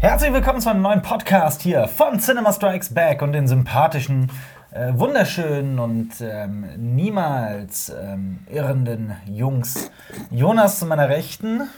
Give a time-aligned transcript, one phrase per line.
[0.00, 4.30] Herzlich willkommen zu einem neuen Podcast hier von Cinema Strikes Back und den sympathischen,
[4.70, 9.90] äh, wunderschönen und ähm, niemals ähm, irrenden Jungs.
[10.30, 11.68] Jonas zu meiner Rechten.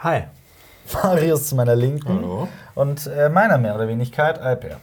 [0.00, 0.24] Hi.
[0.92, 2.16] Marius zu meiner Linken.
[2.16, 2.48] Hallo.
[2.74, 4.80] Und äh, meiner mehr oder Wenigkeit, Alper.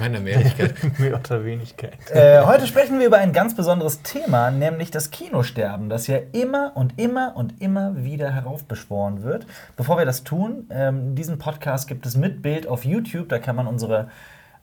[0.00, 0.74] Meine Mehrigkeit.
[0.98, 1.98] Mehr oder Wenigkeit.
[2.10, 6.72] Äh, heute sprechen wir über ein ganz besonderes Thema, nämlich das Kinosterben, das ja immer
[6.74, 9.46] und immer und immer wieder heraufbeschworen wird.
[9.76, 13.56] Bevor wir das tun, ähm, diesen Podcast gibt es mit Bild auf YouTube, da kann
[13.56, 14.08] man unsere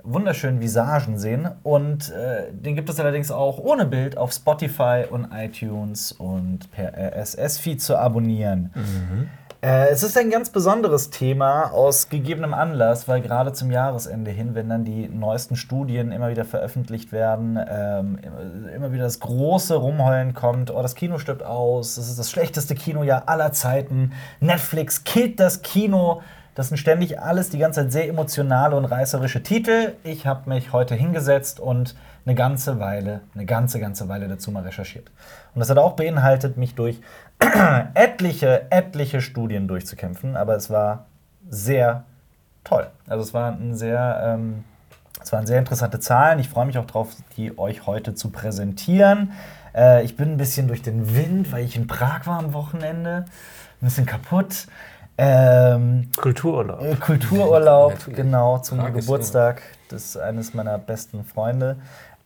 [0.03, 1.47] wunderschönen Visagen sehen.
[1.61, 6.93] Und äh, den gibt es allerdings auch ohne Bild auf Spotify und iTunes und per
[6.97, 8.71] RSS-Feed zu abonnieren.
[9.61, 14.53] Äh, es ist ein ganz besonderes Thema aus gegebenem Anlass, weil gerade zum Jahresende hin,
[14.53, 18.19] wenn dann die neuesten Studien immer wieder veröffentlicht werden, ähm,
[18.75, 22.75] immer- wieder das große Rumheulen kommt, oh, das Kino stirbt aus, das ist das schlechteste
[22.75, 26.21] Kinojahr aller Zeiten, Netflix killt das Kino.
[26.53, 29.93] Das sind ständig alles die ganze Zeit sehr emotionale und reißerische Titel.
[30.03, 31.95] Ich habe mich heute hingesetzt und
[32.25, 35.11] eine ganze Weile, eine ganze, ganze Weile dazu mal recherchiert.
[35.53, 36.99] Und das hat auch beinhaltet, mich durch
[37.93, 41.05] etliche, etliche Studien durchzukämpfen, aber es war
[41.49, 42.03] sehr
[42.63, 42.87] toll.
[43.07, 44.63] Also es war ein sehr, ähm,
[45.21, 46.39] es waren sehr interessante Zahlen.
[46.39, 49.31] Ich freue mich auch darauf, die euch heute zu präsentieren.
[49.75, 53.25] Äh, ich bin ein bisschen durch den Wind, weil ich in Prag war am Wochenende.
[53.81, 54.67] Ein bisschen kaputt.
[55.19, 56.81] Ähm, Kultururlaub.
[56.81, 61.77] äh, Kultururlaub, genau, zum Prag Geburtstag des eines meiner besten Freunde.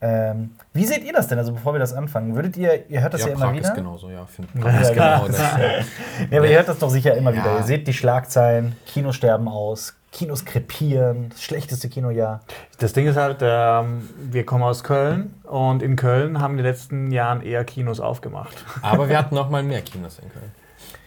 [0.04, 1.38] Ähm, wie seht ihr das denn?
[1.38, 3.68] Also bevor wir das anfangen, würdet ihr, ihr hört das ja, ja, immer Prag wieder?
[3.70, 4.26] ist genauso, ja.
[4.26, 5.16] Find, Ja, Prag ist genau.
[5.26, 5.38] genau das.
[6.32, 7.38] Ja, aber ihr hört das doch sicher immer Ja.
[7.44, 7.58] wieder.
[7.58, 12.42] Ihr seht die Schlagzeilen, Kinos sterben aus, Kinos krepieren, das schlechteste Kinojahr.
[12.80, 16.66] Das Ding ist halt, ähm, wir kommen aus Köln und in Köln haben in den
[16.66, 18.56] letzten Jahren eher Kinos aufgemacht.
[18.82, 20.52] Aber wir hatten noch mal mehr Kinos in Köln.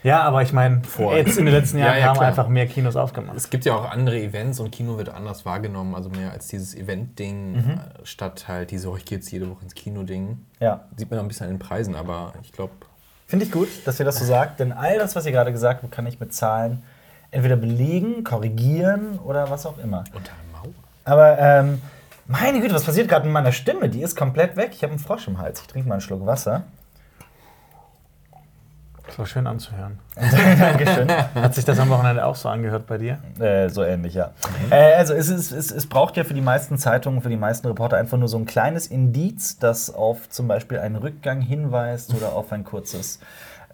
[0.05, 0.83] Ja, aber ich meine,
[1.17, 2.29] jetzt in den letzten Ja, Jahren ja, haben klar.
[2.29, 3.37] einfach mehr Kinos aufgemacht.
[3.37, 6.75] Es gibt ja auch andere Events und Kino wird anders wahrgenommen, also mehr als dieses
[6.77, 7.71] Event-Ding, Mhm.
[7.71, 10.39] äh, statt halt diese, oh, ich gehe jetzt jede Woche ins Kino-Ding.
[10.61, 12.73] Ja, Sieht man auch ein bisschen an den Preisen, aber ich glaube,
[13.27, 15.83] finde ich gut, dass ihr das so sagt, denn all das, was ihr gerade gesagt
[15.83, 16.83] habt, kann ich mit Zahlen
[17.31, 20.05] entweder belegen, korrigieren oder was auch immer.
[20.15, 20.73] unter Mauer.
[21.05, 21.81] Aber ähm,
[22.27, 23.89] meine Güte, was passiert gerade mit meiner Stimme?
[23.89, 24.71] Die ist komplett weg.
[24.73, 25.61] Ich habe einen Frosch im Hals.
[25.63, 26.63] Ich trinke mal einen Schluck Wasser.
[29.07, 29.99] Das war schön anzuhören.
[30.17, 31.09] Dankeschön.
[31.11, 33.19] Hat sich das am Wochenende auch so angehört bei dir?
[33.39, 34.31] Äh, so ähnlich, ja.
[34.71, 37.67] Äh, also es, ist, es, es braucht ja für die meisten Zeitungen, für die meisten
[37.67, 42.33] Reporter einfach nur so ein kleines Indiz, das auf zum Beispiel einen Rückgang hinweist oder
[42.33, 43.21] auf ein kurzes,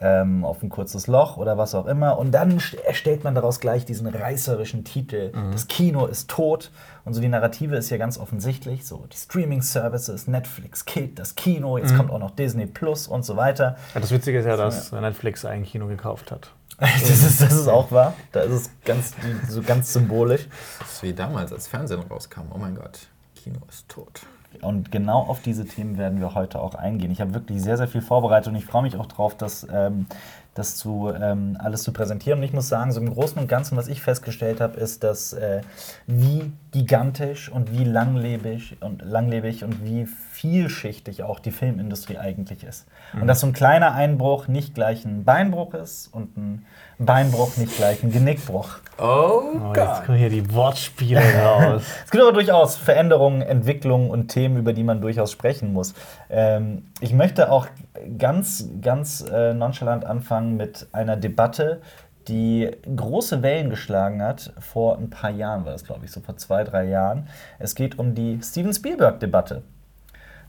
[0.02, 2.18] ähm, auf ein kurzes Loch oder was auch immer.
[2.18, 5.30] Und dann st- erstellt man daraus gleich diesen reißerischen Titel.
[5.52, 6.70] Das Kino ist tot.
[7.04, 8.86] Und so die Narrative ist ja ganz offensichtlich.
[8.86, 13.36] So die Streaming-Services, Netflix killt das Kino, jetzt kommt auch noch Disney Plus und so
[13.36, 13.76] weiter.
[13.94, 16.50] Ja, das Witzige ist ja, dass Netflix ein Kino gekauft hat.
[16.80, 18.14] Das ist, das ist auch wahr.
[18.32, 19.12] Da ist es ganz,
[19.50, 20.48] so ganz symbolisch.
[20.78, 22.42] Das ist wie damals, als Fernsehen rauskam.
[22.54, 23.00] Oh mein Gott,
[23.34, 24.22] Kino ist tot.
[24.62, 27.10] Und genau auf diese Themen werden wir heute auch eingehen.
[27.10, 30.06] Ich habe wirklich sehr, sehr viel vorbereitet und ich freue mich auch drauf, das, ähm,
[30.54, 32.40] das zu, ähm, alles zu präsentieren.
[32.40, 35.32] Und ich muss sagen, so im Großen und Ganzen, was ich festgestellt habe, ist, dass
[35.32, 35.62] äh,
[36.06, 42.86] wie gigantisch und wie langlebig und langlebig und wie vielschichtig auch die Filmindustrie eigentlich ist.
[43.12, 46.64] Und dass so ein kleiner Einbruch nicht gleich ein Beinbruch ist und ein
[46.98, 48.78] Beinbruch nicht gleich ein Genickbruch.
[48.98, 51.82] Oh, Oh, jetzt kommen hier die Wortspiele raus.
[52.04, 55.94] Es gibt aber durchaus Veränderungen, Entwicklungen und Themen, über die man durchaus sprechen muss.
[56.28, 57.66] Ähm, ich möchte auch
[58.18, 61.80] ganz, ganz äh, nonchalant anfangen mit einer Debatte,
[62.30, 64.52] die große Wellen geschlagen hat.
[64.60, 67.28] Vor ein paar Jahren war das, glaube ich, so vor zwei, drei Jahren.
[67.58, 69.62] Es geht um die Steven Spielberg-Debatte.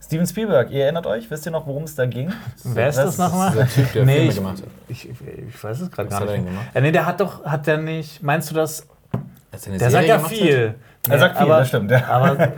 [0.00, 1.30] Steven Spielberg, ihr erinnert euch?
[1.30, 2.32] Wisst ihr noch, worum es da ging?
[2.64, 3.52] Wer ist das nochmal?
[3.52, 4.68] dieser Typ, der nee, Filme ich, gemacht hat.
[4.88, 6.52] Ich, ich weiß es gerade gar er nicht.
[6.74, 8.86] Äh, nee, der hat doch, hat der nicht, meinst du das?
[9.52, 10.74] Er Der Serie sagt ja viel.
[11.08, 12.04] Er sagt viel, aber, das stimmt, ja.
[12.08, 12.52] Aber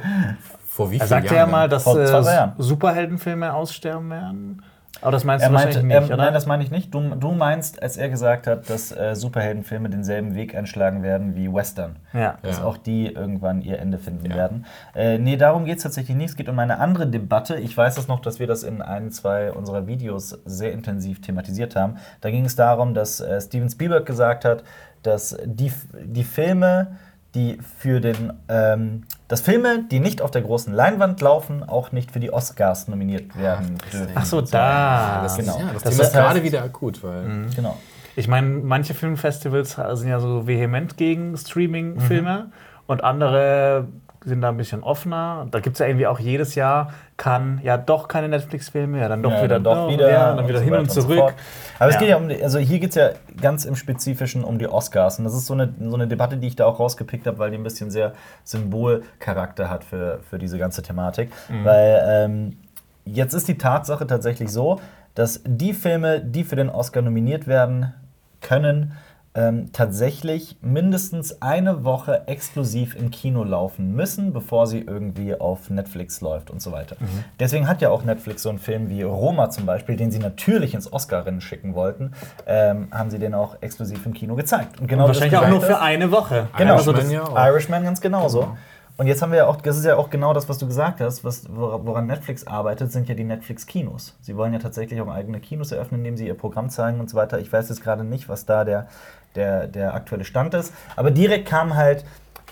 [0.67, 1.37] Vor wie er vielen sagte Jahren?
[1.37, 2.53] ja mal, dass Vor zwei, drei äh, Jahren.
[2.59, 4.63] Superheldenfilme aussterben werden.
[5.05, 6.25] Aber das meinst Er du meinte, wahrscheinlich nicht, ähm, oder?
[6.25, 6.95] nein, das meine ich nicht.
[6.95, 11.53] Du, du meinst, als er gesagt hat, dass äh, Superheldenfilme denselben Weg einschlagen werden wie
[11.53, 11.97] Western.
[12.15, 12.37] ja.
[12.43, 12.65] Dass Ja.
[12.65, 14.35] auch die irgendwann ihr Ende finden Ja.
[14.37, 14.65] werden.
[14.95, 16.31] Äh, nee, darum geht es tatsächlich nicht.
[16.31, 17.57] Es geht um eine andere Debatte.
[17.57, 21.77] Ich weiß es noch, dass wir das in ein, zwei unserer Videos sehr intensiv thematisiert
[21.77, 21.97] haben.
[22.23, 24.65] Da ging es darum, dass äh, Steven Spielberg gesagt hat,
[25.03, 25.71] dass die,
[26.03, 26.97] die Filme,
[27.35, 32.13] die für den, ähm, dass Filme, die nicht auf der großen Leinwand laufen, auch nicht
[32.13, 34.13] für die Oscars nominiert werden dürfen.
[34.15, 35.21] Ach so, da.
[35.23, 35.53] Das, Genau.
[35.57, 37.77] ist, ja, das, Das Thema ist gerade wieder akut, weil Genau.
[38.17, 42.51] Ich meine, manche Filmfestivals sind ja so vehement gegen Streaming-Filme
[42.87, 43.89] und andere
[44.25, 45.47] sind da ein bisschen offener.
[45.51, 49.23] Da gibt es ja irgendwie auch jedes Jahr, kann ja doch keine Netflix-Filme, ja dann
[49.23, 51.19] doch Ja, wieder, dann doch wieder, ja, dann wieder so hin und so zurück.
[51.19, 51.35] fort.
[51.79, 53.11] Aber es geht ja um, die, also hier geht es ja
[53.41, 55.19] ganz im Spezifischen um die Oscars.
[55.19, 57.51] Und das ist so eine, so eine Debatte, die ich da auch rausgepickt habe, weil
[57.51, 58.13] die ein bisschen sehr
[58.45, 61.31] Symbolcharakter hat für, für diese ganze Thematik.
[61.49, 61.65] Mhm.
[61.65, 62.57] Weil ähm,
[63.05, 64.81] jetzt ist die Tatsache tatsächlich so,
[65.15, 67.93] dass die Filme, die für den Oscar nominiert werden
[68.41, 68.93] können,
[69.37, 76.21] ähm, tatsächlich mindestens eine Woche exklusiv im Kino laufen müssen, bevor sie irgendwie auf Netflix
[76.21, 76.95] läuft und so weiter.
[77.01, 77.25] Mhm.
[77.41, 80.73] Deswegen hat ja auch Netflix so einen Film wie Roma zum Beispiel, den sie natürlich
[80.75, 82.13] ins Oscar-Rennen schicken wollten,
[82.47, 84.81] ähm, haben sie den auch exklusiv im Kino gezeigt.
[84.81, 86.47] Und genau das Wahrscheinlich auch nur für eine Woche.
[86.57, 87.47] Genau, Also Irishman das, ja auch.
[87.49, 88.57] Irishman ganz genauso.
[88.97, 91.01] Und jetzt haben wir ja auch, das ist ja auch genau das, was du gesagt
[91.01, 94.15] hast, was, wora- woran Netflix arbeitet, sind ja die Netflix-Kinos.
[94.21, 97.17] Sie wollen ja tatsächlich auch eigene Kinos eröffnen, indem sie ihr Programm zeigen und so
[97.17, 97.41] weiter.
[97.41, 98.87] Ich weiß jetzt gerade nicht, was da der,
[99.35, 100.73] der, der aktuelle Stand ist.
[100.97, 102.05] Aber direkt kamen halt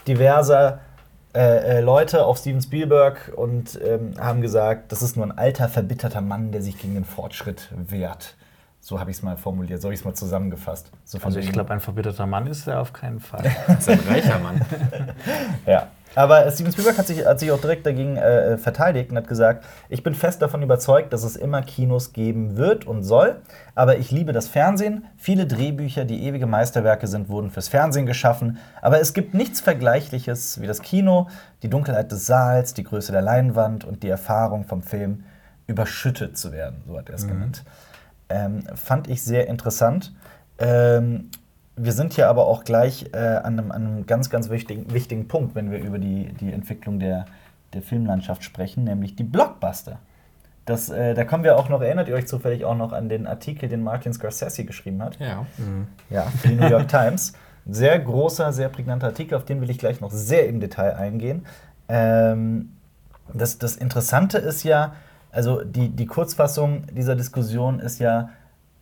[0.06, 0.80] diverse
[1.34, 5.68] äh, äh, Leute auf Steven Spielberg und ähm, haben gesagt, das ist nur ein alter,
[5.68, 8.34] verbitterter Mann, der sich gegen den Fortschritt wehrt.
[8.80, 10.90] So habe ich es mal formuliert, so habe ich es mal zusammengefasst.
[11.04, 13.44] So also ich glaube, ein verbitterter Mann ist er auf keinen Fall.
[13.66, 14.60] Das ist ein reicher Mann.
[15.66, 15.88] Ja.
[16.14, 19.64] Aber Steven Spielberg hat sich, hat sich auch direkt dagegen äh, verteidigt und hat gesagt,
[19.88, 23.40] ich bin fest davon überzeugt, dass es immer Kinos geben wird und soll.
[23.74, 25.06] Aber ich liebe das Fernsehen.
[25.16, 28.58] Viele Drehbücher, die ewige Meisterwerke sind, wurden fürs Fernsehen geschaffen.
[28.80, 31.28] Aber es gibt nichts Vergleichliches wie das Kino,
[31.62, 35.24] die Dunkelheit des Saals, die Größe der Leinwand und die Erfahrung vom Film,
[35.66, 36.82] überschüttet zu werden.
[36.86, 37.64] So hat er es genannt.
[38.28, 40.12] Ähm, fand ich sehr interessant.
[40.58, 41.30] Ähm,
[41.76, 45.28] wir sind hier aber auch gleich äh, an, einem, an einem ganz, ganz wichtigen, wichtigen
[45.28, 47.24] Punkt, wenn wir über die, die Entwicklung der,
[47.72, 49.98] der Filmlandschaft sprechen, nämlich die Blockbuster.
[50.66, 53.26] Das, äh, da kommen wir auch noch, erinnert ihr euch zufällig auch noch an den
[53.26, 55.18] Artikel, den Martin Scorsese geschrieben hat?
[55.18, 55.46] Ja.
[56.10, 57.32] Ja, für die New York Times.
[57.68, 61.46] Sehr großer, sehr prägnanter Artikel, auf den will ich gleich noch sehr im Detail eingehen.
[61.88, 62.70] Ähm,
[63.32, 64.94] das, das Interessante ist ja,
[65.30, 68.30] also die, die Kurzfassung dieser Diskussion ist ja,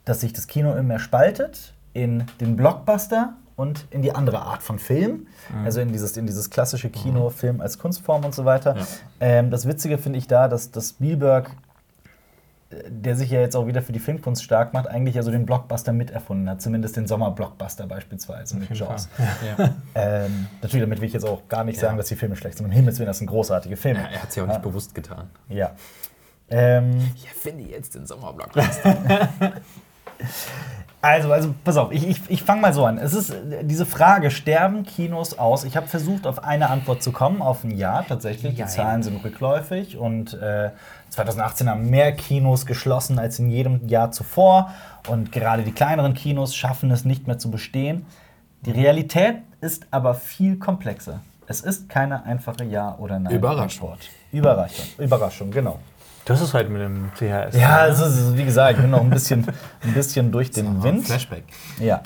[0.04, 4.62] dass sich das Kino immer mehr spaltet in den Blockbuster und in die andere Art
[4.62, 5.26] von Film.
[5.64, 8.76] Also in dieses, in dieses klassische Kino, Film als Kunstform und so weiter.
[8.76, 8.86] Ja.
[9.20, 11.50] Ähm, das Witzige finde ich da, dass, dass Spielberg
[12.88, 15.44] der sich ja jetzt auch wieder für die Filmkunst stark macht, eigentlich ja so den
[15.44, 19.08] Blockbuster miterfunden hat, zumindest den Sommerblockbuster beispielsweise mit Jaws.
[19.58, 19.70] Ja.
[19.94, 22.66] Ähm, natürlich, damit will ich jetzt auch gar nicht sagen, dass die Filme schlecht sind.
[22.66, 24.08] Um Himmels Willen, das sind großartige Filme.
[24.08, 25.28] er hat es ja auch nicht bewusst getan.
[25.48, 25.72] Ja.
[26.48, 28.50] Ähm, Ich finde jetzt den Sommerblock.
[31.02, 32.98] also, also, pass auf, ich, ich, ich fange mal so an.
[32.98, 35.64] Es ist diese Frage, sterben Kinos aus?
[35.64, 38.56] Ich habe versucht, auf eine Antwort zu kommen, auf ein Ja tatsächlich.
[38.56, 38.66] Die.
[38.66, 40.70] Zahlen sind rückläufig und äh,
[41.08, 44.72] 2018 haben mehr Kinos geschlossen als in jedem Jahr zuvor.
[45.08, 48.04] Und gerade die kleineren Kinos schaffen es nicht mehr zu bestehen.
[48.66, 51.20] Die Realität ist aber viel komplexer.
[51.46, 53.34] Es ist keine einfache Ja- oder Nein.
[53.34, 53.96] Überraschung.
[54.30, 54.84] Überraschung.
[54.98, 55.78] Überraschung, genau.
[56.24, 57.56] Das ist halt mit dem THS.
[57.58, 57.92] Ja, ne?
[57.92, 59.46] es ist, wie gesagt, ich bin noch ein bisschen,
[59.82, 61.06] ein bisschen durch den Wind.
[61.06, 61.44] Flashback.
[61.78, 62.02] Ja.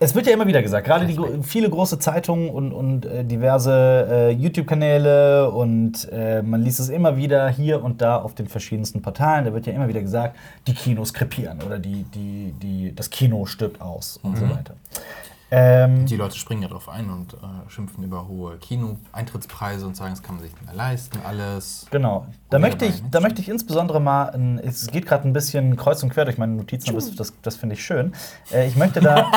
[0.00, 4.06] Es wird ja immer wieder gesagt, gerade die viele große Zeitungen und, und äh, diverse
[4.10, 9.02] äh, YouTube-Kanäle und äh, man liest es immer wieder hier und da auf den verschiedensten
[9.02, 9.44] Portalen.
[9.44, 13.46] Da wird ja immer wieder gesagt, die Kinos krepieren oder die, die, die, das Kino
[13.46, 14.74] stirbt aus und so weiter.
[15.56, 17.36] Ähm, Die Leute springen ja drauf ein und äh,
[17.70, 21.86] schimpfen über hohe Kino-Eintrittspreise und sagen, das kann man sich nicht mehr leisten, alles.
[21.92, 22.26] Genau.
[22.50, 25.76] Da Ja, möchte, ich, da möchte ich insbesondere mal, ein, es geht gerade ein bisschen
[25.76, 28.12] kreuz und quer durch meine Notizen, aber das, das, finde ich schön.
[28.52, 29.30] Äh, ich möchte da.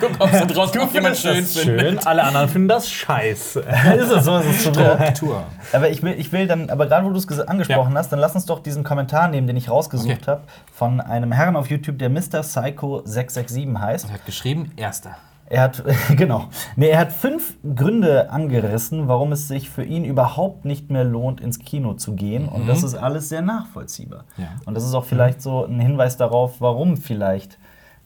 [0.18, 3.60] Kommst du draus, ob jemand schön schön, alle anderen finden das scheiße.
[3.98, 4.70] ist es so, ist es so.
[4.72, 5.42] Korrektur.
[5.72, 8.20] Aber ich will, ich will dann, aber gerade wo du es ges- angesprochen hast, dann
[8.20, 10.26] lass uns doch diesen Kommentar nehmen, den ich rausgesucht Okay.
[10.30, 12.42] habe, von einem Herrn auf YouTube, der Mr.
[12.42, 14.04] Psycho 667 heißt.
[14.08, 15.16] Er hat geschrieben, erster.
[15.46, 15.84] Er hat,
[16.16, 21.04] genau, nee, er hat fünf Gründe angerissen, warum es sich für ihn überhaupt nicht mehr
[21.04, 22.48] lohnt, ins Kino zu gehen.
[22.48, 24.24] Und das ist alles sehr nachvollziehbar.
[24.36, 24.48] Ja.
[24.64, 27.58] Und das ist auch vielleicht so ein Hinweis darauf, warum vielleicht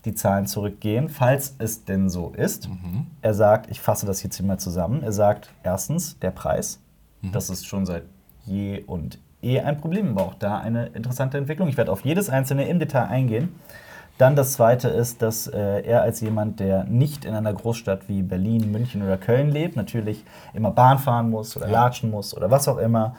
[0.04, 2.68] die Zahlen zurückgehen, falls es denn so ist.
[3.22, 5.02] Er sagt, ich fasse das jetzt hier mal zusammen.
[5.02, 6.80] Er sagt, erstens, der Preis.
[7.32, 8.04] Das ist schon seit
[8.46, 11.68] je und eh ein Problem, aber auch da eine interessante Entwicklung.
[11.68, 13.54] Ich werde auf jedes einzelne im Detail eingehen.
[14.18, 18.22] Dann das zweite ist, dass äh, er als jemand, der nicht in einer Großstadt wie
[18.22, 22.66] Berlin, München oder Köln lebt, natürlich immer Bahn fahren muss oder latschen muss oder was
[22.66, 23.14] auch immer.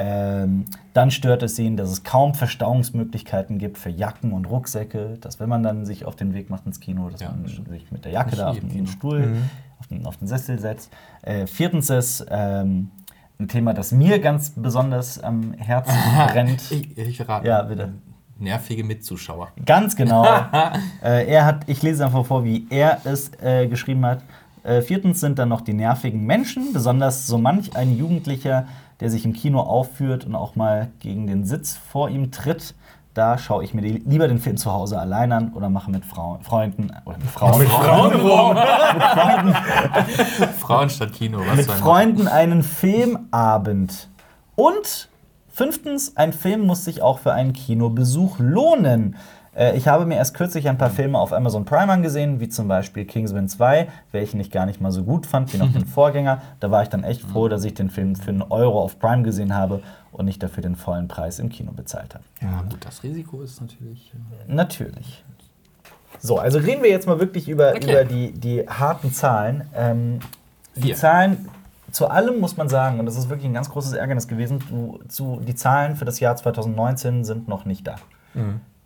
[0.00, 0.64] Ähm,
[0.94, 5.48] dann stört es ihn, dass es kaum Verstauungsmöglichkeiten gibt für Jacken und Rucksäcke, dass wenn
[5.50, 8.12] man dann sich auf den Weg macht ins Kino, dass Ja, man sich mit der
[8.12, 8.86] Jacke da auf den, Kino.
[8.86, 9.36] Stuhl,
[9.78, 10.90] auf, den, auf den Sessel setzt.
[11.22, 12.90] Äh, viertens ist ähm,
[13.38, 15.94] ein Thema, das mir ganz besonders am Herzen
[16.28, 16.70] brennt.
[16.70, 17.46] Ich, ich rate.
[17.46, 17.92] Ja, bitte.
[18.40, 19.48] Nervige Mitzuschauer.
[19.66, 20.24] Ganz genau.
[21.04, 24.22] äh, er hat, ich lese einfach vor, wie er es äh, geschrieben hat.
[24.62, 28.66] Äh, viertens sind dann noch die nervigen Menschen, besonders so manch ein Jugendlicher,
[29.00, 32.74] der sich im Kino aufführt und auch mal gegen den Sitz vor ihm tritt.
[33.12, 36.06] Da schaue ich mir die, lieber den Film zu Hause allein an oder mache mit
[36.06, 38.56] Frauen, Freunden oder mit Frauen, Mit Frauen rum.
[40.58, 44.08] Frauen statt Kino, was mit Freunden einen Filmabend.
[44.54, 45.09] Und
[45.64, 49.16] fünftens, ein Film muss sich auch für einen Kinobesuch lohnen.
[49.54, 52.66] Äh, Ich habe mir erst kürzlich ein paar Filme auf Amazon Prime angesehen, wie zum
[52.66, 56.40] Beispiel Kingsman 2, welchen ich gar nicht mal so gut fand wie noch den Vorgänger.
[56.60, 59.22] Da war ich dann echt froh, dass ich den Film für einen Euro auf Prime
[59.22, 62.24] gesehen habe und nicht dafür den vollen Preis im Kino bezahlt habe.
[62.40, 64.12] Ja, gut, das Risiko ist natürlich.
[64.48, 65.22] äh, Natürlich.
[66.20, 67.90] So, also reden wir jetzt mal wirklich über, Okay.
[67.92, 69.64] über die, die harten Zahlen.
[69.76, 70.20] Ähm,
[70.74, 70.94] die.
[70.94, 71.48] Zahlen,
[71.92, 75.00] zu allem muss man sagen, und das ist wirklich ein ganz großes Ärgernis gewesen, zu,
[75.08, 77.96] zu, die Zahlen für das Jahr 2019 sind noch nicht da.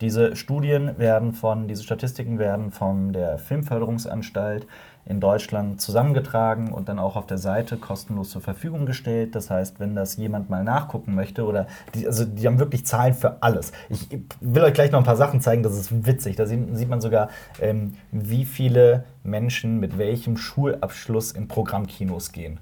[0.01, 4.67] Diese Studien werden von, diese Statistiken werden von der Filmförderungsanstalt
[5.07, 9.35] in Deutschland zusammengetragen und dann auch auf der Seite kostenlos zur Verfügung gestellt.
[9.35, 13.15] Das heißt, wenn das jemand mal nachgucken möchte oder die, also die haben wirklich Zahlen
[13.15, 13.73] für alles.
[13.89, 14.09] Ich
[14.41, 16.37] will euch gleich noch ein paar Sachen zeigen, das ist witzig.
[16.37, 17.29] Da sieht, sieht man sogar,
[17.61, 22.59] ähm, wie viele Menschen mit welchem Schulabschluss in Programmkinos gehen.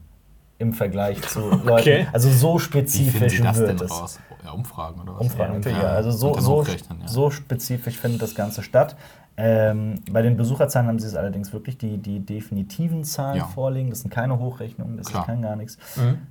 [0.63, 2.07] Im Vergleich zu Leuten.
[2.13, 3.91] Also so Wie finden spezifisch Sie das wird denn es.
[3.91, 4.19] raus?
[4.45, 5.21] Ja, Umfragen oder was?
[5.23, 5.85] Umfragen, natürlich, ja.
[5.85, 6.75] Ja, Also so, so, ja.
[7.07, 8.97] so spezifisch findet das Ganze statt.
[9.37, 13.47] Ähm, bei den Besucherzahlen haben sie es allerdings wirklich die, die definitiven Zahlen Ja.
[13.47, 13.89] vorliegen.
[13.91, 15.23] Das sind keine Hochrechnungen, das Klar.
[15.23, 15.79] ist kein gar nichts.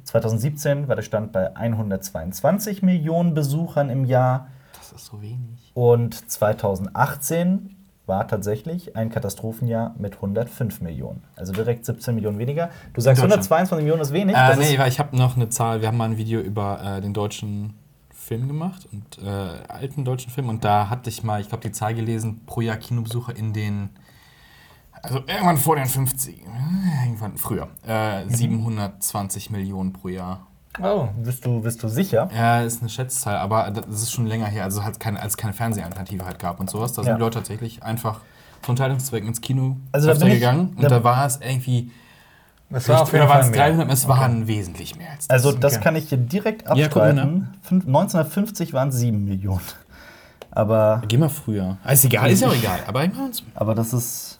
[0.03, 4.47] 2017 war der Stand bei 122 Millionen Besuchern im Jahr
[4.77, 5.71] Das ist so wenig.
[5.73, 7.75] und 2018
[8.11, 11.23] war tatsächlich ein Katastrophenjahr mit 105 Millionen.
[11.37, 12.69] Also direkt 17 Millionen weniger.
[12.93, 13.45] Du sagst Deutschland.
[13.49, 14.35] 122 Millionen ist wenig.
[14.35, 15.79] Äh, nee, weil ich habe noch eine Zahl.
[15.79, 17.73] Wir haben mal ein Video über äh, den deutschen
[18.13, 19.29] Film gemacht und äh,
[19.69, 22.75] alten deutschen Film und da hatte ich mal, ich glaube, die Zahl gelesen pro Jahr
[22.75, 23.91] Kinobesucher in den
[25.03, 30.47] also irgendwann vor den 50, äh, irgendwann früher, äh, 720 Millionen pro Jahr.
[30.81, 32.29] Oh, bist du, bist du sicher?
[32.35, 35.37] Ja, ist eine Schätzzahl, aber das ist schon länger her, also halt keine, als es
[35.37, 36.93] keine Fernsehalternative halt gab und sowas.
[36.93, 37.15] Da sind Ja.
[37.15, 38.19] die Leute tatsächlich einfach
[38.61, 41.91] von Unterhaltungszwecken ins Kino Also da bin ich- gegangen da- und da war es irgendwie,
[42.69, 43.59] Das oder waren es mehr.
[43.69, 45.45] 300, es waren wesentlich mehr als das.
[45.45, 45.83] Also das Okay.
[45.83, 47.53] kann ich hier direkt Ja, guck mal abstreiten.
[47.63, 49.61] Fünf- 1950 waren es 7 Millionen.
[50.51, 51.77] Aber, Geh mal früher.
[51.83, 52.79] Ah, Ist egal, ist ja auch egal.
[52.87, 53.05] Aber
[53.55, 54.39] aber das ist.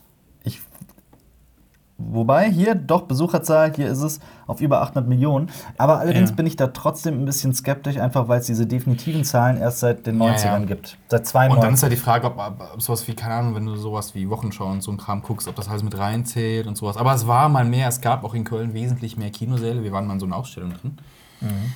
[2.11, 5.49] Wobei, hier doch Besucherzahl, hier ist es auf über 800 Millionen.
[5.77, 6.35] Aber allerdings Ja.
[6.35, 10.05] bin ich da trotzdem ein bisschen skeptisch, einfach weil es diese definitiven Zahlen erst seit
[10.07, 10.65] den Ja, 90ern ja.
[10.65, 10.97] gibt.
[11.07, 11.61] Seit Und 92.
[11.61, 14.29] dann ist halt die Frage, ob, ob, sowas wie, keine Ahnung, wenn du sowas wie
[14.29, 16.97] Wochenschau und so ein Kram guckst, ob das alles mit reinzählt und sowas.
[16.97, 19.83] Aber es war mal mehr, es gab auch in Köln wesentlich mehr Kinosäle.
[19.83, 20.97] Wir waren mal in so einer Ausstellung drin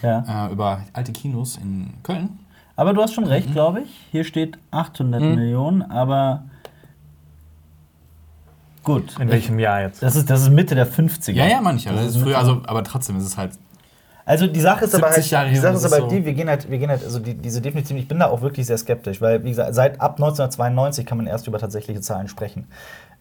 [0.03, 0.48] ja.
[0.48, 2.39] äh, über alte Kinos in Köln.
[2.75, 3.29] Aber du hast schon Mhm.
[3.29, 3.89] recht, glaube ich.
[4.12, 6.44] Hier steht 800 Millionen, aber.
[8.86, 9.20] Gut.
[9.20, 10.01] In welchem Jahr jetzt?
[10.01, 11.34] Das ist, das ist Mitte der 50er.
[11.34, 11.89] Ja, ja, manche.
[11.89, 13.51] Das Das ist früher, also, aber trotzdem ist es halt.
[14.27, 16.18] Also die Sache ist aber 70 Jahre halt, die Sache das ist aber ist die,
[16.20, 18.42] so- wir gehen halt, wir gehen halt, also die, diese definitiv, ich bin da auch
[18.42, 22.27] wirklich sehr skeptisch, weil wie gesagt, seit ab 1992 kann man erst über tatsächliche Zahlen
[22.27, 22.65] sprechen.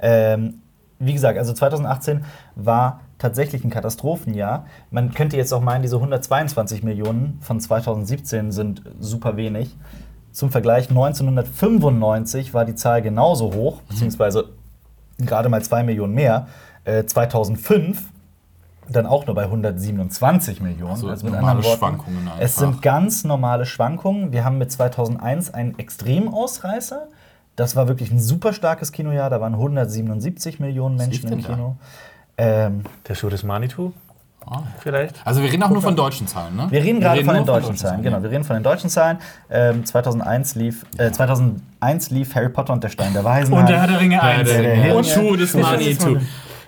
[0.01, 0.61] Ähm,
[0.99, 4.65] wie gesagt, also 2018 war tatsächlich ein Katastrophenjahr.
[4.91, 9.77] Man könnte jetzt auch meinen, diese 122 Millionen von 2017 sind super wenig.
[10.33, 14.49] Zum Vergleich 1995 war die Zahl genauso hoch, beziehungsweise
[15.19, 16.49] gerade mal 2 Millionen mehr.
[16.85, 18.03] Äh, 2005
[18.89, 20.93] dann auch nur bei 127 Millionen.
[20.93, 22.41] Also mit normale anderen Worten, Schwankungen einfach.
[22.41, 24.33] Es sind ganz normale Schwankungen.
[24.33, 27.09] Wir haben mit 2001 einen Extremausreißer.
[27.57, 29.31] Das war wirklich ein super starkes Kinojahr.
[29.31, 31.43] Da waren 177 Millionen Menschen im?
[31.43, 31.77] Kino.
[32.37, 33.93] Ähm, Der Schuh des Manitou?
[34.47, 34.63] Ah.
[34.81, 35.15] Vielleicht?
[35.25, 36.67] Also wir reden auch nur von deutschen Zahlen, ne?
[36.71, 38.03] wir reden gerade von den nur deutschen Zahlen.
[38.03, 39.19] Genau, wir reden von den deutschen Zahlen.
[39.51, 43.53] Ähm, 2001 lief, äh, 2001 lief Harry Potter und der Stein der Weisen.
[43.55, 44.49] Und der Herr der Ringe Ja, 1.
[44.51, 46.17] der, der- der, und Schuh des der- Manitou.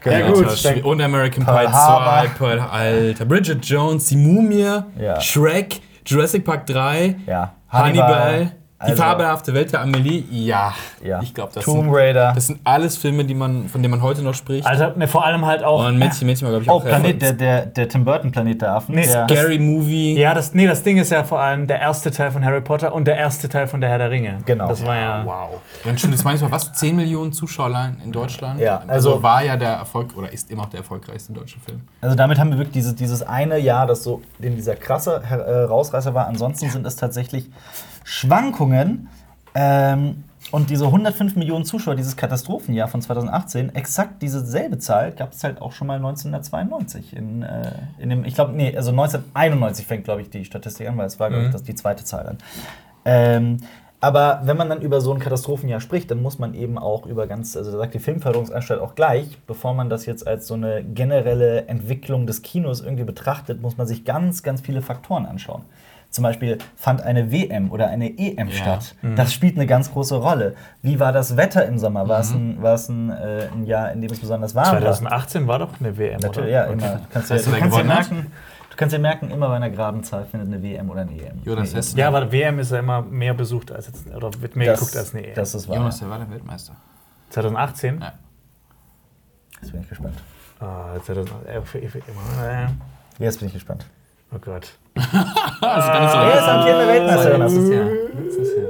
[0.02, 0.16] Genau.
[0.18, 2.28] Ja, gut, Und American Pie Harbor.
[2.38, 3.24] 2, Pearl, Alter.
[3.24, 4.62] Bridget Jones, die Mumie,
[5.00, 5.20] Ja.
[5.20, 7.52] Shrek, Jurassic Park 3, Ja.
[7.68, 10.24] Hannibal, die Also- fabelhafte Welt der Amelie.
[10.30, 11.22] Ja, Ja.
[11.22, 12.32] ich glaube, das, Tomb sind- Raider.
[12.34, 14.66] das sind alles Filme, die man, von denen man heute noch spricht.
[14.66, 15.86] Also ne, vor allem halt auch.
[15.86, 18.60] Und Mädchen, Mädchen war, glaube ich, Oh, auch Planet, der, der, der Tim Burton Planet
[18.60, 18.94] der Affen.
[18.94, 20.18] Nee, der, Scary Movie.
[20.18, 22.94] Ja, das, nee, das Ding ist ja vor allem der erste Teil von Harry Potter
[22.94, 24.38] und der erste Teil von der Herr der Ringe.
[24.44, 24.68] Genau.
[24.68, 25.22] Das war ja.
[25.24, 25.60] Wow.
[25.84, 26.70] Und schon das manchmal was?
[26.74, 28.60] 10 Millionen Zuschauer in Deutschland?
[28.60, 31.80] Ja, also, also- war ja der Erfolg oder ist immer noch der erfolgreichste deutsche Film.
[32.02, 35.38] Also damit haben wir wirklich dieses, dieses eine Jahr, das so in dieser krasse Her-
[35.46, 36.26] äh, Rausreißer war.
[36.26, 37.48] Ansonsten sind es tatsächlich
[38.06, 39.08] Schwankungen.
[39.54, 40.22] Ähm,
[40.52, 45.42] und diese 105 Millionen Zuschauer, dieses Katastrophenjahr von 2018, exakt diese selbe Zahl gab es
[45.42, 47.16] halt auch schon mal 1992.
[47.16, 50.96] In, äh, in dem, ich glaube, nee, also 1991 fängt, glaube ich, die Statistik an,
[50.96, 52.38] weil es war, glaube ich, das die zweite Zahl dann.
[53.04, 53.58] Ähm,
[54.00, 57.26] Aber wenn man dann über so ein Katastrophenjahr spricht, dann muss man eben auch über
[57.26, 60.84] ganz, also da sagt die Filmförderungsanstalt auch gleich, bevor man das jetzt als so eine
[60.84, 65.62] generelle Entwicklung des Kinos irgendwie betrachtet, muss man sich ganz, ganz viele Faktoren anschauen.
[66.16, 68.54] Zum Beispiel fand eine WM oder eine EM Ja.
[68.54, 68.94] statt.
[69.16, 70.54] Das spielt eine ganz große Rolle.
[70.80, 72.08] Wie war das Wetter im Sommer?
[72.08, 74.80] War es ein, war es ein, äh, ein Jahr, in dem es besonders warm war?
[74.80, 76.48] 2018 war doch eine WM, Natürlich, oder?
[76.48, 76.72] ja, Okay.
[76.72, 76.88] immer.
[76.96, 78.32] Du kannst, ja, du, kannst dir merken,
[78.70, 81.42] du kannst dir merken, immer bei einer geraden Zahl findet eine WM oder eine EM.
[81.44, 81.94] Jonas Nee, Hess.
[81.96, 84.96] Ja, aber WM ist ja immer mehr besucht als jetzt, oder wird mehr das, geguckt
[84.96, 85.34] als eine EM.
[85.34, 85.76] Das ist wahr.
[85.76, 86.72] Jonas, der war der Weltmeister.
[87.28, 88.00] 2018?
[88.00, 88.12] Ja.
[89.60, 90.14] Jetzt bin ich gespannt.
[90.60, 91.46] Ah, 2018.
[91.46, 92.66] Äh, für- für immer, äh,
[93.22, 93.84] Jetzt bin ich gespannt.
[94.34, 94.78] Oh Gott.
[94.96, 97.40] Also gar nicht so Wer ist amtierende Weltmeisterin?
[97.40, 97.84] Das ist ja.
[97.84, 98.64] Das ist ja.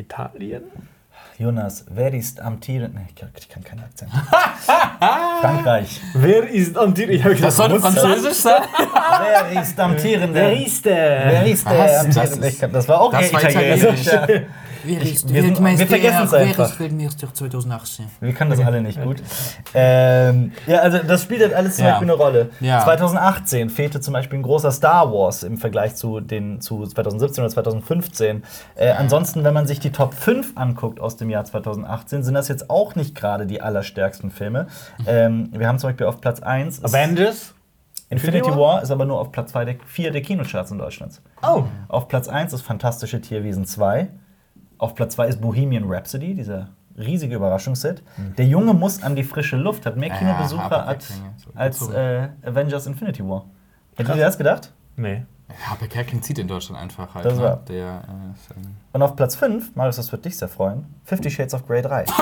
[0.00, 0.62] Italien?
[1.38, 2.96] Jonas, wer ist amtierende.
[2.98, 4.10] Nee, ich kann, ich kann keinen Akzent.
[5.42, 6.00] Frankreich.
[6.14, 8.62] Wer ist am Ich hab Das sollte französisch sein.
[9.52, 10.34] Wer ist amtierende?
[10.34, 11.20] Wer ist der?
[11.26, 11.72] Wer ist Was?
[11.74, 12.46] der Das amtierende?
[12.46, 14.06] ist- Ich kann- Das war auch das war italienisch.
[14.06, 14.46] italienisch.
[14.86, 16.58] Wer ist wir sind- wir vergessen es einfach.
[16.58, 18.06] Wer ist Weltmeister 2018?
[18.20, 19.16] Wir können das alle nicht gut.
[19.74, 21.92] Ähm, ja, also das spielt halt alles zum Ja.
[21.92, 22.50] Beispiel eine Rolle.
[22.60, 22.80] Ja.
[22.84, 27.52] 2018 fehlte zum Beispiel ein großer Star Wars im Vergleich zu, den, zu 2017 oder
[27.52, 28.42] 2015.
[28.74, 32.48] Äh, ansonsten, wenn man sich die Top 5 anguckt aus dem Jahr 2018, sind das
[32.48, 34.66] jetzt auch nicht gerade die allerstärksten Filme.
[35.06, 37.54] Ähm, wir haben zum Beispiel auf Platz 1 ist Avengers?
[38.08, 41.20] Infinity Infinity War ist aber nur auf Platz 2 der, 4 der Kinocharts in Deutschland.
[41.42, 41.64] Oh.
[41.88, 44.08] Auf Platz 1 ist Fantastische Tierwesen 2.
[44.78, 46.68] Auf Platz 2 ist Bohemian Rhapsody, dieser
[46.98, 48.02] riesige Überraschungshit.
[48.38, 51.20] Der Junge muss an die frische Luft, hat mehr Ja, Kinobesucher Harper als,
[51.54, 53.46] als äh, Avengers Infinity War.
[53.96, 54.72] Hättet ihr das gedacht?
[54.96, 55.24] Nee.
[55.48, 57.24] Ja, aber Kerkeling zieht in Deutschland einfach halt.
[57.24, 57.42] Das ne?
[57.42, 58.54] war- Der, äh,
[58.92, 62.04] Und auf Platz 5, Marius, das wird dich sehr freuen, Fifty Shades of Grey 3.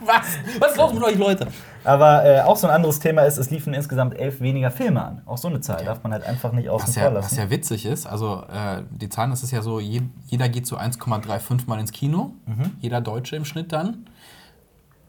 [0.00, 0.26] Was?
[0.60, 1.48] Was ist los mit euch, Leute?
[1.84, 5.22] Aber äh, auch so ein anderes Thema ist, es liefen insgesamt elf weniger Filme an.
[5.26, 7.38] Auch so eine Zahl darf man halt einfach nicht außen Was vor ja, was lassen.
[7.40, 10.76] ja witzig ist, also äh, die Zahlen, das ist ja so, je, jeder geht so
[10.78, 12.76] 1,35 Mal ins Kino, Mhm.
[12.80, 14.06] jeder Deutsche im Schnitt dann.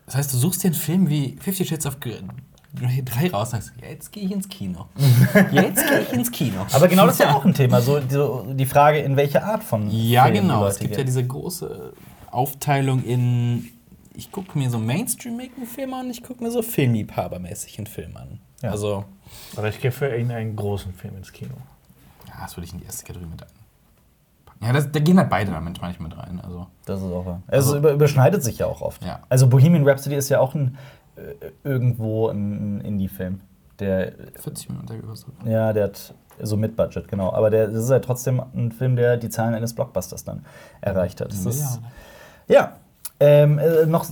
[0.06, 2.22] Das heißt, du suchst dir einen Film wie Fifty Shades of Grey
[2.74, 4.86] 3 raus und sagst, jetzt gehe ich ins Kino.
[5.52, 6.66] Jetzt gehe ich ins Kino.
[6.72, 9.64] Aber genau das ist ja auch ein Thema, so, so die Frage, in welche Art
[9.64, 10.68] von Ja, Film die genau.
[10.68, 11.94] Es gibt ja diese große
[12.30, 13.70] Aufteilung in,
[14.13, 18.39] ich gucke mir so mainstreamigen Film an, ich gucke mir so Filmliebhabermäßig einen Film an.
[18.62, 18.72] Ja.
[18.72, 19.06] Also,
[19.56, 21.56] Aber ich gehe für irgendeinen großen Film ins Kino.
[22.28, 23.60] ja, das würde ich in die erste Kategorie mit einpacken.
[24.62, 26.41] Ja, das, da gehen halt beide damit manchmal mit rein.
[26.41, 26.67] Also.
[26.86, 27.41] Das ist auch wahr.
[27.48, 29.04] Also, es über, überschneidet sich ja auch oft.
[29.04, 29.22] Ja.
[29.30, 30.78] Also Bohemian Rhapsody ist ja auch ein,
[31.63, 33.41] irgendwo ein, Indie-Film.
[33.79, 35.34] Der, 40 Minuten der gekostet.
[35.45, 37.32] ja, der hat so mit Budget, genau.
[37.34, 40.45] Aber der, das ist ja trotzdem ein Film, der die Zahlen eines Blockbusters dann
[40.82, 41.32] erreicht hat.
[41.32, 41.79] Das ist,
[42.47, 42.73] ja.
[43.21, 44.05] Ähm, äh, noch,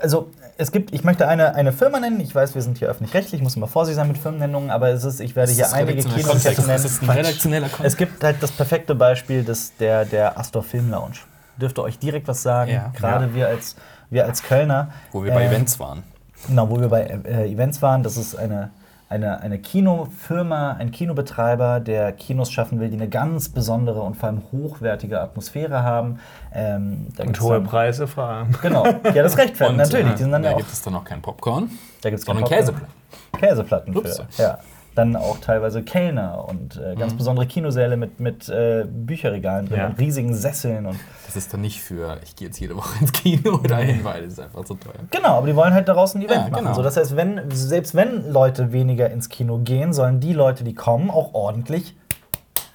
[0.00, 2.18] also es gibt, ich möchte eine, eine Firma nennen.
[2.20, 5.20] Ich weiß, wir sind hier öffentlich-rechtlich, muss immer vorsichtig sein mit Firmennennungen, aber es ist,
[5.20, 6.82] ich werde hier einige Kinoketten nennen.
[6.82, 10.90] Das ist ein redaktioneller Es gibt halt das perfekte Beispiel des, der, der Astor Film
[10.90, 11.18] Lounge.
[11.56, 12.92] Dürfte euch direkt was sagen, Ja.
[12.96, 13.34] gerade Ja.
[13.34, 13.76] wir, als,
[14.10, 14.90] wir als Kölner.
[15.12, 16.02] Wo wir bei Ähm, Events waren.
[16.46, 18.02] Genau, wo wir bei äh, Events waren.
[18.02, 18.70] Das ist eine,
[19.08, 24.28] eine, eine Kinofirma, ein Kinobetreiber, der Kinos schaffen will, die eine ganz besondere und vor
[24.28, 26.20] allem hochwertige Atmosphäre haben.
[26.54, 28.48] Ähm, Und hohe dann- Preise vor allem.
[28.62, 30.12] Genau, ja, das rechtfertigt natürlich.
[30.14, 31.70] Die sind dann da ja gibt es dann auch kein Popcorn,
[32.02, 32.92] da gibt's sondern kein Käseplatten.
[33.38, 34.20] Käseplatten Ups.
[34.30, 34.42] für.
[34.42, 34.58] Ja.
[34.94, 36.98] Dann auch teilweise Kellner und äh, Mhm.
[36.98, 39.86] ganz besondere Kinosäle mit, mit äh, Bücherregalen drin Ja.
[39.86, 40.86] und riesigen Sesseln.
[40.86, 40.96] Und
[41.28, 44.32] Das ist dann nicht für, ich gehe jetzt jede Woche ins Kino dahin, weil es
[44.32, 44.94] ist einfach so teuer.
[45.10, 46.64] Genau, aber die wollen halt daraus ein Event Ja, machen.
[46.64, 46.74] genau.
[46.74, 50.74] So, das heißt, wenn, selbst wenn Leute weniger ins Kino gehen, sollen die Leute, die
[50.74, 51.94] kommen, auch ordentlich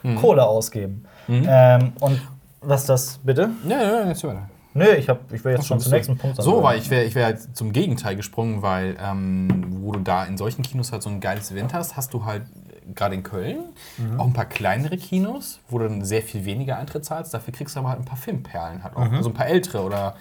[0.03, 0.17] Mhm.
[0.17, 1.05] Kohle ausgeben.
[1.29, 2.19] Ähm, und
[2.61, 3.49] was das, bitte?
[3.67, 4.49] Ja, ja, jetzt weiter.
[4.73, 7.03] Nö, ich, hab, ich will jetzt schon Ach zum nächsten Punkt So, weil ich wäre
[7.05, 9.47] ich wär jetzt zum Gegenteil gesprungen, weil ähm,
[9.81, 12.43] wo du da in solchen Kinos halt so ein geiles Event hast, hast du halt
[12.95, 13.57] gerade in Köln
[13.97, 14.19] Mhm.
[14.19, 17.33] auch ein paar kleinere Kinos, wo du dann sehr viel weniger Eintritt zahlst.
[17.33, 19.05] Dafür kriegst du aber halt ein paar Filmperlen, halt auch.
[19.09, 19.15] Mhm.
[19.17, 20.15] Also ein paar ältere oder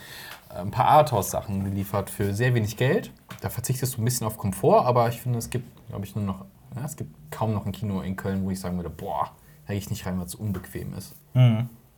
[0.55, 3.11] äh, ein paar Arthouse-Sachen geliefert für sehr wenig Geld.
[3.41, 6.25] Da verzichtest du ein bisschen auf Komfort, aber ich finde, es gibt, glaube ich, nur
[6.25, 6.45] noch,
[6.77, 9.31] ja, es gibt kaum noch ein Kino in Köln, wo ich sagen würde, boah,
[9.67, 11.15] da gehe ich nicht rein, weil es so unbequem ist.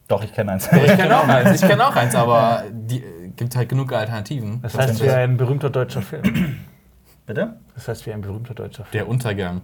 [0.07, 0.67] Doch, ich kenne eins.
[0.71, 4.61] Ich kenne auch eins, ich kenne auch eins, aber die äh, gibt halt genug Alternativen.
[4.63, 6.57] Das heißt, wie ein berühmter deutscher Film.
[7.27, 7.57] bitte?
[7.75, 8.93] Das heißt, wie ein berühmter deutscher Film.
[8.93, 9.63] Der Untergang.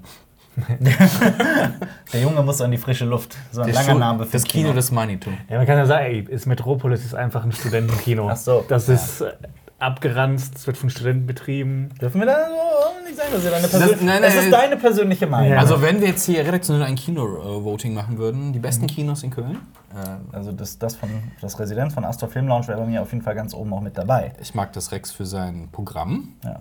[2.12, 3.36] Der Junge muss an die frische Luft.
[3.52, 5.30] So ein langer Name für das Kino des Manitou.
[5.48, 8.28] Ja, man kann ja sagen, ey, ist Metropolis ist einfach ein Studentenkino.
[8.30, 8.64] Ach so.
[8.68, 9.32] Das ist äh,
[9.78, 11.90] abgeranzt, es wird von Studenten betrieben.
[12.00, 14.52] Dürfen wir da so nicht sagen, dass ihr deine Das- persönliche nein, Das nein, ist
[14.52, 15.52] deine persönliche Meinung.
[15.52, 15.58] Ja.
[15.58, 19.58] Also wenn wir jetzt hier redaktionell ein Kino-Voting machen würden, die besten Kinos in Köln.
[19.94, 21.08] Äh, Also das, das, von,
[21.40, 23.80] das Residenz von Astor Film Lounge wäre bei mir auf jeden Fall ganz oben auch
[23.80, 24.32] mit dabei.
[24.40, 26.60] ich mag das Rex für sein Programm Ja.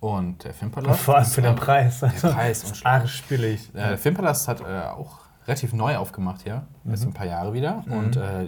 [0.00, 1.00] Und der Filmpalast.
[1.00, 2.02] Vor allem für den Preis.
[2.02, 3.68] Also, Preis ist und arsch billig.
[3.74, 6.62] Äh, der Filmpalast hat äh, auch relativ neu aufgemacht, ja.
[6.84, 7.84] Jetzt ein paar Jahre wieder.
[7.88, 8.46] Und äh,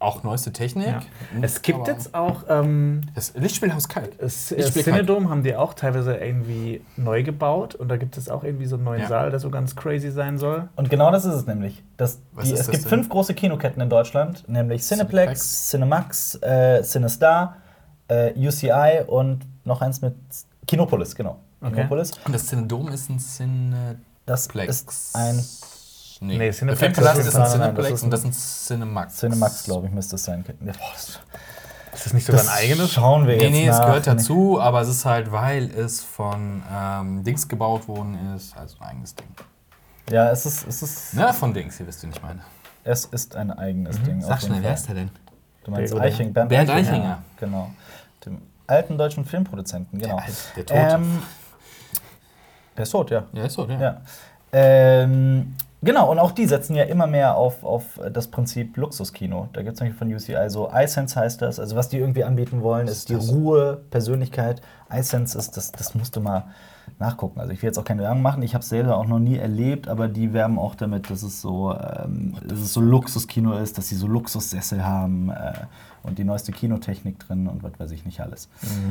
[0.00, 0.86] auch neueste Technik.
[0.86, 1.00] Ja.
[1.42, 4.16] Es gibt jetzt auch ähm, Das Lichtspielhaus Kalk.
[4.18, 8.28] das Ich spiel Cinedom haben die auch teilweise irgendwie neu gebaut und da gibt es
[8.28, 9.08] auch irgendwie so einen neuen Ja.
[9.08, 10.68] Saal, der so ganz crazy sein soll.
[10.76, 11.82] Und genau das ist es nämlich.
[11.96, 12.90] Das, die, ist es das gibt denn?
[12.90, 16.36] fünf große Kinoketten in Deutschland, nämlich Cineplex, Cineplex.
[16.38, 17.56] Cinemax, äh, Cinestar,
[18.06, 20.14] äh, UCI und noch eins mit
[20.68, 21.38] Kinopolis, genau.
[21.60, 21.74] Okay.
[21.74, 22.12] Kinopolis.
[22.24, 24.84] Und das Cinedom ist ein Cineplex.
[24.86, 25.44] Das ist ein
[26.20, 29.16] Nee, Nee, Cineplex Filmpalast ist ist ein das Cineplex ist und das ist ein Cinemax.
[29.18, 30.44] Cinemax, glaube ich, müsste es sein.
[30.64, 31.08] Ja, boah, das,
[31.94, 32.92] Ist das nicht sogar ein eigenes?
[32.92, 33.86] Schauen wir Nee, jetzt nee, es nach.
[33.86, 38.76] gehört dazu, aber es ist halt, weil es von ähm, Dings gebaut worden ist, also
[38.80, 39.28] ein eigenes Ding.
[40.10, 42.40] Ja, es ist, es ist, Na, von Dings, ihr wisst, wen ich meine.
[42.82, 44.16] es ist ein eigenes Ding.
[44.16, 44.20] Mhm.
[44.22, 45.10] Sag auf jeden schnell, wer ist der denn?
[45.64, 46.90] Du meinst Der- Eiching, Bernd, Bernd Eichinger.
[46.92, 47.22] Eichinger.
[47.38, 47.70] Genau.
[48.68, 50.20] Alten deutschen Filmproduzenten, genau.
[50.56, 50.80] Der Tote.
[50.80, 51.22] Ähm,
[52.76, 53.24] der ist tot, ja.
[53.32, 53.80] ja, ist so, ja.
[53.80, 54.00] Ja.
[54.52, 59.48] Ähm, genau, und auch die setzen ja immer mehr auf, auf das Prinzip Luxuskino.
[59.52, 61.58] Da gibt es nämlich von UCI so iSense heißt das.
[61.58, 63.14] Also was die irgendwie anbieten wollen, ist ist die?
[63.14, 64.62] Ruhe, Persönlichkeit.
[64.92, 66.44] iSense ist, das, das musst du mal
[67.00, 67.40] nachgucken.
[67.40, 69.36] Also ich will jetzt auch keine Werbung machen, ich habe es selber auch noch nie
[69.36, 73.78] erlebt, aber die werben auch damit, dass es so, ähm, dass es so Luxuskino ist,
[73.78, 75.52] dass sie so Luxussessel haben äh,
[76.02, 78.48] und die neueste Kinotechnik drin und was weiß ich nicht alles.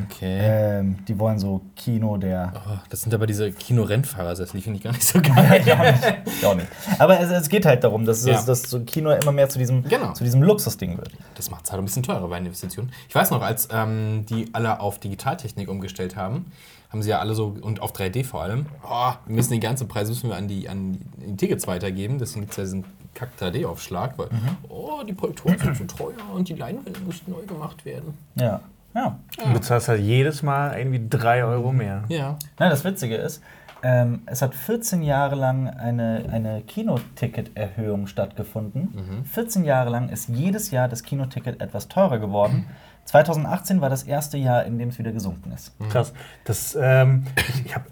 [0.09, 0.37] Okay.
[0.41, 4.83] Ähm, die wollen so Kino der Oh, das sind aber diese Kino-Rennfahrersessel, die finde ich
[4.83, 5.61] gar nicht so geil.
[5.71, 6.17] auch nicht.
[6.25, 6.67] Ich auch nicht.
[6.99, 8.33] Aber es, es geht halt darum, dass, Ja.
[8.33, 10.13] dass, dass so Kino immer mehr zu diesem, Genau.
[10.13, 11.11] zu diesem Luxusding wird.
[11.35, 12.91] Das macht es halt ein bisschen teurer bei Investitionen.
[13.09, 16.45] Ich weiß noch, als ähm, die alle auf Digitaltechnik umgestellt haben,
[16.89, 19.85] haben sie ja alle so, und auf 3D vor allem, oh, wir müssen die ganze
[19.85, 22.17] Preise müssen wir an die, an die Tickets weitergeben.
[22.17, 24.27] Deswegen gibt es ja diesen kack 3D-Aufschlag, weil,
[24.69, 28.17] oh, die Projektoren sind zu teuer und die Leinwände müssen neu gemacht werden.
[28.35, 28.61] Ja.
[28.93, 29.19] Ja.
[29.43, 32.03] Du bezahlst halt jedes Mal irgendwie 3 Euro mehr.
[32.07, 32.37] Ja.
[32.57, 33.43] Na, das Witzige ist,
[33.83, 39.23] ähm, es hat 14 Jahre lang eine, eine Kinoticket-Erhöhung stattgefunden.
[39.31, 42.65] 14 Jahre lang ist jedes Jahr das Kinoticket etwas teurer geworden.
[43.07, 45.71] 2018 war das erste Jahr, in dem es wieder gesunken ist.
[45.89, 46.13] Krass.
[46.43, 47.85] Das, ähm, ich, ich, hab,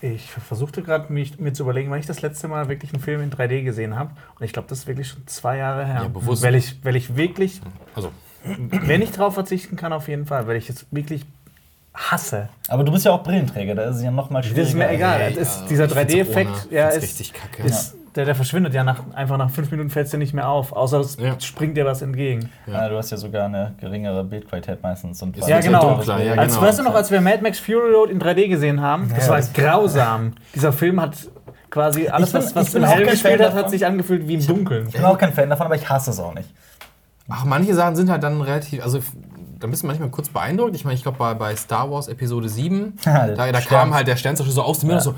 [0.00, 3.02] ich, ich versuchte gerade mich mir zu überlegen, wann ich das letzte Mal wirklich einen
[3.02, 4.10] Film in 3D gesehen habe.
[4.38, 6.00] Und ich glaube, das ist wirklich schon zwei Jahre her.
[6.02, 6.42] Ja, bewusst.
[6.42, 7.60] Weil ich, weil ich wirklich,
[7.94, 8.12] Also,
[8.44, 11.24] wenn ich drauf verzichten kann, auf jeden Fall, weil ich es wirklich
[11.94, 12.48] hasse.
[12.68, 14.68] Aber du bist ja auch Brillenträger, da ist es ja noch mal Das schwieriger.
[14.68, 15.32] ist mir egal.
[15.32, 16.74] Das ist, dieser ich find's 3D-Effekt ohne.
[16.74, 17.62] ja, ist, richtig kacke.
[17.62, 20.48] ist der, der verschwindet ja nach, einfach nach fünf Minuten fällt es dir nicht mehr
[20.48, 21.38] auf, außer es Ja.
[21.40, 22.50] springt dir was entgegen.
[22.66, 25.22] Ja, du hast ja sogar eine geringere Bildqualität meistens.
[25.22, 25.94] Und Ist Ja, genau.
[25.94, 26.66] dunkler, ja, Als, genau.
[26.66, 29.30] weißt du noch, als wir Mad Max Fury Road in 3D gesehen haben, das Ja,
[29.30, 30.32] war das- grausam.
[30.54, 31.14] Dieser Film hat
[31.70, 34.88] quasi alles, bin- was, was im kein gespielt hat, hat sich angefühlt wie im Dunkeln.
[34.88, 36.48] Ich bin auch kein Fan davon, aber ich hasse es auch nicht.
[37.28, 38.98] Ach, manche Sachen sind halt dann relativ, also
[39.60, 40.74] da bist du manchmal kurz beeindruckt.
[40.74, 43.94] Ich meine, ich glaube, bei, bei Star Wars Episode 7, Ja, da, der da kam
[43.94, 45.14] halt der Sternzerschuss so aus dem Meer so,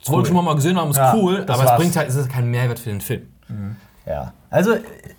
[0.00, 1.76] das wollte ich schon mal gesehen haben, ist Ja, cool, aber es war's.
[1.80, 3.22] bringt halt, es ist kein Mehrwert für den Film.
[4.06, 4.74] Ja, also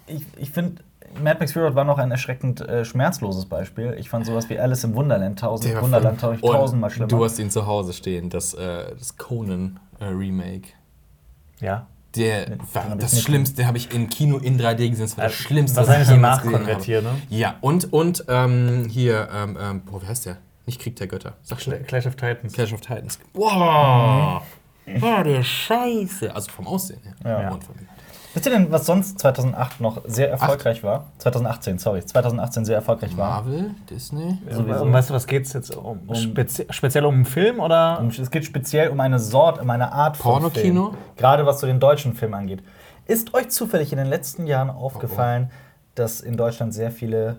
[0.07, 0.81] ich, ich finde,
[1.23, 3.95] Mad Max Fury Road war noch ein erschreckend äh, schmerzloses Beispiel.
[3.99, 7.07] Ich fand sowas wie Alice im Wunderland, tausend, Der Wunderland tausend, tausendmal schlimmer.
[7.07, 10.69] Du hast ihn zu Hause stehen, das, äh, das Conan äh, Remake.
[11.59, 11.87] Ja.
[12.15, 15.05] Der war das Schlimmste, habe ich in Kino in 3D gesehen.
[15.05, 17.01] Das war das Äh, Schlimmste, wahrscheinlich ich jemals gesehen habe.
[17.03, 17.21] ne?
[17.29, 20.37] Ja, und, und ähm, hier, ähm, ähm, boah, wie heißt der?
[20.65, 21.33] Nicht Krieg der Götter.
[21.43, 21.81] Sag schnell.
[21.83, 22.53] Clash of Titans.
[22.53, 23.19] Clash of Titans.
[23.33, 24.41] Wow!
[24.99, 26.33] War der Scheiße.
[26.33, 27.41] Also vom Aussehen her.
[27.41, 27.51] Ja.
[27.51, 27.75] Und vom.
[28.33, 31.07] Wisst ihr denn, was sonst 2008 noch sehr erfolgreich war?
[31.17, 33.41] 2018, sorry, 2018 sehr erfolgreich war.
[33.41, 34.37] Marvel, Disney.
[34.51, 34.83] Sowieso.
[34.83, 35.85] Und weißt du, was geht es jetzt um?
[35.85, 37.99] um Um- spezi speziell um einen Film oder?
[37.99, 40.91] Und Es geht speziell um eine Sorte, um eine Art von Pornokino?
[40.91, 40.97] Film.
[41.17, 42.61] Gerade was so den deutschen Film angeht.
[43.07, 45.49] Ist euch zufällig in den letzten Jahren aufgefallen,
[45.95, 47.37] dass in Deutschland sehr viele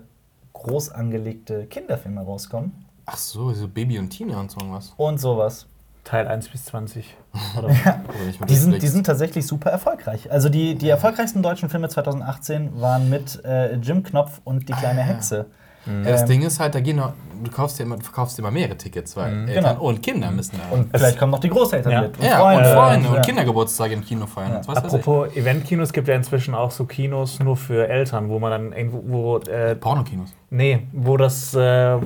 [0.51, 2.85] groß angelegte Kinderfilme rauskommen?
[3.05, 4.93] Ach so, so Baby und Tina und so irgendwas.
[4.97, 5.67] Und sowas.
[6.03, 7.15] Teil 1 bis 20.
[7.57, 7.67] Oder?
[7.67, 10.31] Oder nicht mit Die sind, die sind tatsächlich super erfolgreich.
[10.31, 15.01] Also die, die erfolgreichsten deutschen Filme 2018 waren mit äh, Jim Knopf und die kleine
[15.01, 15.13] Ah, ja.
[15.13, 15.45] Hexe.
[15.85, 18.37] Ja, das Ähm, Ding ist halt, da gehen noch, du kaufst dir immer, du verkaufst
[18.39, 19.81] immer mehrere Tickets, weil Eltern Genau.
[19.83, 20.75] und Kinder müssen da.
[20.75, 22.01] Und vielleicht kommen noch die Großeltern Ja.
[22.03, 22.17] mit.
[22.17, 22.69] Und ja, Freunde.
[22.69, 23.15] und Freunde Ja.
[23.15, 24.57] und Kindergeburtstage im Kino feiern.
[24.57, 24.99] und was weiß ich.
[24.99, 29.03] Apropos Eventkinos, gibt ja inzwischen auch so Kinos nur für Eltern, wo man dann irgendwo,
[29.05, 30.33] wo, äh, Pornokinos.
[30.49, 31.99] nee, wo das, äh, äh,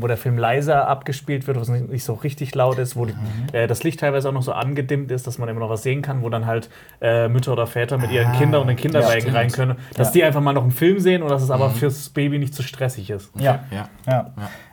[0.00, 3.06] wo der Film leiser abgespielt wird, wo es nicht nicht so richtig laut ist, wo
[3.06, 3.14] die,
[3.52, 6.02] äh, das Licht teilweise auch noch so angedimmt ist, dass man immer noch was sehen
[6.02, 6.68] kann, wo dann halt
[7.00, 9.36] äh, Mütter oder Väter mit ihren Kindern und den Kinderwagen stimmt.
[9.36, 10.12] rein können, dass Ja.
[10.12, 12.62] die einfach mal noch einen Film sehen und dass es aber fürs Baby nicht zu
[12.62, 13.30] stressig ist.
[13.36, 13.60] Ja.
[13.70, 13.88] Ja.
[14.06, 14.26] Ja.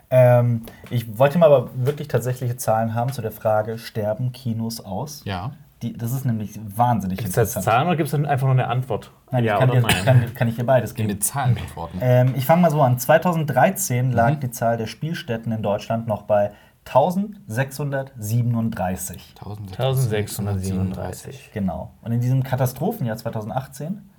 [0.09, 5.23] Ähm, ich wollte mal aber wirklich tatsächliche Zahlen haben zu der Frage, sterben Kinos aus?
[5.25, 5.51] Ja.
[5.81, 8.53] Die, das ist nämlich wahnsinnig Gibt es jetzt Zahlen oder gibt es dann einfach nur
[8.53, 9.11] eine Antwort?
[9.31, 10.05] Nein, ja ich kann, oder dir, nein?
[10.05, 11.17] kann, kann ich dir beides Gehen geben.
[11.17, 11.97] mit Zahlen antworten.
[12.01, 12.97] Ähm, ich fange mal so an.
[12.97, 14.39] 2013 lag Mhm.
[14.39, 16.51] die Zahl der Spielstätten in Deutschland noch bei
[16.85, 19.33] 1637.
[19.41, 21.49] 1637.
[21.53, 21.91] Genau.
[22.03, 24.09] Und in diesem Katastrophenjahr 2018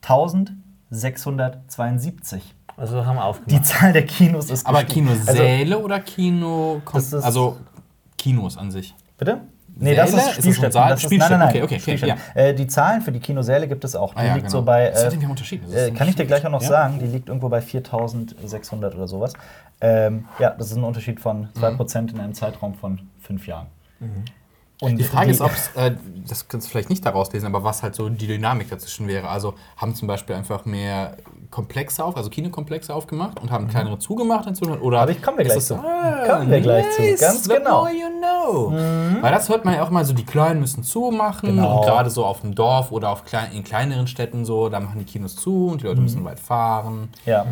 [0.00, 2.54] 1672.
[2.76, 3.66] Also haben wir Die aufgemacht.
[3.66, 5.06] Zahl der Kinos ist Aber gestiegen.
[5.08, 6.80] Kinosäle oder Kino...
[6.94, 7.58] Ist- also
[8.18, 8.94] Kinos an sich.
[9.18, 9.40] Bitte?
[9.74, 10.22] Nee, das Säle?
[10.22, 10.72] ist Ist das ein Spielstätten.
[10.88, 11.62] Das ist, Spielstätten, nein, nein, nein.
[11.64, 12.22] okay, okay, okay, Spielstätten.
[12.36, 14.12] Äh, die Zahlen für die Kinosäle gibt es auch.
[14.14, 14.66] Die Ah, ja, liegt so genau.
[14.66, 14.88] bei.
[14.90, 15.62] Das ist Äh, irgendwie ein Unterschied.
[15.64, 16.68] Das ist äh, kann ich dir gleich auch noch Ja.
[16.68, 19.32] sagen, die liegt irgendwo bei 4600 oder sowas.
[19.80, 23.66] Ähm, ja, das ist ein Unterschied von 2% in einem Zeitraum von fünf Jahren.
[24.80, 25.92] Und Die Frage ist, ob es, äh,
[26.28, 29.28] das kannst du vielleicht nicht daraus lesen, aber was halt so die Dynamik dazwischen wäre.
[29.28, 31.16] Also haben zum Beispiel einfach mehr
[31.52, 34.80] Komplexe auf, also Kinokomplexe aufgemacht und haben kleinere zugemacht inzwischen?
[34.80, 35.74] Oder Aber ich komme gleich zu.
[35.76, 37.86] Ah, Kommen wir gleich zu, ganz genau.
[37.86, 38.72] you know.
[39.20, 41.78] Weil das hört man ja auch mal so, die Kleinen müssen zumachen Genau.
[41.80, 44.98] und gerade so auf dem Dorf oder auf klein, in kleineren Städten so, da machen
[44.98, 47.10] die Kinos zu und die Leute müssen weit fahren.
[47.26, 47.44] Ja.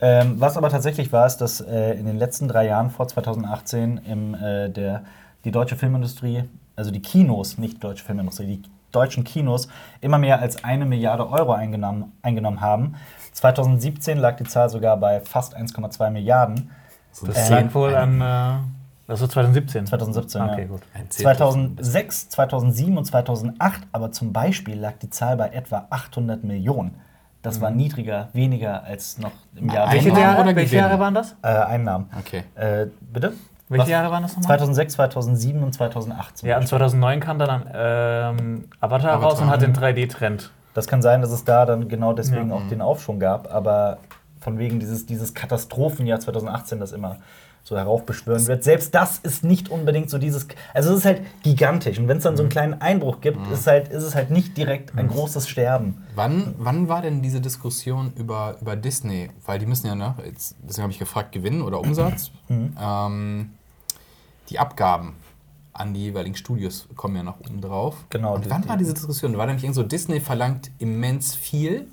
[0.00, 4.00] Ähm, was aber tatsächlich war, ist, dass äh, in den letzten drei Jahren vor 2018
[4.08, 5.04] im, äh, der,
[5.44, 9.68] die deutsche Filmindustrie, also die Kinos, nicht die deutsche Filmindustrie, die deutschen Kinos
[10.00, 12.94] immer mehr als eine Milliarde Euro eingenommen, eingenommen haben.
[13.32, 16.70] 2017 lag die Zahl sogar bei fast 1,2 Milliarden.
[17.24, 18.20] Das ein lag wohl an.
[18.20, 18.54] Äh,
[19.06, 19.86] das war 2017.
[19.86, 20.66] 2017, Okay, ja.
[20.68, 20.82] gut.
[20.94, 21.36] Ein Zehntel.
[21.36, 26.94] 2006, 2007 und 2008 aber zum Beispiel lag die Zahl bei etwa 800 Millionen.
[27.42, 30.76] Das war niedriger, weniger als noch im Jahr Welche Jahre, oder welche?
[30.76, 31.34] Jahre waren das?
[31.42, 32.10] äh, Einnahmen.
[32.18, 32.44] Okay.
[32.54, 33.32] Äh, bitte?
[33.70, 33.88] Welche Was?
[33.90, 34.58] Jahre waren das nochmal?
[34.58, 36.38] 2006, 2007 und 2008.
[36.38, 36.78] zum Ja, und Beispiel.
[36.78, 39.22] 2009 kam dann ähm, Avatar, Avatar.
[39.22, 40.50] raus und hat den 3D-Trend.
[40.74, 42.56] Das kann sein, dass es da dann genau deswegen Ja.
[42.56, 43.98] auch den Aufschwung gab, aber
[44.40, 47.16] von wegen dieses, dieses Katastrophenjahr 2018, das immer
[47.62, 48.64] so heraufbeschwören wird.
[48.64, 50.48] Selbst das ist nicht unbedingt so dieses.
[50.72, 51.98] Also es ist halt gigantisch.
[51.98, 54.56] Und wenn es dann so einen kleinen Einbruch gibt, ist, halt, ist es halt nicht
[54.56, 56.02] direkt ein großes Sterben.
[56.14, 59.30] Wann, wann war denn diese Diskussion über, über Disney?
[59.44, 62.30] Weil die müssen ja, ne, jetzt, deswegen habe ich gefragt, Gewinn oder Umsatz.
[62.48, 63.50] Ähm,
[64.50, 65.16] die Abgaben
[65.72, 67.94] an die jeweiligen Studios kommen ja noch oben drauf.
[68.10, 69.32] Genau, Und wann die- war diese Diskussion?
[69.32, 71.86] Da war nämlich irgend so, Disney verlangt immens viel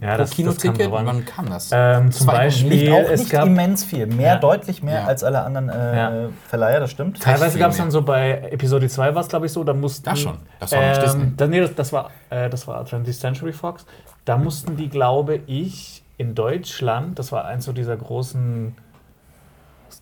[0.00, 0.80] Ja, pro das, Kinoticket.
[0.86, 1.70] das wann kam das?
[1.72, 4.06] Ähm, Das zum Beispiel, Nicht auch es nicht gab immens viel.
[4.06, 4.38] Mehr, Ja.
[4.38, 5.04] deutlich mehr Ja.
[5.06, 6.28] als alle anderen äh, Ja.
[6.48, 7.20] Verleiher, das stimmt.
[7.20, 10.04] Teilweise gab es dann so bei Episode 2 war es, glaube ich, so, da mussten.
[10.04, 10.38] Das schon.
[10.60, 11.32] Das war nicht ähm, Disney.
[11.36, 13.84] Das, nee, das, das war, äh, das war 20th Century Fox.
[14.24, 18.76] Da mussten die, glaube ich, in Deutschland, das war eins so dieser großen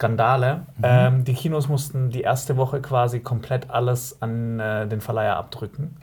[0.07, 0.83] Skandale, Mhm.
[0.83, 5.97] ähm, die Kinos mussten die erste Woche quasi komplett alles an äh, den Verleiher abdrücken.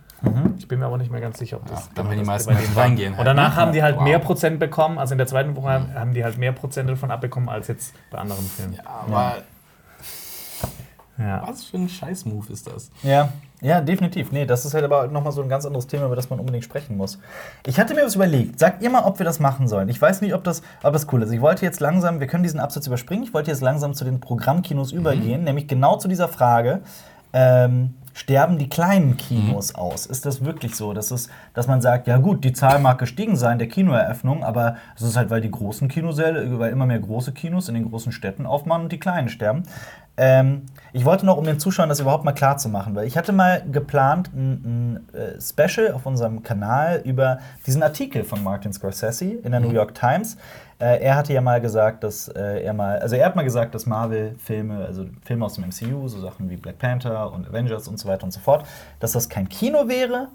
[0.58, 1.80] Ich bin mir aber nicht mehr ganz sicher, ob das.
[1.80, 1.86] Mhm.
[1.88, 3.62] Ja, dann, wenn die meisten bei halt denen reingehen Und halt, danach ne?
[3.62, 4.02] haben die halt Wow.
[4.04, 4.08] Mhm.
[4.10, 7.48] mehr Prozent bekommen, also in der zweiten Woche haben die halt mehr Prozent davon abbekommen
[7.50, 8.78] als jetzt bei anderen Filmen.
[8.86, 9.38] Aber
[11.18, 11.42] Ja.
[11.46, 12.90] was für ein Scheiß-Move ist das?
[13.04, 13.30] Ja,
[13.62, 14.32] ja, definitiv.
[14.32, 16.64] Nee, das ist halt aber nochmal so ein ganz anderes Thema, über das man unbedingt
[16.64, 17.20] sprechen muss.
[17.66, 18.58] Ich hatte mir was überlegt.
[18.58, 19.90] Sagt ihr mal, ob wir das machen sollen.
[19.90, 21.32] Ich weiß nicht, ob das, ob das cool ist.
[21.32, 24.20] Ich wollte jetzt langsam, wir können diesen Absatz überspringen, ich wollte jetzt langsam zu den
[24.20, 26.82] Programmkinos übergehen, nämlich genau zu dieser Frage.
[27.34, 30.06] Ähm, sterben die kleinen Kinos aus?
[30.06, 33.38] Ist das wirklich so, dass, es, dass man sagt, ja gut, die Zahl mag gestiegen
[33.38, 37.32] sein der Kinoeröffnung, aber es ist halt, weil die großen Kinosäle, weil immer mehr große
[37.32, 39.64] Kinos in den großen Städten aufmachen und die kleinen sterben.
[40.18, 43.18] Ähm, ich wollte noch, um den Zuschauern das überhaupt mal klar zu machen, weil ich
[43.18, 48.74] hatte mal geplant, ein, ein äh, Special auf unserem Kanal über diesen Artikel von Martin
[48.74, 50.36] Scorsese in der New York Times.
[50.80, 53.76] Äh, er hatte ja mal gesagt, dass äh, er mal, also er hat mal gesagt,
[53.76, 58.00] dass Marvel-Filme, also Filme aus dem MCU, so Sachen wie Black Panther und Avengers und
[58.00, 58.66] so weiter und so fort,
[59.00, 60.30] dass das kein Kino wäre.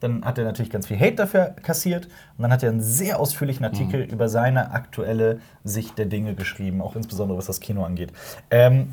[0.00, 3.18] Dann hat er natürlich ganz viel Hate dafür kassiert und dann hat er einen sehr
[3.18, 8.12] ausführlichen Artikel über seine aktuelle Sicht der Dinge geschrieben, auch insbesondere was das Kino angeht.
[8.50, 8.90] Ähm,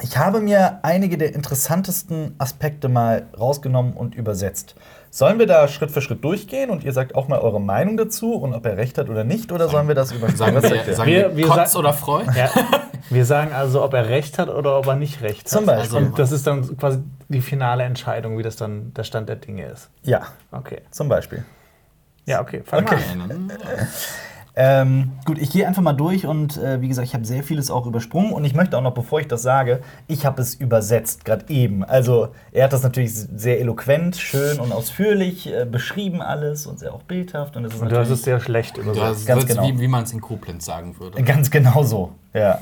[0.00, 4.74] ich habe mir einige der interessantesten Aspekte mal rausgenommen und übersetzt.
[5.16, 8.34] Sollen wir da Schritt für Schritt durchgehen und ihr sagt auch mal eure Meinung dazu
[8.34, 9.52] und ob er recht hat oder nicht?
[9.52, 10.36] Oder sollen wir das überspringen?
[10.36, 10.94] Sagen wir, sagt ihr?
[10.96, 12.26] sagen Wir- wir, wir Kotz sa- oder Freud?
[12.36, 12.50] Ja,
[13.10, 15.48] wir sagen also, ob er recht hat oder ob er nicht recht hat.
[15.48, 15.98] Zum Beispiel.
[15.98, 16.98] Und das ist dann quasi
[17.28, 19.88] die finale Entscheidung, wie das dann der Stand der Dinge ist.
[20.02, 20.80] Ja, Okay.
[20.90, 21.44] zum Beispiel.
[22.26, 22.62] Ja, okay.
[22.66, 22.96] Fang Okay.
[23.16, 23.52] mal an.
[24.56, 27.72] Ähm, gut, ich gehe einfach mal durch und äh, wie gesagt, ich habe sehr vieles
[27.72, 31.24] auch übersprungen und ich möchte auch noch, bevor ich das sage, ich habe es übersetzt,
[31.24, 31.82] gerade eben.
[31.82, 36.94] Also er hat das natürlich sehr eloquent, schön und ausführlich äh, beschrieben alles und sehr
[36.94, 37.56] auch bildhaft.
[37.56, 39.04] Und, es ist Und du hast natürlich- es sehr schlecht übersetzt.
[39.04, 39.66] hast, Ganz das genau.
[39.68, 41.20] wie, wie man es in Koblenz sagen würde.
[41.24, 42.60] Ganz genau so, ja.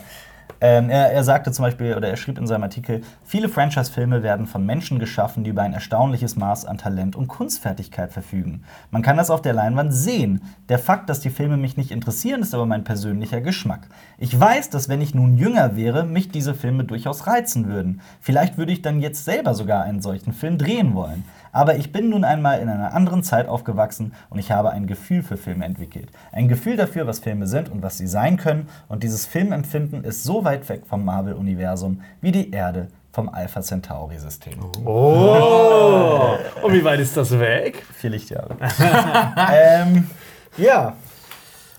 [0.60, 4.46] Ähm, er, er sagte zum Beispiel, oder er schrieb in seinem Artikel, viele Franchise-Filme werden
[4.46, 8.62] von Menschen geschaffen, die über ein erstaunliches Maß an Talent und Kunstfertigkeit verfügen.
[8.90, 10.42] Man kann das auf der Leinwand sehen.
[10.68, 13.88] Der Fakt, dass die Filme mich nicht interessieren, ist aber mein persönlicher Geschmack.
[14.18, 18.00] Ich weiß, dass wenn ich nun jünger wäre, mich diese Filme durchaus reizen würden.
[18.20, 21.24] Vielleicht würde ich dann jetzt selber sogar einen solchen Film drehen wollen.
[21.52, 25.22] Aber ich bin nun einmal in einer anderen Zeit aufgewachsen und ich habe ein Gefühl
[25.22, 26.08] für Filme entwickelt.
[26.32, 28.68] Ein Gefühl dafür, was Filme sind und was sie sein können.
[28.88, 34.58] Und dieses Filmempfinden ist so weit weg vom Marvel-Universum wie die Erde vom Alpha Centauri-System.
[34.86, 36.36] Oh!
[36.62, 37.84] Und wie weit ist das weg?
[37.92, 38.56] Vier Lichtjahre.
[39.52, 40.08] ähm,
[40.56, 40.94] ja.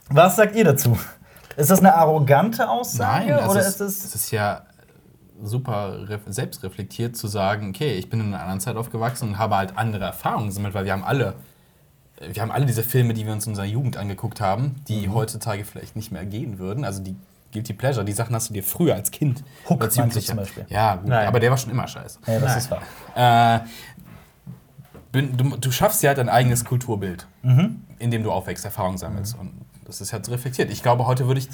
[0.09, 0.95] Was sagt ihr dazu?
[1.55, 4.61] Ist das eine arrogante Aussage Nein, oder es ist ist, es es ist ja
[5.41, 9.55] super ref- selbstreflektiert zu sagen, okay, ich bin in einer anderen Zeit aufgewachsen und habe
[9.57, 11.35] halt andere Erfahrungen gesammelt, weil wir haben alle,
[12.21, 15.13] wir haben alle diese Filme, die wir uns in unserer Jugend angeguckt haben, die Mhm.
[15.15, 16.85] heutzutage vielleicht nicht mehr gehen würden.
[16.85, 17.15] Also die
[17.51, 20.65] Guilty Pleasure, die Sachen hast du dir früher als Kind Hook als Jugendlicher- zum Beispiel?
[20.69, 21.27] Ja, gut, Nein.
[21.27, 22.19] aber der war schon immer scheiße.
[22.25, 22.57] Ja, das Nein.
[22.57, 22.71] ist
[23.15, 23.59] wahr.
[23.59, 23.59] Äh,
[25.11, 27.81] bin, du, du schaffst ja halt ein eigenes Kulturbild, Mhm.
[27.99, 29.37] in dem du aufwächst, Erfahrungen sammelst.
[29.39, 29.51] Und
[29.85, 30.71] das ist halt reflektiert.
[30.71, 31.49] Ich glaube, heute würde ich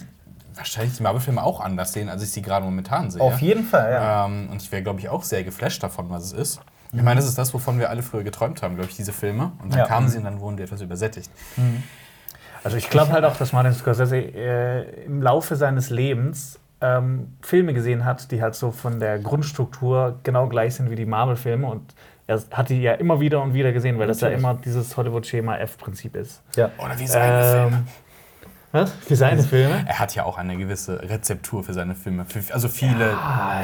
[0.59, 3.21] wahrscheinlich die Marvel-Filme auch anders sehen, als ich sie gerade momentan sehe.
[3.21, 4.25] Auf jeden Fall, ja.
[4.25, 6.59] Ähm, und ich wäre, glaube ich, auch sehr geflasht davon, was es ist.
[6.91, 9.51] Ich meine, das ist das, wovon wir alle früher geträumt haben, glaube ich, diese Filme.
[9.61, 9.85] Und dann Ja.
[9.85, 11.29] kamen sie und dann wurden die etwas übersättigt.
[12.63, 17.73] Also ich glaube halt auch, dass Martin Scorsese äh, im Laufe seines Lebens ähm, Filme
[17.73, 21.93] gesehen hat, die halt so von der Grundstruktur genau gleich sind wie die Marvel-Filme und
[22.27, 25.57] er hat die ja immer wieder und wieder gesehen, weil das ja immer dieses Hollywood-Schema
[25.57, 26.41] F-Prinzip ist.
[26.55, 26.69] ja.
[26.77, 27.83] Oder wie seine Filme.
[28.71, 28.91] Was?
[29.07, 29.83] Für seine Filme?
[29.87, 32.25] Er hat ja auch eine gewisse Rezeptur für seine Filme.
[32.25, 33.13] Für, also viele.
[33.13, 33.61] Ah,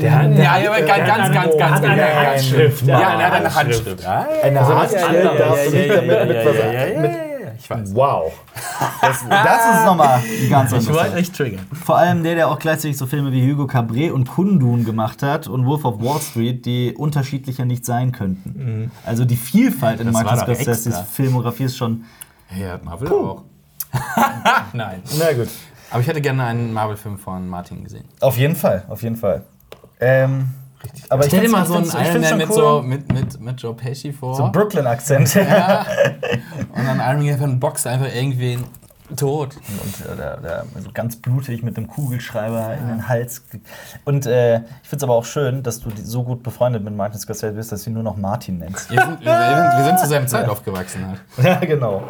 [0.00, 1.84] der, hat- der, Ja, hat- ja, aber der ganz, hat ganz, eine- ganz, ganz hat
[1.84, 2.30] eine genau.
[2.30, 2.86] Handschrift.
[2.86, 4.02] Ja, er hat eine Handschrift.
[4.02, 6.56] Ja, Eine Also Handschrift darfst du Ja, nicht ja, damit ja, mit ja, was.
[6.56, 7.94] ja, ja, ja, mit- ja, ja, Ich weiß.
[7.94, 8.32] Wow.
[9.02, 11.66] Das, das ist nochmal ein ganz Ich wollte euch triggern.
[11.84, 15.46] Vor allem der, der auch gleichzeitig so Filme wie Hugo Cabret und Kundun gemacht hat
[15.48, 18.90] und Wolf of Wall Street, die unterschiedlicher nicht sein könnten.
[19.04, 21.00] Also die Vielfalt in Das Martin Scorseses.
[21.12, 22.04] Filmografie ist schon.
[22.58, 23.42] Ja, Marvel auch.
[24.72, 25.02] Nein.
[25.18, 25.48] Na gut.
[25.90, 28.04] Aber ich hätte gerne einen Marvel-Film von Martin gesehen.
[28.20, 29.42] Auf jeden Fall, auf jeden Fall.
[30.00, 30.50] Ähm,
[31.08, 32.54] aber Stell dir mal so einen Iron Man mit, cool.
[32.54, 34.34] so, mit, mit, mit Joe Pesci vor.
[34.34, 35.34] so Brooklyn-Akzent.
[35.36, 35.46] und
[36.86, 38.64] dann Iron Man einfach boxt einfach irgendwen
[39.16, 39.56] tot.
[39.56, 43.44] Und äh, der, der, so ganz blutig mit einem Kugelschreiber in den Hals.
[44.04, 47.18] Und äh, ich finde es aber auch schön, dass du so gut befreundet mit Martin
[47.18, 48.90] Scorsese bist, dass du ihn nur noch Martin nennst.
[48.90, 51.20] Wir sind, wir, sind, wir sind zu seiner Zeit aufgewachsen halt.
[51.42, 52.02] Ja, genau.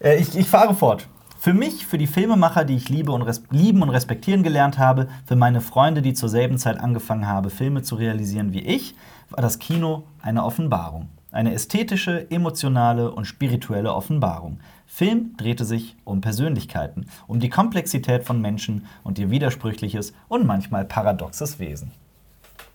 [0.00, 1.06] äh, ich, ich fahre fort.
[1.38, 5.36] Für mich, für die Filmemacher, die ich liebe und lieben und respektieren gelernt habe, für
[5.36, 8.94] meine Freunde, die zur selben Zeit angefangen haben, Filme zu realisieren wie ich,
[9.30, 11.08] war das Kino eine Offenbarung.
[11.32, 14.58] Eine ästhetische, emotionale und spirituelle Offenbarung.
[14.92, 20.84] Film drehte sich um Persönlichkeiten, um die Komplexität von Menschen und ihr widersprüchliches und manchmal
[20.84, 21.92] paradoxes Wesen.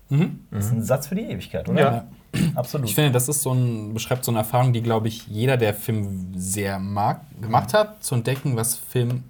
[0.10, 1.80] Das ist ein Satz für die Ewigkeit, oder?
[1.80, 2.08] Ja.
[2.56, 2.88] Absolut.
[2.88, 5.74] Ich finde, das ist so ein, beschreibt so eine Erfahrung, die, glaube ich, jeder, der
[5.74, 9.24] Film sehr mag, gemacht hat, zu entdecken, was Film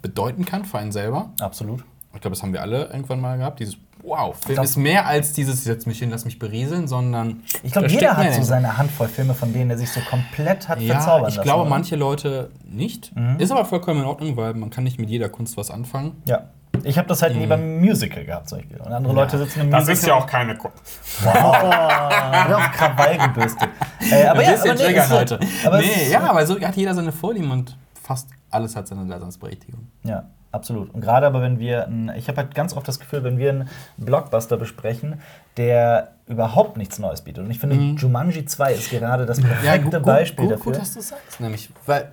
[0.00, 1.32] bedeuten kann für einen selber.
[1.40, 1.84] Absolut.
[2.14, 3.58] Ich glaube, das haben wir alle irgendwann mal gehabt.
[3.58, 6.88] Dieses Wow, Film glaub- ist mehr als dieses, ich setz mich hin, lass mich berieseln,
[6.88, 7.42] sondern.
[7.62, 10.80] Ich glaube, jeder hat so seine Handvoll Filme, von denen er sich so komplett hat
[10.80, 11.44] Ja, verzaubern ich lassen.
[11.46, 11.70] glaube, oder?
[11.70, 13.12] manche Leute nicht.
[13.38, 16.20] Ist aber vollkommen in Ordnung, weil man kann nicht mit jeder Kunst was anfangen.
[16.26, 16.46] Ja.
[16.84, 18.78] Ich habe das halt nie beim Musical gehabt, zum Beispiel.
[18.78, 19.94] Und andere Leute sitzen im Das Musical.
[19.98, 20.78] ist ja auch keine Kunst.
[21.22, 21.32] Wow.
[22.48, 23.68] Wird auf Krawall gebürstet.
[24.10, 25.40] Äh, aber ja, aber nee, so- heute.
[25.64, 29.86] Aber nee, ja, aber so hat jeder seine Vorlieben und fast alles hat seine Daseinsberechtigung.
[30.02, 30.94] Ja, absolut.
[30.94, 33.68] Und gerade aber, wenn wir, ich habe halt ganz oft das Gefühl, wenn wir einen
[33.96, 35.20] Blockbuster besprechen,
[35.56, 37.44] der überhaupt nichts Neues bietet.
[37.44, 40.72] Und ich finde, Jumanji 2 ist gerade das perfekte Beispiel gut, dafür.
[40.72, 42.10] gut, dass du sagst, nämlich, weil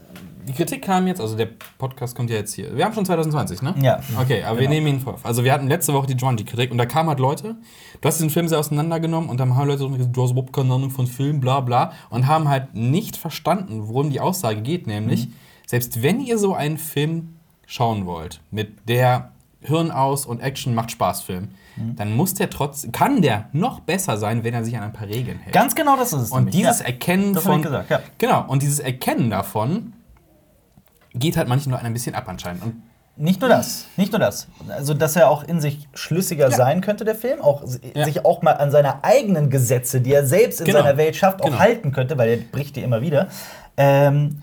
[0.48, 1.48] die Kritik kam jetzt, also der
[1.78, 2.76] Podcast kommt ja jetzt hier.
[2.76, 3.76] Wir haben schon 2020, ne?
[3.82, 4.00] Ja.
[4.20, 4.72] Okay, aber wir Genau.
[4.82, 5.18] nehmen ihn vor.
[5.24, 7.56] Also wir hatten letzte Woche die Jumanji-Kritik und da kamen halt Leute,
[8.02, 10.52] du hast diesen Film sehr auseinandergenommen und dann haben Leute so gesagt, du hast überhaupt
[10.52, 14.88] keine Ahnung von Film, bla bla und haben halt nicht verstanden, worum die Aussage geht,
[14.88, 15.34] nämlich, Mhm.
[15.68, 17.36] selbst wenn ihr so einen Film
[17.72, 21.96] schauen wollt, mit der Hirn aus und Action macht Spaß Film, Mhm.
[21.96, 25.08] dann muss der trotz, kann der noch besser sein, wenn er sich an ein paar
[25.08, 25.54] Regeln hält.
[25.54, 26.32] Ganz genau das ist es.
[26.32, 26.56] Und nämlich.
[26.56, 26.86] dieses ja.
[26.88, 27.58] Erkennen Das von.
[27.60, 28.00] ich gesagt, ja.
[28.18, 29.94] Genau, und dieses Erkennen davon
[31.14, 32.64] geht halt manchen Leuten ein bisschen ab anscheinend.
[32.64, 32.82] Und
[33.16, 34.48] Nicht nur das, nicht nur das.
[34.70, 36.56] Also, dass er auch in sich schlüssiger Ja.
[36.56, 38.06] sein könnte, der Film, auch Ja.
[38.06, 40.80] sich auch mal an seine eigenen Gesetze, die er selbst in Genau.
[40.80, 41.60] seiner Welt schafft, auch Genau.
[41.60, 43.28] halten könnte, weil er bricht die immer wieder.
[43.78, 44.42] Ähm,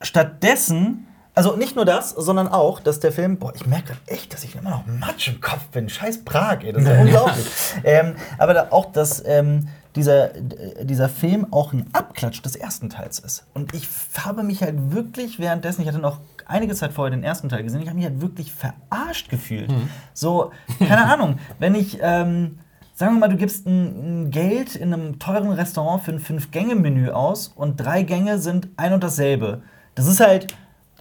[0.00, 4.44] stattdessen, also nicht nur das, sondern auch, dass der Film, boah, ich merke echt, dass
[4.44, 5.88] ich immer noch Matsch im Kopf bin.
[5.88, 7.46] Scheiß Prag, ey, das ist ja unglaublich.
[7.82, 10.28] Ähm, aber da auch, dass ähm, dieser,
[10.82, 13.46] dieser Film auch ein Abklatsch des ersten Teils ist.
[13.52, 17.48] Und ich habe mich halt wirklich währenddessen, ich hatte noch einige Zeit vorher den ersten
[17.48, 19.72] Teil gesehen, ich habe mich halt wirklich verarscht gefühlt.
[20.12, 21.98] So, keine Ahnung, wenn ich.
[22.00, 22.58] Ähm,
[22.96, 27.48] Sagen wir mal, du gibst ein Geld in einem teuren Restaurant für ein Fünf-Gänge-Menü aus
[27.48, 29.62] und drei Gänge sind ein und dasselbe.
[29.96, 30.54] Das ist halt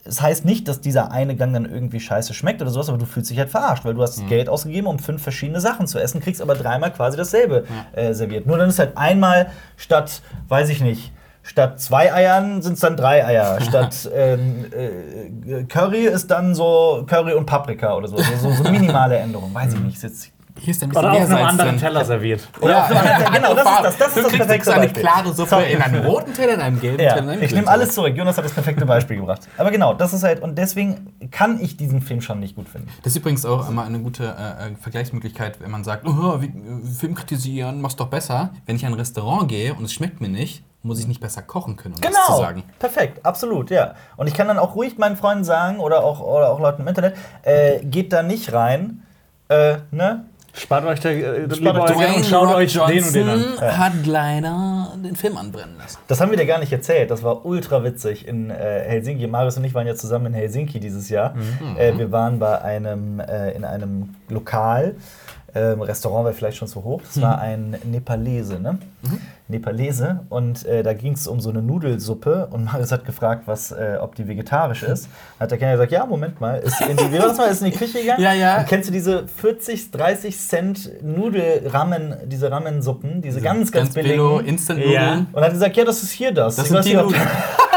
[0.06, 3.06] es heißt nicht, dass dieser eine Gang dann irgendwie scheiße schmeckt oder sowas, aber du
[3.06, 6.20] fühlst dich halt verarscht, weil du hast Geld ausgegeben, um fünf verschiedene Sachen zu essen,
[6.22, 8.46] kriegst aber dreimal quasi dasselbe äh, serviert.
[8.46, 12.98] Nur dann ist halt einmal statt, weiß ich nicht, statt zwei Eiern sind es dann
[12.98, 13.62] drei Eier.
[13.68, 18.18] Statt ähm, äh, Curry ist dann so Curry und Paprika oder so.
[18.18, 19.54] So, so, minimale Änderungen.
[19.54, 19.96] Weiß ich nicht.
[19.98, 21.78] Ist jetzt Hier ist ein Oder bisschen auf mehr einem anderen.
[21.78, 22.48] Teller serviert.
[22.62, 25.02] Oder auf einem anderen- genau, das ist das- das ist das perfekte eine Beispiel.
[25.04, 27.32] klare Suppe in einem roten Teller, in einem gelben Ja, Teller.
[27.32, 28.16] einem ich nehme alles zurück.
[28.16, 29.42] Jonas hat das perfekte Beispiel gebracht.
[29.58, 32.88] Aber genau, das ist halt, und deswegen kann ich diesen Film schon nicht gut finden.
[33.04, 36.46] Das ist übrigens auch immer eine gute äh, äh, Vergleichsmöglichkeit, wenn man sagt, oh, wie,
[36.48, 38.52] äh, Film kritisieren, mach's doch besser.
[38.66, 41.42] Wenn ich in ein Restaurant gehe und es schmeckt mir nicht, muss ich nicht besser
[41.42, 42.64] kochen können, um das zu Genau, sagen.
[42.78, 43.96] perfekt, absolut, ja.
[44.18, 46.88] Und ich kann dann auch ruhig meinen Freunden sagen oder auch, oder auch Leuten im
[46.90, 49.02] Internet, äh, geht da nicht rein,
[49.50, 50.26] äh, ne?
[50.56, 53.40] Spart euch der, äh, Spart euch Geld und schaut Rock euch den und den an.
[53.42, 55.98] Johnson hat leider den Film anbrennen lassen.
[56.08, 57.10] Das haben wir dir gar nicht erzählt.
[57.10, 59.26] Das war ultra witzig in äh, Helsinki.
[59.26, 61.34] Marius und ich waren ja zusammen in Helsinki dieses Jahr.
[61.78, 64.96] Äh, wir waren bei einem, äh, in einem Lokal.
[65.56, 67.02] Ähm, Restaurant wäre vielleicht schon zu hoch.
[67.04, 68.78] Das war ein Nepalese, ne?
[69.48, 70.22] Nepalese.
[70.30, 72.48] Und äh, da ging es um so eine Nudelsuppe.
[72.52, 75.10] Und Marius hat gefragt, was, äh, ob die vegetarisch ist.
[75.40, 76.60] Hat der Kenner gesagt, ja, Moment mal.
[76.60, 77.50] Ist in die, wie mal?
[77.50, 78.22] Ist in die Küche gegangen?
[78.22, 78.60] Ja, ja.
[78.60, 83.22] Und kennst du diese 40, 30 Cent Nudelramen, diese Ramensuppen?
[83.22, 84.16] Diese ganz, ganz, billigen.
[84.16, 85.08] billo Instant Ja.
[85.16, 85.28] Nudeln.
[85.34, 86.56] Und hat gesagt, ja, das ist hier das.
[86.56, 87.22] Das Ich sind die nicht, Nudeln.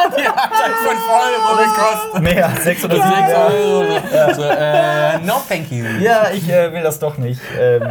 [0.17, 2.23] die hat halt 5 Euro gekostet.
[2.23, 3.79] Mehr, 6 oder 7 6 Euro.
[3.81, 4.35] Euro.
[4.35, 5.85] So, äh, no thank you.
[6.01, 7.41] Ja, ich äh, will das doch nicht.
[7.59, 7.83] Ähm,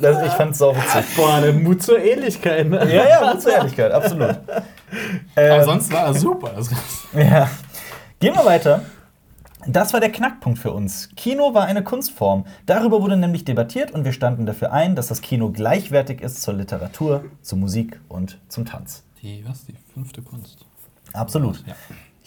[0.00, 1.04] das, ich fand's sau witzig.
[1.16, 2.68] Boah, der Mut zur Ähnlichkeit.
[2.68, 2.78] Ne?
[2.92, 4.36] Ja, ja, gut zur Ehrlichkeit, absolut.
[5.36, 6.52] Ähm, Aber sonst war das super.
[7.14, 7.48] Ja.
[8.20, 8.82] Gehen wir weiter.
[9.66, 11.10] Das war der Knackpunkt für uns.
[11.16, 12.46] Kino war eine Kunstform.
[12.64, 16.54] Darüber wurde nämlich debattiert und wir standen dafür ein, dass das Kino gleichwertig ist zur
[16.54, 19.04] Literatur, zur Musik und zum Tanz.
[19.20, 19.66] die, was?
[19.66, 20.64] Die fünfte Kunst.
[21.12, 21.64] Absolut.
[21.66, 21.74] Ja.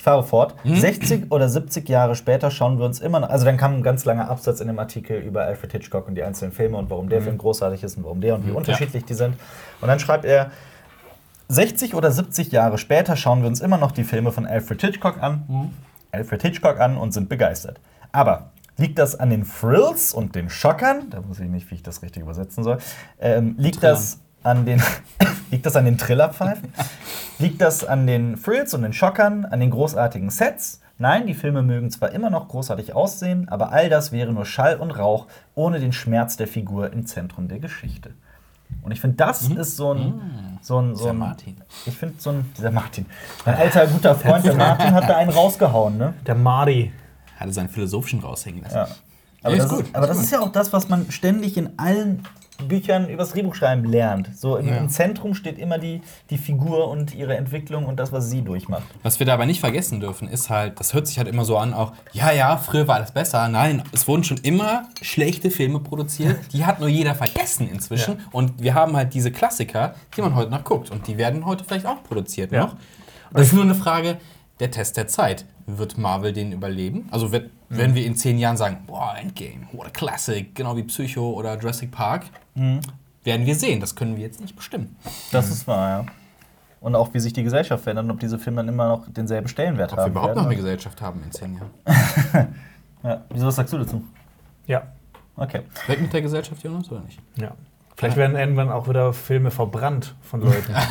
[0.01, 0.55] Ich fahre fort.
[0.65, 3.29] 60 oder 70 Jahre später schauen wir uns immer noch.
[3.29, 6.23] Also, dann kam ein ganz langer Absatz in dem Artikel über Alfred Hitchcock und die
[6.23, 9.13] einzelnen Filme und warum der Film großartig ist und warum der und wie unterschiedlich die
[9.13, 9.35] sind.
[9.79, 10.49] Und dann schreibt er:
[11.49, 15.21] 60 oder 70 Jahre später schauen wir uns immer noch die Filme von Alfred Hitchcock
[15.21, 15.43] an.
[16.11, 17.79] Alfred Hitchcock an und sind begeistert.
[18.11, 21.11] Aber liegt das an den Frills und den Schockern?
[21.11, 22.79] Da muss ich nicht, wie ich das richtig übersetzen soll.
[23.19, 24.81] Ähm, liegt das an den
[25.51, 26.73] liegt das an den Trillerpfeifen?
[27.39, 30.79] liegt das an den Frills und den Schockern, an den großartigen Sets?
[30.97, 34.77] Nein, die Filme mögen zwar immer noch großartig aussehen, aber all das wäre nur Schall
[34.77, 35.25] und Rauch
[35.55, 38.11] ohne den Schmerz der Figur im Zentrum der Geschichte.
[38.83, 41.57] Und ich finde, das ist so ein, so ein, so Dieser ein Martin.
[41.85, 43.05] ich finde so ein, dieser Martin,
[43.45, 46.13] mein alter guter Freund, der Martin, hat da einen rausgehauen, ne?
[46.25, 46.91] Der Marty.
[47.37, 48.75] Hatte seinen philosophischen raushängen lassen.
[48.75, 48.87] Ja.
[49.43, 52.23] Aber, Ja, das ist aber das ist ja auch das, was man ständig in allen
[52.67, 54.29] Büchern übers Drehbuchschreiben lernt.
[54.37, 54.77] So im, Ja.
[54.77, 58.83] im Zentrum steht immer die, die Figur und ihre Entwicklung und das, was sie durchmacht.
[59.03, 61.73] Was wir dabei nicht vergessen dürfen, ist halt, das hört sich halt immer so an,
[61.73, 63.47] auch, ja, ja, früher war alles besser.
[63.47, 66.37] Nein, es wurden schon immer schlechte Filme produziert.
[66.53, 68.19] Die hat nur jeder vergessen inzwischen.
[68.31, 70.91] Und wir haben halt diese Klassiker, die man heute noch guckt.
[70.91, 72.61] Und die werden heute vielleicht auch produziert Ja.
[72.65, 72.75] noch.
[73.33, 74.17] Das ist nur eine Frage
[74.59, 75.45] der Test der Zeit.
[75.67, 77.07] Wird Marvel den überleben?
[77.11, 77.77] Also wird, Mhm.
[77.77, 81.57] wenn wir in zehn Jahren sagen, boah, Endgame, what a classic, genau wie Psycho oder
[81.57, 82.79] Jurassic Park, Mhm.
[83.23, 83.79] werden wir sehen.
[83.79, 84.95] Das können wir jetzt nicht bestimmen.
[85.31, 86.05] Das ist wahr, ja.
[86.81, 89.47] Und auch, wie sich die Gesellschaft verändert und ob diese Filme dann immer noch denselben
[89.47, 90.11] Stellenwert Ob wir haben.
[90.11, 90.47] überhaupt noch werden.
[90.47, 91.69] eine Gesellschaft haben in zehn Jahren.
[93.03, 93.21] ja.
[93.29, 94.03] Wieso, was sagst du dazu?
[94.65, 94.83] Ja.
[95.35, 95.61] Okay.
[95.87, 97.19] Weg mit der Gesellschaft, Jonas, oder nicht?
[97.37, 97.51] ja.
[97.95, 100.73] Vielleicht werden irgendwann auch wieder Filme verbrannt von Leuten.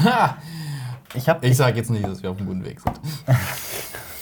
[1.12, 2.94] Ich habe Ich sage jetzt nicht, dass wir auf dem guten Weg sind.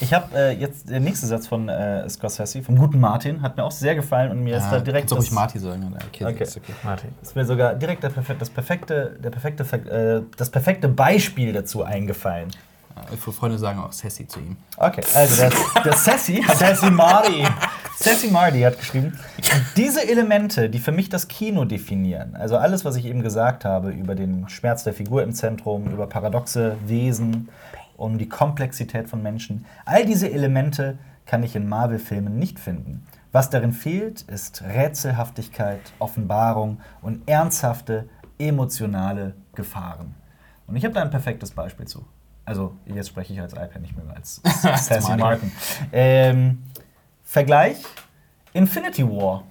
[0.01, 3.64] ich hab, äh, jetzt der nächste Satz von äh, Scorsese, vom guten Martin, hat mir
[3.64, 5.94] auch sehr gefallen und mir ist da direkt ruhig das- Marty sagen.
[6.09, 6.42] Okay, Okay.
[6.44, 6.72] Ist okay.
[6.84, 7.11] Martin.
[7.22, 11.82] ist mir sogar direkt der perfekte, das, perfekte, der perfekte, äh, das perfekte Beispiel dazu
[11.82, 12.49] eingefallen.
[13.12, 14.57] Äh, Freunde sagen auch Sassy zu ihm.
[14.76, 15.53] Okay, also der,
[15.84, 17.44] der Sassy, Sassy Marty.
[17.96, 19.18] Sassy Marty hat geschrieben,
[19.76, 23.90] diese Elemente, die für mich das Kino definieren, also alles, was ich eben gesagt habe
[23.90, 27.49] über den Schmerz der Figur im Zentrum, über paradoxe Wesen,
[27.99, 33.05] um die Komplexität von Menschen, all diese Elemente kann ich in Marvel-Filmen nicht finden.
[33.32, 40.14] Was darin fehlt, ist Rätselhaftigkeit, Offenbarung und ernsthafte, emotionale Gefahren.
[40.66, 42.07] Und ich habe da ein perfektes Beispiel zu.
[42.46, 45.16] Also, jetzt spreche ich als iPad nicht mehr als Sassy.
[45.16, 45.53] Martin.
[45.92, 46.62] Ähm,
[47.22, 47.82] Vergleich:
[48.55, 49.44] Infinity War.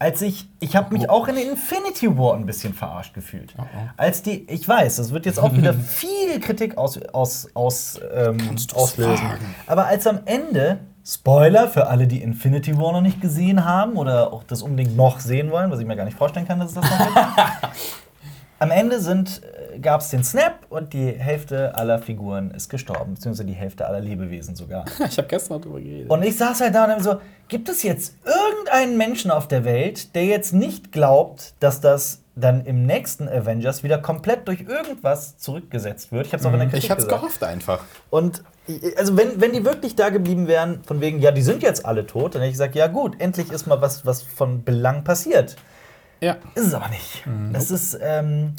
[0.00, 3.54] Als ich, ich habe mich auch in Infinity War ein bisschen verarscht gefühlt.
[3.58, 3.64] oh.
[3.98, 8.38] Als die, ich weiß, das wird jetzt auch wieder viel Kritik aus, aus, aus, ähm,
[8.72, 9.28] auslösen.
[9.28, 9.54] wagen?
[9.66, 14.32] Aber als am Ende, Spoiler für alle, die Infinity War noch nicht gesehen haben oder
[14.32, 16.74] auch das unbedingt noch sehen wollen, was ich mir gar nicht vorstellen kann, dass es
[16.76, 17.18] das noch gibt.
[18.58, 23.14] am Ende sind äh, gab es den Snap und die Hälfte aller Figuren ist gestorben,
[23.14, 24.84] beziehungsweise die Hälfte aller Lebewesen sogar.
[25.10, 26.10] Ich habe gestern darüber geredet.
[26.10, 29.64] Und ich saß halt da und hab so, gibt es jetzt irgendeinen Menschen auf der
[29.64, 35.36] Welt, der jetzt nicht glaubt, dass das dann im nächsten Avengers wieder komplett durch irgendwas
[35.38, 36.26] zurückgesetzt wird?
[36.26, 37.22] Ich habe es auch in der Kritik ich hab's gesagt.
[37.22, 37.84] gehofft einfach.
[38.10, 38.42] Und
[38.96, 42.06] also wenn, wenn die wirklich da geblieben wären, von wegen, ja, die sind jetzt alle
[42.06, 45.56] tot, dann hätte ich gesagt, ja gut, endlich ist mal was, was von Belang passiert.
[46.20, 46.36] Ja.
[46.54, 47.24] Ist es aber nicht.
[47.54, 48.54] Es ist, ähm,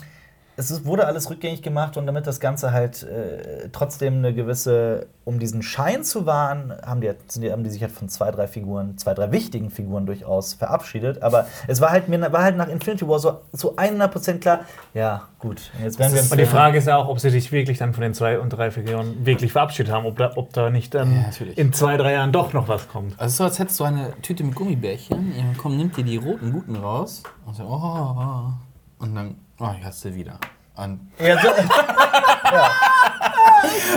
[0.58, 5.08] es ist, wurde alles rückgängig gemacht und damit das Ganze halt äh, trotzdem eine gewisse,
[5.24, 8.32] um diesen Schein zu wahren, haben die, sind die, haben die sich halt von zwei,
[8.32, 11.24] drei Figuren, zwei, drei wichtigen Figuren durchaus verabschiedet.
[11.24, 14.62] Aber es war halt, mir war halt nach Infinity War so, so 100% klar,
[14.93, 17.78] ja, gut, jetzt werden wir Und die Frage ist ja auch, ob sie sich wirklich
[17.78, 20.93] dann von den zwei und drei Figuren wirklich verabschiedet haben, ob da, ob da nicht
[20.93, 23.20] dann Ja, in zwei, drei Jahren doch noch was kommt.
[23.20, 25.34] Also so, als hättest du eine Tüte mit Gummibärchen.
[25.38, 27.24] Ja, komm, nimm dir die roten guten raus.
[27.45, 29.04] Und so, oh, oh, oh.
[29.04, 30.38] Und dann, oh, ich hast du wieder.
[30.76, 31.49] Und, Ja, so,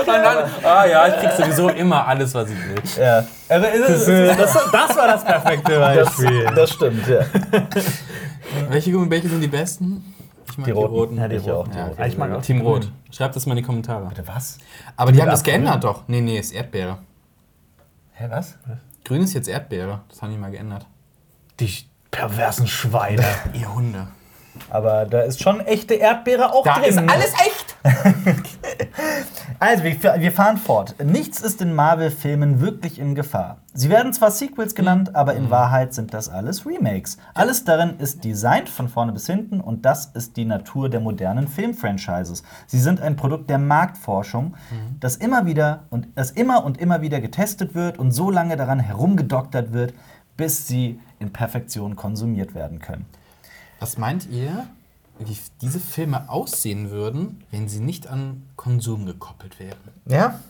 [0.00, 2.82] und dann, ah ja, ich krieg sowieso immer alles, was ich will.
[2.98, 3.24] ja.
[3.48, 6.16] Es ist- Das, das war das perfekte das,
[6.54, 7.20] das stimmt, ja.
[8.68, 10.14] Welche Gummibärchen sind die besten?
[10.50, 11.16] Ich mag Die roten.
[11.18, 11.70] Ja, die Ich auch, roten.
[11.72, 12.02] die Ja, roten.
[12.04, 12.80] Ich mag auch Team die Rot.
[12.82, 12.94] grünen.
[13.10, 14.06] Schreibt das mal in die Kommentare.
[14.06, 14.58] Bitte was?
[14.96, 16.02] Aber die haben das geändert doch.
[16.06, 16.98] Nee, nee, ist Erdbeere.
[18.12, 18.56] Hä, was?
[19.04, 20.00] Grün ist jetzt Erdbeere.
[20.08, 20.86] Das haben die mal geändert.
[21.60, 21.72] Die
[22.10, 23.24] perversen Schweine.
[23.54, 24.06] Ihr Hunde.
[24.70, 26.88] Aber da ist schon echte Erdbeere auch Da drin.
[26.90, 27.76] ist alles echt.
[29.61, 30.96] Also, wir, wir fahren fort.
[31.02, 33.59] Nichts ist in Marvel-Filmen wirklich in Gefahr.
[33.72, 37.18] Sie werden zwar Sequels genannt, aber in Wahrheit sind das alles Remakes.
[37.34, 41.48] Alles darin ist designt von vorne bis hinten und das ist die Natur der modernen
[41.48, 42.42] Filmfranchises.
[42.66, 44.55] Sie sind ein Produkt der Marktforschung,
[45.00, 48.80] das immer wieder und das immer und immer wieder getestet wird und so lange daran
[48.80, 49.94] herumgedoktert wird,
[50.36, 53.07] bis sie in Perfektion konsumiert werden können.
[53.81, 54.66] Was meint ihr,
[55.18, 59.79] wie diese Filme aussehen würden, wenn sie nicht an Konsum gekoppelt wären?
[60.07, 60.41] Ja?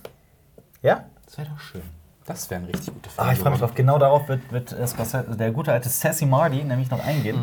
[0.83, 1.05] Ja?
[1.27, 1.83] Das wäre doch schön.
[2.27, 3.31] Das wären richtig gute Filme.
[3.31, 3.75] Ah, ich freue mich drauf.
[3.75, 7.39] Genau darauf wird, wird äh, der gute alte Sassy Marty nämlich noch eingehen.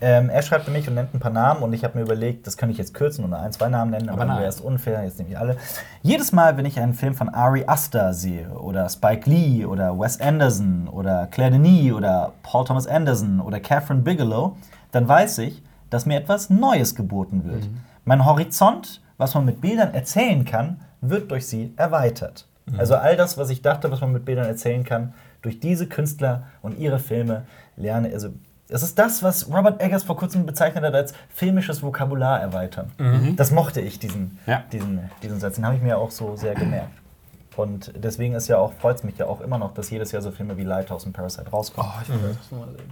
[0.00, 2.56] Ähm, er schreibt nämlich und nennt ein paar Namen und ich habe mir überlegt, das
[2.56, 5.18] könnte ich jetzt kürzen und ein, zwei Namen nennen, aber, Aber wäre es unfair, jetzt
[5.18, 5.56] nehme ich alle.
[6.02, 10.20] Jedes Mal, wenn ich einen Film von Ari Aster sehe oder Spike Lee oder Wes
[10.20, 14.56] Anderson oder Claire Denis oder Paul Thomas Anderson oder Catherine Bigelow,
[14.92, 17.68] dann weiß ich, dass mir etwas Neues geboten wird.
[18.04, 22.46] Mein Horizont, was man mit Bildern erzählen kann, wird durch sie erweitert.
[22.78, 26.44] Also all das, was ich dachte, was man mit Bildern erzählen kann, durch diese Künstler
[26.62, 27.42] und ihre Filme
[27.76, 28.10] lerne.
[28.12, 28.28] Also
[28.68, 32.92] es ist das, was Robert Eggers vor kurzem bezeichnet hat als filmisches Vokabular erweitern.
[33.36, 34.62] Das mochte ich, diesen, Ja.
[34.72, 35.56] diesen, diesen Satz.
[35.56, 36.92] Den habe ich mir auch so sehr gemerkt.
[37.56, 40.22] Und deswegen ist ja auch, freut es mich ja auch immer noch, dass jedes Jahr
[40.22, 41.90] so Filme wie Lighthouse und Parasite rauskommen.
[41.94, 42.90] Oh, ich will das nochmal sehen.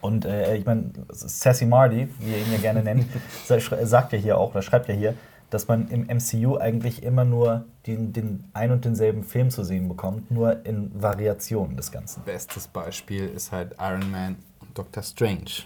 [0.00, 3.06] Und äh, ich meine, Sassy Marty, wie ihr ihn ja gerne nennt,
[3.46, 5.14] sagt ja hier auch, oder schreibt ja hier,
[5.50, 9.88] dass man im MCU eigentlich immer nur den, den ein und denselben Film zu sehen
[9.88, 12.22] bekommt, nur in Variationen des Ganzen.
[12.24, 15.64] Bestes Beispiel ist halt Iron Man und Doctor Strange.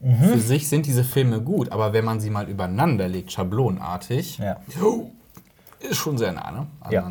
[0.00, 0.14] Mhm.
[0.16, 4.56] Für sich sind diese Filme gut, aber wenn man sie mal übereinander legt, schablonartig, Ja.
[5.78, 6.66] ist schon sehr nah ne?
[6.90, 7.08] Ja.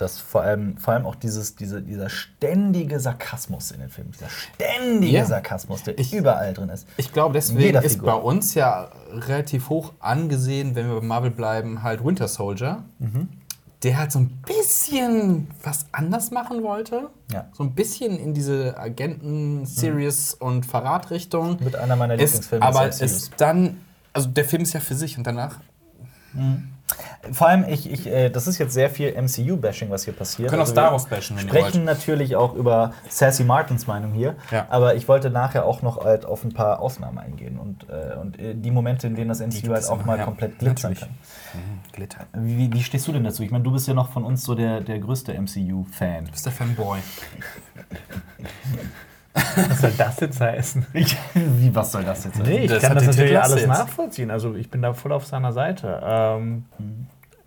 [0.00, 0.14] Aneinander.
[0.14, 4.28] Das vor allem, vor allem auch dieses, diese, dieser ständige Sarkasmus in den Filmen, dieser
[4.30, 5.24] ständige Ja.
[5.26, 6.86] Sarkasmus, der Ich- überall drin ist.
[6.96, 11.82] Ich glaube, deswegen ist bei uns ja relativ hoch angesehen, wenn wir bei Marvel bleiben,
[11.82, 12.82] halt Winter Soldier.
[12.98, 13.28] Mhm.
[13.82, 17.08] Der halt so ein bisschen was anders machen wollte.
[17.32, 17.48] Ja.
[17.54, 21.56] So ein bisschen in diese Agenten, Series und Verratrichtung.
[21.64, 23.12] Mit einer meiner Ist, Lieblingsfilme aber des MCUs.
[23.12, 23.78] ist dann,
[24.12, 25.60] also der Film ist ja für sich und danach
[27.32, 30.46] Vor allem, ich, ich, äh, das ist jetzt sehr viel MCU-Bashing, was hier passiert.
[30.46, 33.86] Wir können auch Also Star wir Wars bashen, wenn sprechen natürlich auch über Sassy Martins
[33.86, 34.36] Meinung hier.
[34.50, 34.66] Ja.
[34.70, 38.38] Aber ich wollte nachher auch noch halt auf ein paar Ausnahmen eingehen und, äh, und
[38.38, 40.24] äh, die Momente, in denen das MCU halt auch immer, mal ja.
[40.24, 41.00] komplett glitzern Natürlich.
[41.00, 41.10] kann.
[41.92, 42.18] Glitter.
[42.34, 43.42] Wie, wie- wie stehst du denn dazu?
[43.42, 46.26] Ich meine, du bist ja noch von uns so der, der größte MCU-Fan.
[46.26, 46.98] Du bist der Fanboy.
[49.56, 50.86] Was soll das jetzt heißen?
[51.34, 52.46] wie, was soll das jetzt sein?
[52.46, 53.68] Nee, ich Das kann das natürlich Klasse alles jetzt.
[53.68, 54.30] nachvollziehen.
[54.30, 56.00] Also ich bin da voll auf seiner Seite.
[56.04, 56.64] Ähm,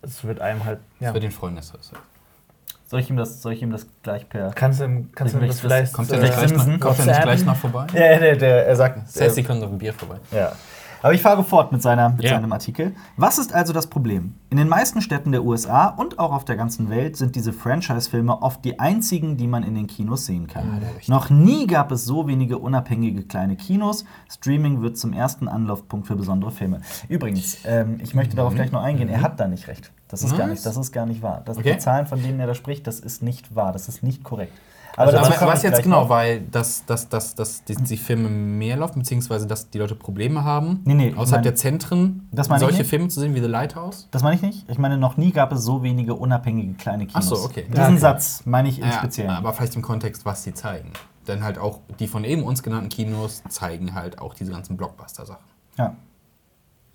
[0.02, 0.78] es wird einem halt.
[1.00, 1.12] Ja.
[1.12, 1.92] Für den Freund ist das.
[2.86, 4.50] Soll ich ihm das, soll ich ihm das gleich per.
[4.54, 5.92] Kannst du, ihm- kannst du ihm das Vielleicht.
[5.92, 7.86] Kommt er Äh, nicht gleich, kommt er nicht gleich noch vorbei?
[7.94, 9.08] Ja, der, der, er sagt.
[9.08, 10.16] Sassy kommt auf ein Bier vorbei.
[10.30, 10.52] Ja.
[11.04, 12.30] Aber ich fahre fort mit, seiner, mit Ja.
[12.30, 12.94] seinem Artikel.
[13.18, 14.36] Was ist also das Problem?
[14.48, 18.40] In den meisten Städten der USA und auch auf der ganzen Welt sind diese Franchise-Filme
[18.40, 20.80] oft die einzigen, die man in den Kinos sehen kann.
[20.80, 21.08] Ja, richtig.
[21.08, 24.06] Noch nie gab es so wenige unabhängige kleine Kinos.
[24.32, 26.80] Streaming wird zum ersten Anlaufpunkt für besondere Filme.
[27.10, 29.10] Übrigens, ähm, ich möchte darauf gleich noch eingehen.
[29.10, 29.92] Er hat da nicht recht.
[30.08, 31.42] Das ist gar nicht, das ist gar nicht wahr.
[31.44, 31.74] Das, Okay.
[31.74, 33.72] Die Zahlen, von denen er da spricht, das ist nicht wahr.
[33.72, 34.52] Das ist nicht korrekt.
[34.96, 36.08] Aber Also, was ich jetzt genau, noch.
[36.08, 40.44] weil dass, dass, dass, dass die, die Filme mehr laufen, beziehungsweise dass die Leute Probleme
[40.44, 42.84] haben, Nee, nee, außerhalb der Zentren solche.
[42.84, 44.08] Filme zu sehen wie The Lighthouse?
[44.10, 44.68] Das meine ich nicht.
[44.70, 47.32] Ich meine, noch nie gab es so wenige unabhängige kleine Kinos.
[47.32, 47.62] Ach so, okay.
[47.68, 47.98] Diesen Ja, okay.
[47.98, 49.30] Satz meine ich im Ja, Speziellen.
[49.30, 50.90] aber vielleicht im Kontext, was sie zeigen.
[51.26, 55.42] Denn halt auch die von eben uns genannten Kinos zeigen halt auch diese ganzen Blockbuster-Sachen.
[55.78, 55.94] Ja.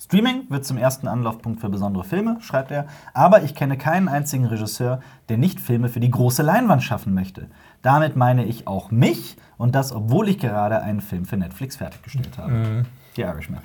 [0.02, 2.88] Streaming wird zum ersten Anlaufpunkt für besondere Filme, schreibt er.
[3.14, 7.48] Aber ich kenne keinen einzigen Regisseur, der nicht Filme für die große Leinwand schaffen möchte.
[7.82, 12.38] Damit meine ich auch mich und das, obwohl ich gerade einen Film für Netflix fertiggestellt
[12.38, 12.52] habe.
[12.52, 12.86] Mhm.
[13.16, 13.62] The Irishman.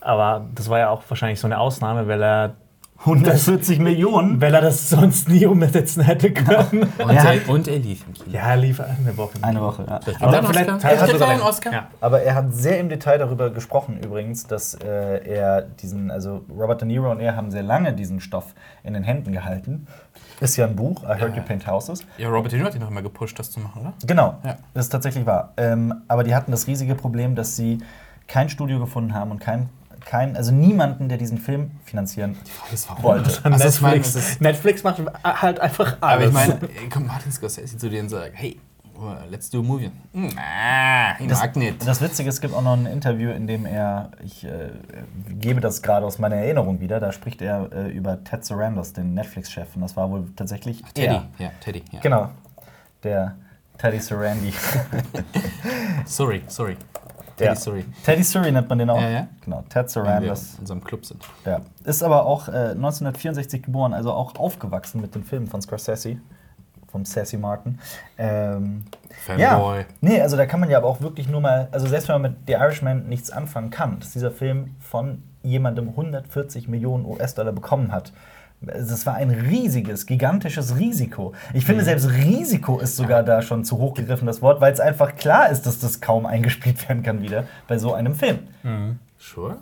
[0.00, 2.54] Aber das war ja auch wahrscheinlich so eine Ausnahme, weil er,
[3.04, 4.40] 140 Millionen.
[4.42, 6.82] weil er das sonst nie umsetzen hätte können.
[6.98, 7.32] Und, Ja.
[7.32, 8.26] er, und er lief im Kino.
[8.30, 9.38] ja, er lief eine Woche.
[9.40, 10.00] Eine Woche, ja.
[10.20, 11.72] Aber, er einen vielleicht er sogar einen Oscar.
[11.72, 11.86] Ja.
[12.02, 14.86] aber er hat sehr im Detail darüber gesprochen, übrigens, dass äh,
[15.26, 18.54] er diesen, also Robert De Niro und er haben sehr lange diesen Stoff
[18.84, 19.86] in den Händen gehalten.
[20.40, 22.00] Ist ja ein Buch, I Heard You Paint Houses.
[22.18, 23.92] Ja, Robert De Niro hat ihn noch immer gepusht, das zu machen, oder?
[24.06, 24.56] Genau, Ja.
[24.74, 25.52] das ist tatsächlich wahr.
[25.56, 27.78] Ähm, aber die hatten das riesige Problem, dass sie
[28.26, 29.68] kein Studio gefunden haben und kein,
[30.04, 32.36] kein also niemanden, der diesen Film finanzieren
[32.70, 33.38] Das war wollte.
[33.44, 36.24] Also Netflix, Netflix macht halt einfach alles.
[36.24, 38.58] Aber ich meine, ey, kommt Martin Scorsese zu dir und sagt, hey,
[39.00, 39.90] well, let's do a movie.
[40.12, 41.86] Hm, ah, ich mag nicht.
[41.86, 44.70] Das Witzige, es gibt auch noch ein Interview, in dem er, ich äh,
[45.28, 49.14] gebe das gerade aus meiner Erinnerung wieder, da spricht er äh, über Ted Sarandos, den
[49.14, 49.74] Netflix-Chef.
[49.74, 51.28] Und das war wohl tatsächlich Teddy, er.
[51.38, 51.82] ja, Teddy.
[51.92, 52.00] Ja.
[52.00, 52.28] Genau,
[53.02, 53.36] der
[53.78, 54.52] Teddy Sarandi.
[56.04, 56.76] Sorry, sorry.
[57.38, 57.54] Ja.
[57.54, 57.84] Teddy, sorry.
[58.04, 59.00] Teddy Surrey nennt man den auch.
[59.00, 59.28] Ja, ja.
[59.42, 60.54] Genau, Ted Sarandos.
[60.54, 61.22] in unserem Club sind.
[61.46, 61.62] Ja.
[61.84, 66.18] Ist aber auch äh, 1964 geboren, also auch aufgewachsen mit den Filmen von Scorsese,
[66.90, 67.78] vom Sassy Martin.
[68.18, 68.84] Ähm,
[69.38, 69.84] ja, Fanboy.
[70.00, 72.32] nee, also da kann man ja aber auch wirklich nur mal, also selbst wenn man
[72.32, 77.92] mit The Irishman nichts anfangen kann, dass dieser Film von jemandem 140 Millionen US-Dollar bekommen
[77.92, 78.12] hat.
[78.62, 81.32] Das war ein riesiges, gigantisches Risiko.
[81.54, 81.66] Ich Mhm.
[81.68, 85.16] finde, selbst Risiko ist sogar da schon zu hoch gegriffen, das Wort, weil es einfach
[85.16, 88.40] klar ist, dass das kaum eingespielt werden kann wieder bei so einem Film.
[89.18, 89.56] Sure.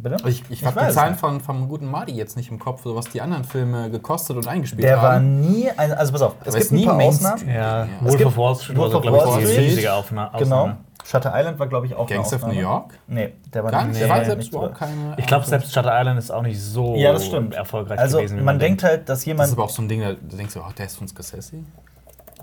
[0.00, 0.16] Bitte?
[0.28, 2.94] Ich, ich, habe weiß die Zahlen von, vom guten Marty jetzt nicht im Kopf, so
[2.94, 5.40] was die anderen Filme gekostet und eingespielt Der war haben.
[5.40, 7.32] nie, ein, also pass auf, es gibt ist ein nie paar Mainstream.
[7.32, 7.54] Ausnahmen.
[7.54, 9.58] ja, Es Wolf of Wall Street war, of glaube ich, Street.
[9.58, 10.70] riesige Aufna Genau.
[11.04, 12.52] Shutter Island war, glaube ich, auch Gangs of New.
[12.52, 12.92] York?
[13.06, 13.94] Nee, der war Gar nicht.
[13.94, 14.84] nee, Der war nee, selbst nicht überhaupt so.
[14.84, 15.14] keine.
[15.16, 17.54] Ich glaube, selbst Shutter Island ist auch nicht so Ja, das stimmt.
[17.54, 18.38] erfolgreich Also, gewesen.
[18.38, 19.48] wie man denkt halt, dass Das jemand.
[19.48, 21.56] ist aber auch so ein Ding, da denkst du, oh, der ist von Scorsese.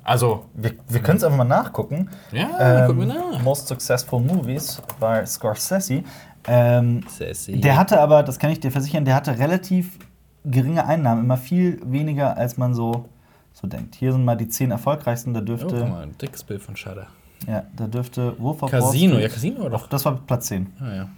[0.04, 2.10] Also, wir wir können es einfach mal nachgucken.
[2.32, 3.42] ja, Ähm, mir nach.
[3.44, 6.04] Most Successful Movies bei Scorsese.
[6.48, 7.04] Ähm,
[7.48, 9.98] der hatte aber, das kann ich dir versichern, der hatte relativ
[10.44, 13.06] geringe Einnahmen, immer viel weniger, als man so,
[13.54, 13.96] so denkt.
[13.96, 15.34] Hier sind mal die zehn erfolgreichsten.
[15.34, 17.08] Da Oh, dürfte, guck mal, ein dickes Bild von Shutter.
[17.48, 19.88] ja, da dürfte Wolf of Casino, ja, Casino war doch.
[19.88, 20.68] Das war Platz 10.
[20.80, 21.10] Ah, ja.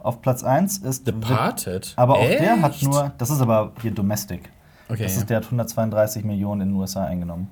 [0.00, 1.92] Auf Platz 1 ist Departed.
[1.96, 2.82] Aber auch der hat Echt?
[2.82, 4.50] nur, das ist aber hier Domestic.
[4.88, 7.48] Okay, das ist, der hat 132 Millionen in den USA eingenommen.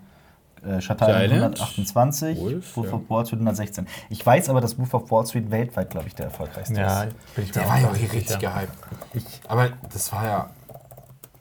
[0.65, 2.95] Äh, Shutter Island 128, Wolf, Wolf ja.
[2.95, 3.87] of Wall Street 116.
[4.11, 7.35] Ich weiß aber, dass Wolf of Wall Street weltweit, glaube ich, der erfolgreichste Ja, ist.
[7.35, 8.39] bin ich mir Der auch war ja auch nicht richtig sicher.
[9.13, 9.41] gehypt.
[9.49, 10.51] Aber das war ja.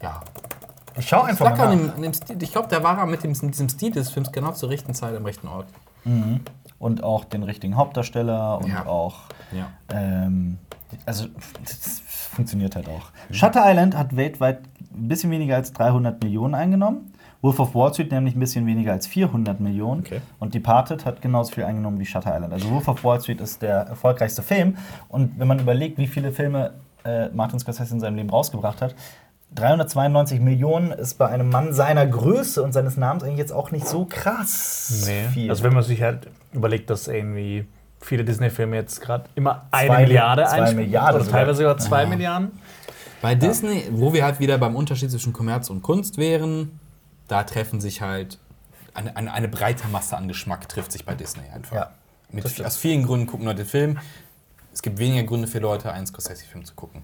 [0.02, 0.22] Ja.
[0.98, 1.94] Ich schau einfach lag mal an nach.
[1.94, 4.52] dem, an dem Stil, ich glaube, der war mit, dem, diesem Stil des Films genau
[4.54, 5.68] zur richtigen Zeit am rechten Ort.
[6.80, 8.88] Und auch den richtigen Hauptdarsteller und Ja.
[8.88, 9.20] auch.
[9.52, 9.68] Ja.
[9.90, 10.58] Ähm,
[11.06, 11.28] also,
[11.64, 12.00] das
[12.32, 13.12] funktioniert halt auch.
[13.32, 14.62] Shutter Island hat weltweit
[14.94, 17.11] ein bisschen weniger als 300 Millionen eingenommen.
[17.42, 20.02] Wolf of Wall Street nämlich ein bisschen weniger als 400 Millionen.
[20.02, 20.22] Okay.
[20.40, 22.54] Und Departed hat genauso viel eingenommen wie Shutter Island.
[22.54, 24.78] Also Wolf of Wall Street ist der erfolgreichste Film.
[25.10, 26.74] Und wenn man überlegt, wie viele Filme
[27.04, 28.94] äh, Martin Scorsese in seinem Leben rausgebracht hat,
[29.56, 33.86] 392 Millionen ist bei einem Mann seiner Größe und seines Namens eigentlich jetzt auch nicht
[33.88, 35.28] so krass Nee.
[35.34, 35.50] viel.
[35.50, 37.66] Also wenn man sich halt überlegt, dass irgendwie
[38.00, 42.52] viele Disney-Filme jetzt gerade immer eine Zwei- Milliarde einspielen, oder teilweise sogar zwei Milliarden.
[43.22, 46.80] Bei Disney, wo wir halt wieder beim Unterschied zwischen Kommerz und Kunst wären,
[47.32, 48.38] da treffen sich halt
[48.94, 51.76] eine, eine, eine breite Masse an Geschmack trifft sich bei Disney einfach.
[51.76, 51.92] Ja,
[52.30, 54.00] Mit, aus vielen Gründen gucken Leute den Film.
[54.74, 57.04] Es gibt weniger Gründe für Leute, einen Scorsese-Film zu gucken.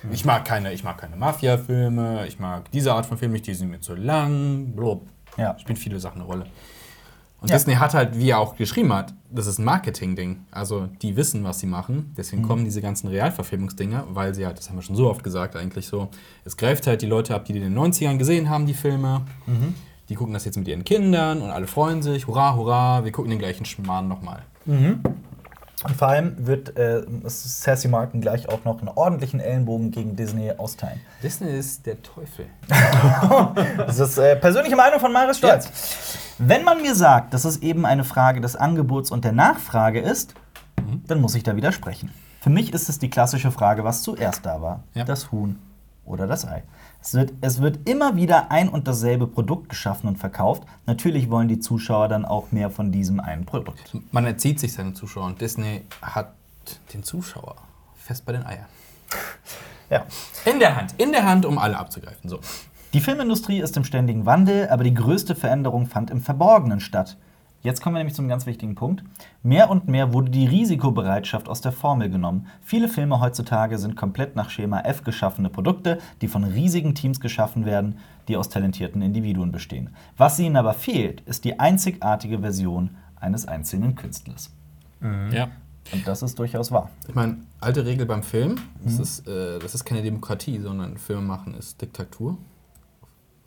[0.00, 0.12] Hm.
[0.12, 3.54] Ich mag keine, ich mag keine Mafia-Filme, ich mag diese Art von Filmen nicht, die
[3.54, 4.72] sind mir zu lang.
[4.74, 5.06] Blub.
[5.36, 5.58] Ja.
[5.58, 6.46] Spielen viele Sachen eine Rolle.
[7.40, 7.56] Und Ja.
[7.56, 10.40] Disney hat halt, wie er auch geschrieben hat, das ist ein Marketing-Ding.
[10.50, 11.96] Also die wissen, was sie machen.
[11.96, 12.14] Mhm.
[12.16, 15.56] Deswegen kommen diese ganzen Realverfilmungsdinger, weil sie halt, das haben wir schon so oft gesagt
[15.56, 16.08] eigentlich so,
[16.44, 19.22] es greift halt die Leute ab, die in den 90ern gesehen haben, die Filme.
[19.46, 19.74] Mhm.
[20.08, 22.26] Die gucken das jetzt mit ihren Kindern und alle freuen sich.
[22.26, 24.42] Hurra, hurra, wir gucken den gleichen Schmarrn nochmal.
[25.84, 30.52] Und vor allem wird äh, Sassy Martin gleich auch noch einen ordentlichen Ellenbogen gegen Disney
[30.52, 31.00] austeilen.
[31.22, 32.46] Disney ist der Teufel.
[33.78, 35.68] Das ist äh, persönliche Meinung von Marius Stolz.
[36.38, 40.34] Wenn man mir sagt, dass es eben eine Frage des Angebots und der Nachfrage ist,
[41.06, 42.12] dann muss ich da widersprechen.
[42.40, 44.84] Für mich ist es die klassische Frage, was zuerst da war.
[44.94, 45.04] Ja.
[45.04, 45.58] Das Huhn
[46.04, 46.62] oder das Ei.
[47.02, 50.64] Es wird, es wird immer wieder ein und dasselbe Produkt geschaffen und verkauft.
[50.86, 53.96] Natürlich wollen die Zuschauer dann auch mehr von diesem einen Produkt.
[54.12, 56.34] Man erzieht sich seine Zuschauer und Disney hat
[56.92, 57.56] den Zuschauer
[57.96, 58.66] fest bei den Eiern.
[59.88, 60.04] Ja.
[60.44, 62.28] In der Hand, in der Hand, um alle abzugreifen.
[62.28, 62.40] So.
[62.92, 67.16] Die Filmindustrie ist im ständigen Wandel, aber die größte Veränderung fand im Verborgenen statt.
[67.62, 69.04] Jetzt kommen wir nämlich zum ganz wichtigen Punkt.
[69.42, 72.46] Mehr und mehr wurde die Risikobereitschaft aus der Formel genommen.
[72.62, 77.66] Viele Filme heutzutage sind komplett nach Schema F geschaffene Produkte, die von riesigen Teams geschaffen
[77.66, 77.98] werden,
[78.28, 79.90] die aus talentierten Individuen bestehen.
[80.16, 84.50] Was ihnen aber fehlt, ist die einzigartige Version eines einzelnen Künstlers.
[85.30, 85.48] Ja.
[85.92, 86.90] Und das ist durchaus wahr.
[87.08, 91.22] Ich meine, alte Regel beim Film, das, ist, äh, das ist keine Demokratie, sondern Filme
[91.22, 92.38] machen ist Diktatur.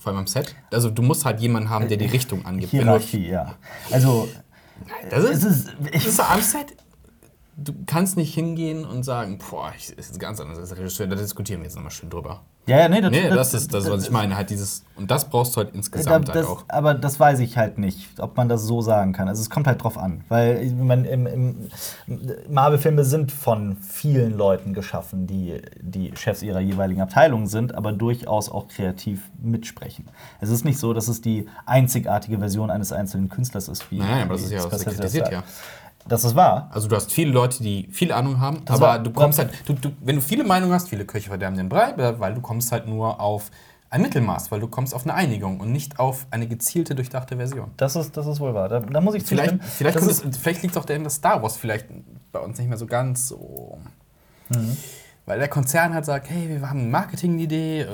[0.04, 0.54] Vor allem am Set.
[0.70, 2.72] Also du musst halt jemanden haben, der die Richtung angibt.
[2.72, 3.56] Hierarchie, ja.
[3.89, 4.28] Also,
[5.10, 6.76] Das ist, ist, ich, ist am Set.
[7.56, 11.16] Du kannst nicht hingehen und sagen, boah, ich, das ist ganz anders als Regisseur, da
[11.16, 12.41] diskutieren wir jetzt nochmal schön drüber.
[12.66, 14.36] ja, ja, nee, das, Nee, das ist das, was ich meine.
[14.36, 16.66] Halt dieses, und das brauchst du halt insgesamt halt das, auch.
[16.68, 19.28] aber das weiß ich halt nicht, ob man das so sagen kann.
[19.28, 21.70] Also es kommt halt drauf an, weil ich meine, im, im
[22.49, 28.49] Marvel-Filme sind von vielen Leuten geschaffen, die die Chefs ihrer jeweiligen Abteilungen sind, aber durchaus
[28.49, 30.08] auch kreativ mitsprechen.
[30.41, 34.24] Es ist nicht so, dass es die einzigartige Version eines einzelnen Künstlers ist, wie Nein,
[34.24, 35.43] aber das ist ja, das kritisiert ja.
[36.08, 36.70] Das ist wahr.
[36.74, 39.51] Also du hast viele Leute, die viel Ahnung haben, Das aber war- du kommst halt,
[39.66, 42.72] du, du, wenn du viele Meinungen hast, viele Köche verderben den Brei, weil du kommst
[42.72, 43.51] halt nur auf
[43.89, 47.72] ein Mittelmaß, weil du kommst auf eine Einigung und nicht auf eine gezielte, durchdachte Version.
[47.78, 48.68] Das ist, das ist wohl wahr.
[48.68, 49.72] Da, da muss ich Vielleicht, zustimmen.
[49.78, 51.86] vielleicht, es, vielleicht liegt es auch daran, dass Star Wars vielleicht
[52.32, 53.78] bei uns nicht mehr so ganz so.
[54.49, 54.76] Mhm.
[55.26, 57.86] Weil der Konzern halt sagt, hey, wir haben eine Marketingidee.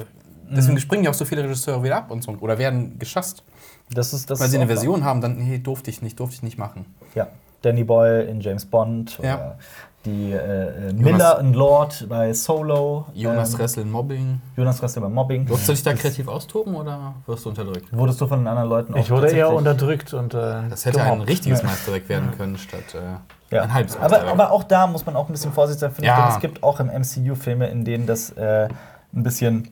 [0.50, 0.80] Deswegen Mhm.
[0.80, 3.44] springen ja auch so viele Regisseure wieder ab und so oder werden geschasst.
[3.92, 4.76] das ist, das Weil sie eine auch wahr.
[4.78, 6.86] Version haben, dann, nee, durfte ich nicht, durfte ich nicht machen.
[7.14, 7.28] Ja,
[7.62, 9.36] Danny Boyle in James Bond Ja.
[9.36, 9.58] oder
[10.06, 13.06] die äh, äh, Miller und Lord bei Solo.
[13.14, 14.40] Jonas ähm, Ressel Mobbing.
[14.56, 15.46] Jonas Ressler bei Mobbing.
[15.46, 17.86] Durfst du dich da kreativ austoben oder wirst du unterdrückt?
[17.92, 20.38] Wurdest du von den anderen Leuten Ich auch wurde eher unterdrückt und äh,
[20.70, 21.30] Das hätte ein gemobbt.
[21.30, 23.64] richtiges Meisterwerk werden können, statt äh, Ja.
[23.64, 26.16] ein halbes aber, aber auch da muss man auch ein bisschen vorsichtig sein, finde ich,
[26.18, 26.26] Ja.
[26.28, 28.70] denn es gibt auch im MCU Filme, in denen das äh,
[29.14, 29.70] ein bisschen.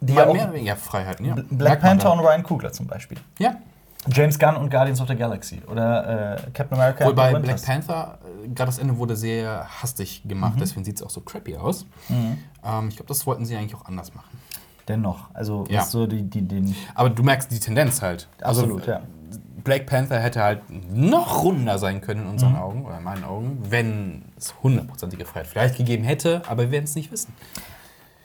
[0.00, 1.34] Die ja mehr oder weniger Freiheiten, ja.
[1.50, 3.18] Black Panther und Ryan Coogler zum Beispiel.
[3.38, 3.56] Ja.
[4.12, 5.60] James Gunn und Guardians of the Galaxy.
[5.70, 7.62] Oder äh, Captain America and bei Black.
[7.64, 10.60] Panther, äh, gerade das Ende wurde sehr hastig gemacht, Mhm.
[10.60, 11.86] deswegen sieht es auch so crappy aus.
[12.10, 14.38] Ähm, ich glaube, das wollten sie eigentlich auch anders machen.
[14.88, 15.28] Dennoch.
[15.34, 15.80] Also, Ja.
[15.80, 16.74] was so die, die, den.
[16.94, 18.28] Aber du merkst die Tendenz halt.
[18.40, 19.00] Absolut, also, ja.
[19.64, 20.60] Black Panther hätte halt
[20.94, 22.32] noch runder sein können in Mhm.
[22.34, 26.70] unseren Augen, oder in meinen Augen, wenn es hundertprozentige Freiheit vielleicht gegeben hätte, aber wir
[26.70, 27.32] werden es nicht wissen.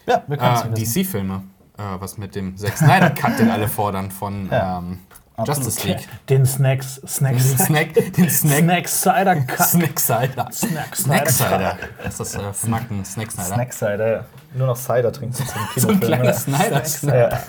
[0.06, 0.94] Ja, wir können es Äh, nicht wissen.
[0.94, 1.44] DC-Filme,
[1.80, 4.78] äh, was mit dem Zack Snyder-Cut, den alle fordern, von Ja.
[4.80, 5.00] ähm,
[5.42, 5.66] Absolut.
[5.66, 6.08] Justice League.
[6.30, 9.68] Den Snacks, Den Snacks, Snack, den Snack, Snack Cider Cut.
[9.68, 10.48] Snack Cider.
[10.52, 11.78] Snack Snack Cider.
[12.04, 13.44] Das ist das äh, Snacken Snack Cider.
[13.46, 14.26] Snack Cider, ja.
[14.54, 16.00] Nur noch Cider trinken zum So ein Kinofilm.
[16.00, 16.34] kleiner.
[16.34, 17.30] Snyder.
[17.30, 17.40] Ja.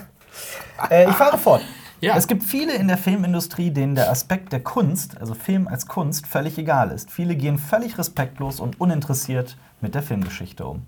[0.90, 1.62] Äh, ich fahre fort.
[2.01, 2.16] Ja.
[2.16, 6.26] Es gibt viele in der Filmindustrie, denen der Aspekt der Kunst, also Film als Kunst,
[6.26, 7.12] völlig egal ist.
[7.12, 10.82] Viele gehen völlig respektlos und uninteressiert mit der Filmgeschichte um.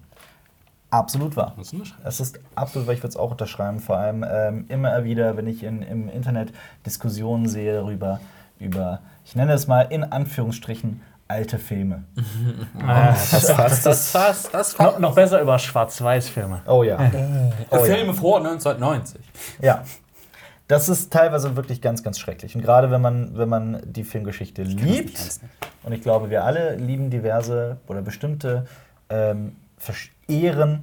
[0.94, 1.54] Absolut wahr.
[1.56, 1.94] Das ist.
[2.04, 5.46] Es ist absolut, weil ich würde es auch unterschreiben, vor allem ähm, immer wieder, wenn
[5.46, 6.52] ich in, im Internet
[6.86, 8.20] Diskussionen sehe darüber,
[8.60, 12.04] über, ich nenne es mal in Anführungsstrichen, alte Filme.
[12.86, 16.62] Ah, das, Das, das, das, das noch, noch besser über Schwarz-Weiß-Filme.
[16.66, 16.98] Oh ja.
[17.70, 17.84] Oh, ja.
[17.84, 19.20] Filme vor 1990.
[19.60, 19.82] Ja.
[20.68, 22.54] Das ist teilweise wirklich ganz, ganz schrecklich.
[22.54, 25.18] Und gerade wenn man, wenn man die Filmgeschichte liebt,
[25.82, 28.66] und ich glaube, wir alle lieben diverse oder bestimmte
[29.10, 29.56] ähm,
[30.26, 30.82] verehren,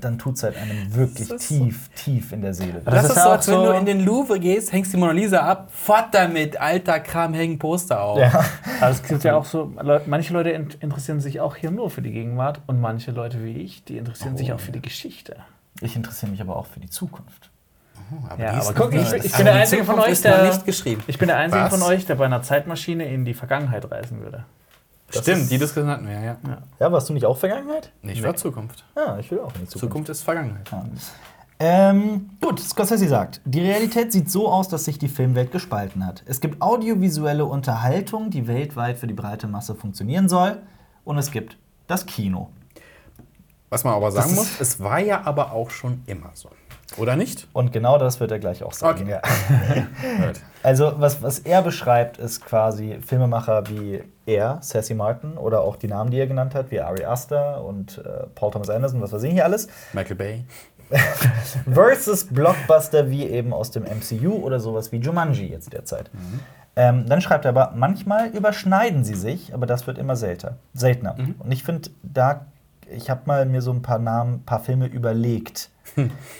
[0.00, 2.80] dann tut es halt einem wirklich ist so- tief, tief in der Seele.
[2.84, 4.96] Das Das, ist ist so, auch als wenn du in den Louvre gehst, hängst die
[4.96, 8.18] Mona Lisa ab, fort damit, alter Kram, hängen Poster auf.
[8.18, 8.44] Ja.
[8.80, 9.72] Aber es gibt ja auch so,
[10.06, 13.52] manche Leute in- interessieren sich auch hier nur für die Gegenwart und manche Leute wie
[13.52, 15.36] ich, die interessieren sich auch für die Geschichte.
[15.80, 17.50] Ich interessiere mich aber auch für die Zukunft.
[18.28, 20.32] Aber Ja, die ist aber guck, ich- bin der Einzige von Zukunft euch, ist noch
[20.32, 21.02] der- nicht geschrieben.
[21.06, 21.72] Ich bin der Einzige Was?
[21.78, 24.44] von euch, der bei einer Zeitmaschine in die Vergangenheit reisen würde.
[25.10, 26.36] Stimmt, ist- die Diskussion hatten wir, ja.
[26.46, 26.58] ja.
[26.80, 27.92] Ja, warst du nicht auch Vergangenheit?
[28.02, 28.84] Nee, ich war Zukunft.
[28.96, 29.78] Ja, ich will auch in die Zukunft.
[29.80, 30.70] Zukunft ist Vergangenheit.
[30.70, 30.84] Ja.
[31.58, 36.22] Ähm, gut, Scorsese sagt, die Realität sieht so aus, dass sich die Filmwelt gespalten hat.
[36.26, 40.60] Es gibt audiovisuelle Unterhaltung, die weltweit für die breite Masse funktionieren soll.
[41.04, 42.50] Und es gibt das Kino.
[43.70, 46.50] Was man aber sagen muss, es war ja aber auch schon immer so.
[46.96, 47.48] Oder nicht?
[47.52, 49.02] Und genau das wird er gleich auch sagen.
[49.02, 49.10] Okay.
[49.10, 49.22] Ja.
[50.62, 55.86] Also, was, was er beschreibt, ist quasi Filmemacher wie er, Sassy Martin, oder auch die
[55.86, 59.22] Namen, die er genannt hat, wie Ari Aster und äh, Paul Thomas Anderson, was weiß
[59.22, 60.44] ich hier alles, Michael Bay.
[61.72, 66.10] versus Blockbuster wie eben aus dem MCU oder sowas wie Jumanji jetzt derzeit.
[66.74, 71.16] Ähm, dann schreibt er aber, manchmal überschneiden sie sich, aber das wird immer selter, seltener.
[71.38, 72.46] Und ich finde, da
[72.90, 75.70] ich habe mal mir so ein paar Namen, paar Filme überlegt,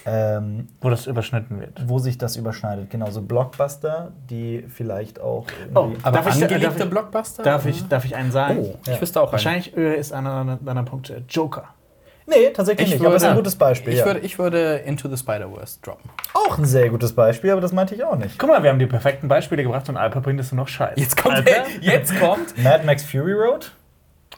[0.05, 1.89] ähm, Wo das überschnitten wird.
[1.89, 2.91] wo sich das überschneidet.
[2.91, 5.93] Genau, so Blockbuster, die vielleicht auch Oh.
[6.03, 7.43] Aber Darf ich- angelegte darf ich- Blockbuster?
[7.43, 8.59] Darf ich, darf ich einen sagen?
[8.61, 9.33] Oh, Ich wüsste auch einen.
[9.33, 11.65] Wahrscheinlich äh, ist einer einer deiner Punkte Joker.
[12.29, 13.93] Nee, tatsächlich nicht, aber es ist ein gutes Beispiel.
[13.93, 14.05] Ich, ja.
[14.07, 16.11] würde, ich würde Into the Spider-Verse droppen.
[16.35, 18.37] auch ein sehr gutes Beispiel, aber das meinte ich auch nicht.
[18.37, 20.95] Guck mal, wir haben die perfekten Beispiele gebracht und Alper bringt es nur noch Scheiß.
[20.99, 22.61] Jetzt kommt, Alter, jetzt kommt.
[22.63, 23.71] Mad Max Fury Road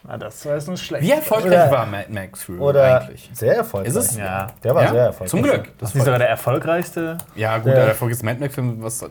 [0.07, 1.03] Ah, das war jetzt nicht schlecht.
[1.03, 3.29] Wie erfolgreich Oder- war Mad Max Fury oder eigentlich?
[3.33, 3.89] sehr erfolgreich.
[3.89, 4.15] Ist es?
[4.17, 4.47] Ja.
[4.63, 4.89] Der war Ja?
[4.91, 5.29] sehr erfolgreich.
[5.29, 5.77] Zum Glück.
[5.77, 7.17] Das ist sogar der erfolgreichste.
[7.35, 9.03] Ja, gut, Der- der erfolgreichste Mad Max-Film, was.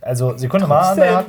[0.00, 1.26] Also Sekunde mal, der hat.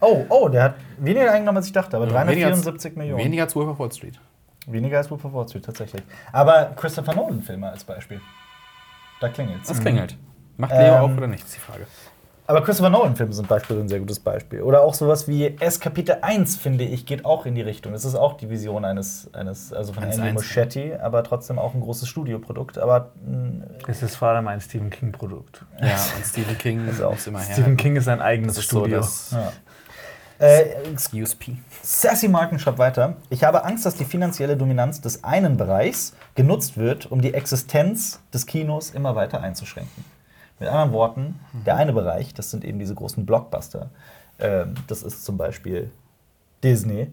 [0.00, 3.24] Oh, oh, der hat weniger eingenommen, als ich dachte, aber Ja, weniger als- 374 Millionen.
[3.24, 4.18] Weniger als Wolf of Wall Street.
[4.66, 6.02] Weniger als Wolf of Wall Street, tatsächlich.
[6.32, 8.20] Aber Christopher Nolan-Filme als Beispiel.
[9.20, 9.68] Da klingelt's.
[9.68, 10.16] Das klingelt.
[10.56, 11.86] Macht Leo Ähm, auf oder nicht, ist die Frage.
[12.50, 14.62] Aber Christopher Nolan-Filme sind beispielsweise ein sehr gutes Beispiel.
[14.62, 17.94] Oder auch sowas wie S Kapitel 1, finde ich, geht auch in die Richtung.
[17.94, 20.32] Es ist auch die Vision eines, eines also von Andy.
[20.32, 22.76] Muschietti, aber trotzdem auch ein großes Studioprodukt.
[22.78, 25.64] Aber mh, Es ist vor allem ein Stephen King-Produkt.
[25.80, 27.52] Ja, und Stephen King Ist auch- immer her.
[27.54, 28.96] Stephen King ist ein eigenes das ist so Studio.
[28.98, 29.52] das ja.
[30.40, 30.64] Äh,
[31.14, 31.56] USP.
[31.82, 33.14] Sassy Marken schreibt weiter.
[33.28, 38.18] Ich habe Angst, dass die finanzielle Dominanz des einen Bereichs genutzt wird, um die Existenz
[38.34, 40.04] des Kinos immer weiter einzuschränken.
[40.60, 43.90] Mit anderen Worten, der eine Bereich, das sind eben diese großen Blockbuster,
[44.38, 45.90] ähm, das ist zum Beispiel
[46.62, 47.08] Disney.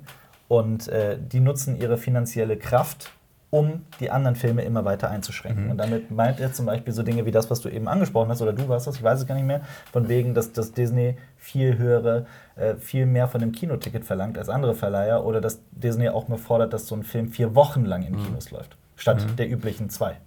[0.50, 3.12] Und äh, die nutzen ihre finanzielle Kraft,
[3.50, 5.72] um die anderen Filme immer weiter einzuschränken.
[5.72, 8.42] Und damit meint er zum Beispiel so Dinge wie das, was du eben angesprochen hast,
[8.42, 11.18] oder du warst das, ich weiß es gar nicht mehr, von wegen, dass, dass Disney
[11.38, 12.26] viel höhere,
[12.56, 16.38] äh, viel mehr von dem Kinoticket verlangt als andere Verleiher, oder dass Disney auch mehr
[16.38, 20.18] fordert, dass so ein Film vier Wochen lang in Kinos läuft, statt der üblichen zwei.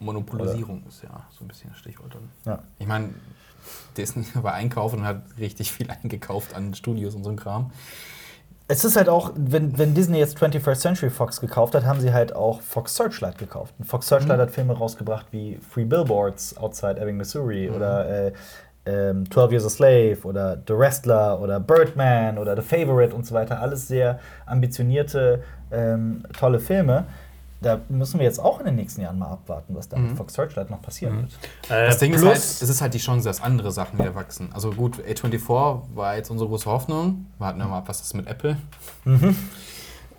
[0.00, 2.14] Monopolisierung ist ja so ein bisschen das Stichwort.
[2.14, 2.28] Dann.
[2.44, 2.62] Ja.
[2.78, 3.10] Ich meine,
[3.96, 7.70] Disney war einkaufen und hat richtig viel eingekauft an Studios und so Kram.
[8.68, 12.12] Es ist halt auch, wenn, wenn Disney jetzt 21st Century Fox gekauft hat, haben sie
[12.12, 13.74] halt auch Fox Searchlight gekauft.
[13.78, 18.32] Und Fox Searchlight hat Filme rausgebracht wie Free Billboards Outside Ebbing, Missouri oder äh,
[18.86, 23.34] ähm, 12 Years a Slave oder The Wrestler oder Birdman oder The Favorite und so
[23.34, 23.60] weiter.
[23.60, 27.04] Alles sehr ambitionierte, ähm, tolle Filme.
[27.62, 30.34] Da müssen wir jetzt auch in den nächsten Jahren mal abwarten, was da mit Fox
[30.34, 31.32] Searchlight noch passieren wird.
[31.70, 34.50] Äh, Das Ding ist halt, es ist halt die Chance, dass andere Sachen wieder wachsen.
[34.52, 37.26] Also gut, A24 war jetzt unsere große Hoffnung.
[37.38, 38.56] Warten wir mal ab, was das mit Apple.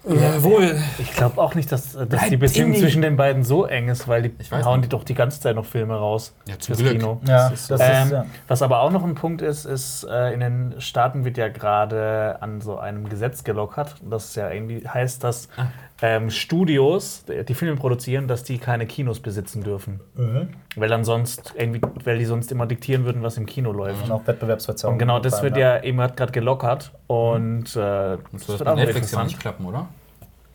[0.06, 0.78] Äh, wohl.
[0.98, 4.06] ich glaube auch nicht, dass, dass Bleib die Beziehung zwischen den beiden so eng ist,
[4.10, 4.92] weil die hauen nicht.
[4.92, 6.34] die doch die ganze Zeit noch Filme raus.
[6.46, 7.00] Ja, zum fürs Glück.
[7.00, 7.22] Kino.
[7.26, 7.86] Ja, Das ist das so.
[7.86, 8.26] ist, Ähm, ja.
[8.50, 12.36] Was aber auch noch ein Punkt ist, ist, äh, in den Staaten wird ja gerade
[12.42, 13.96] an so einem Gesetz gelockert.
[14.02, 15.68] Das ja irgendwie heißt, dass Ah.
[16.06, 20.02] Ähm, Studios, die Filme produzieren, dass die keine Kinos besitzen dürfen.
[20.16, 20.50] Mhm.
[20.76, 24.04] Weil dann sonst irgendwie, weil die sonst immer diktieren würden, was im Kino läuft.
[24.04, 24.96] Und auch Wettbewerbsverzerrung.
[24.96, 26.92] Und genau das wird ja eben gerade gelockert.
[27.08, 29.88] Und äh, Sonst das wird das wird mit auch Netflix ja nicht klappen, oder?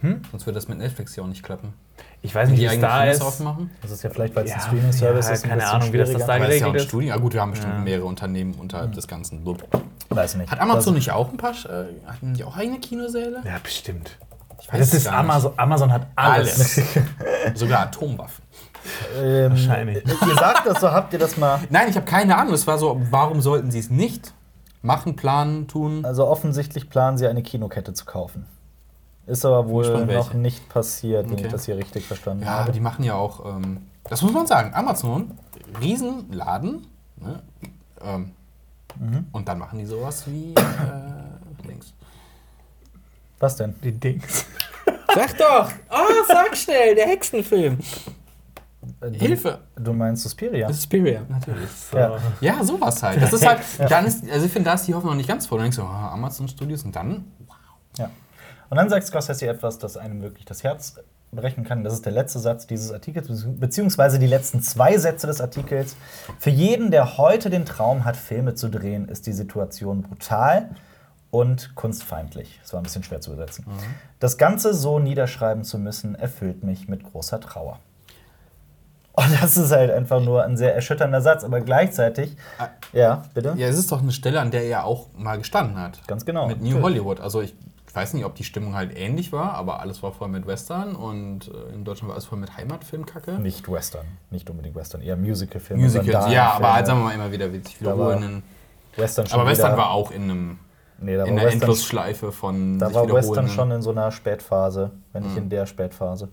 [0.01, 0.20] Hm?
[0.30, 1.72] Sonst wird das mit Netflix ja auch nicht klappen.
[2.20, 3.22] Ich weiß nicht, die wie es da Kinos ist.
[3.22, 3.70] aufmachen.
[3.80, 5.44] Das ist ja vielleicht, weil es ein Ja, Streaming-Service ja, ist.
[5.44, 6.88] ein keine Ahnung, wie das das da Aber es ist ja ein geregelt.
[6.90, 7.14] Studio.
[7.14, 7.80] Ah, gut, wir haben bestimmt Ja.
[7.80, 9.42] mehrere Unternehmen unterhalb des Ganzen.
[9.44, 9.66] Blub.
[10.11, 10.51] Weiß nicht.
[10.51, 13.40] Hat Amazon nicht auch ein paar, äh, hatten die auch eigene Kinosäle?
[13.46, 14.18] Ja, bestimmt.
[14.61, 15.07] Ich Das ist.
[15.09, 15.53] Amazon.
[15.57, 16.81] Amazon hat alles.
[17.55, 18.45] Sogar Atomwaffen.
[19.21, 20.05] Ähm, Wahrscheinlich.
[20.07, 21.61] Ihr sagt das so, habt ihr das mal.
[21.71, 22.55] Nein, ich habe keine Ahnung.
[22.55, 24.33] Es war so, warum sollten sie es nicht
[24.83, 26.05] machen, planen, tun?
[26.05, 28.47] Also offensichtlich planen sie eine Kinokette zu kaufen.
[29.27, 31.47] Ist aber wohl noch nicht passiert, wenn Okay.
[31.47, 32.73] ich das hier richtig verstanden Ja, aber habe.
[32.73, 35.33] die machen ja auch, ähm, das muss man sagen, Amazon,
[35.83, 36.87] Riesenladen,
[37.17, 37.41] ne?
[38.03, 38.33] ähm,
[38.99, 39.27] Mhm.
[39.33, 40.57] und dann machen die sowas wie äh.
[43.39, 43.74] Was denn?
[43.82, 44.45] Die Dings.
[45.14, 45.70] Sag doch!
[45.91, 47.78] Oh, sag schnell, der Hexenfilm.
[49.01, 49.59] Äh, Du, Hilfe!
[49.76, 50.72] du meinst Suspiria?
[50.72, 51.70] Suspiria, natürlich.
[51.70, 51.97] So.
[51.99, 52.18] Ja.
[52.41, 53.20] Ja, sowas halt.
[53.22, 53.61] Das ist halt,
[53.91, 55.59] dann ist, also ich finde, da ist die Hoffnung noch nicht ganz voll.
[55.59, 57.24] Dann denkst du, oh, Amazon Studios und dann,
[57.97, 58.11] Ja.
[58.70, 60.97] Und dann sagt Scorsese etwas, das einem wirklich das Herz
[61.32, 61.84] brechen kann.
[61.84, 65.97] Das ist der letzte Satz dieses Artikels, beziehungsweise die letzten zwei Sätze des Artikels.
[66.39, 70.70] Für jeden, der heute den Traum hat, Filme zu drehen, ist die Situation brutal
[71.31, 72.59] und kunstfeindlich.
[72.62, 73.64] Das war ein bisschen schwer zu übersetzen.
[74.18, 77.79] Das Ganze so niederschreiben zu müssen, erfüllt mich mit großer Trauer.
[79.12, 82.68] Und das ist halt einfach nur ein sehr erschütternder Satz, aber gleichzeitig, Ah.
[82.93, 83.55] ja, bitte?
[83.57, 86.07] ja, es ist doch eine Stelle, an der er auch mal gestanden hat.
[86.07, 86.47] Ganz genau.
[86.47, 87.18] Mit New Hollywood.
[87.20, 87.53] Also ich
[87.93, 91.49] weiß nicht, ob die Stimmung halt ähnlich war, aber alles war voll mit Western und
[91.49, 93.33] äh, in Deutschland war alles voll mit Heimatfilmkacke.
[93.41, 95.83] Nicht Western, nicht unbunbedingt Western, eher Musicalfilme.
[95.83, 98.45] Musicals, ja, aber halt sagen wir mal immer wieder sich wiederholenden.
[98.95, 100.59] Western Aber Western war auch in einem
[101.01, 103.90] nee, da in war der Western, Endlosschleife von da sich war Western schon in so
[103.90, 105.42] einer Spätphase, wenn nicht Mhm.
[105.44, 106.28] in der Spätphase.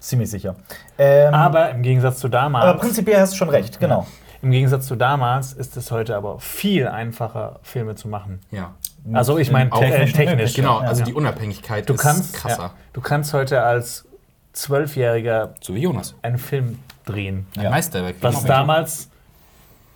[0.00, 0.56] Ziemlich sicher.
[0.98, 2.64] Ähm, Aber im Gegensatz zu damals.
[2.66, 4.06] aber prinzipiell hast du schon recht, genau.
[4.42, 8.40] Im Gegensatz zu damals ist es heute aber viel einfacher, Filme zu machen.
[8.50, 8.74] Ja,
[9.14, 10.82] Also ich meine Auch te technisch genau.
[10.82, 11.06] Ja, Also ja.
[11.06, 12.62] die Unabhängigkeit Du ist kannst, krasser.
[12.64, 14.04] ja, du kannst heute als
[14.52, 16.14] Zwölfjähriger So wie Jonas.
[16.20, 17.46] einen Film drehen.
[17.56, 17.70] Ein Ja.
[17.70, 18.16] Meisterwerk.
[18.20, 18.48] Was Genau.
[18.48, 19.08] damals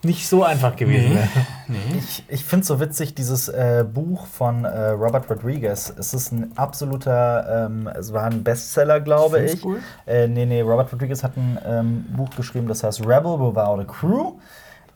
[0.02, 1.28] nicht so einfach gewesen wäre.
[1.98, 5.92] Ich, ich finde es so witzig, dieses äh, Buch von äh, Robert Rodriguez.
[5.98, 9.60] Es ist ein absoluter, ähm, es war ein Bestseller, glaube ich.
[9.60, 9.80] Filmschool?
[10.06, 13.84] Äh, nee, nee, Robert Rodriguez hat ein ähm, Buch geschrieben, das heißt Rebel Without a
[13.84, 14.32] Crew.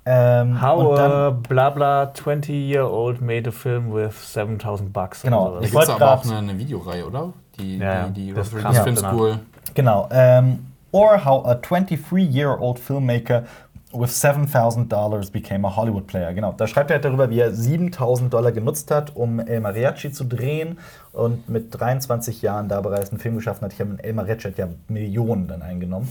[0.07, 5.22] Ähm, How und dann, a bla bla 20-year-old made a film with 7000 bucks.
[5.22, 5.50] Genau.
[5.50, 7.32] Oder Da Ich wollte gibt es aber auch eine, eine Videoreihe, oder?
[7.59, 8.96] Die, Ja, die, die Das Rodriguez Film.
[8.96, 9.38] School.
[9.74, 10.09] Genau.
[10.11, 13.44] Ähm, or how a 23-year-old filmmaker
[13.93, 16.32] with $7,000 became a Hollywood player.
[16.32, 16.53] Genau.
[16.57, 20.24] Da schreibt er halt darüber, wie er 7.000 Dollar genutzt hat, um El Mariachi zu
[20.24, 20.78] drehen
[21.12, 23.72] und mit 23 Jahren da bereits einen Film geschaffen hat.
[23.74, 26.11] Ich habe El Mariachi hat ja Millionen dann eingenommen.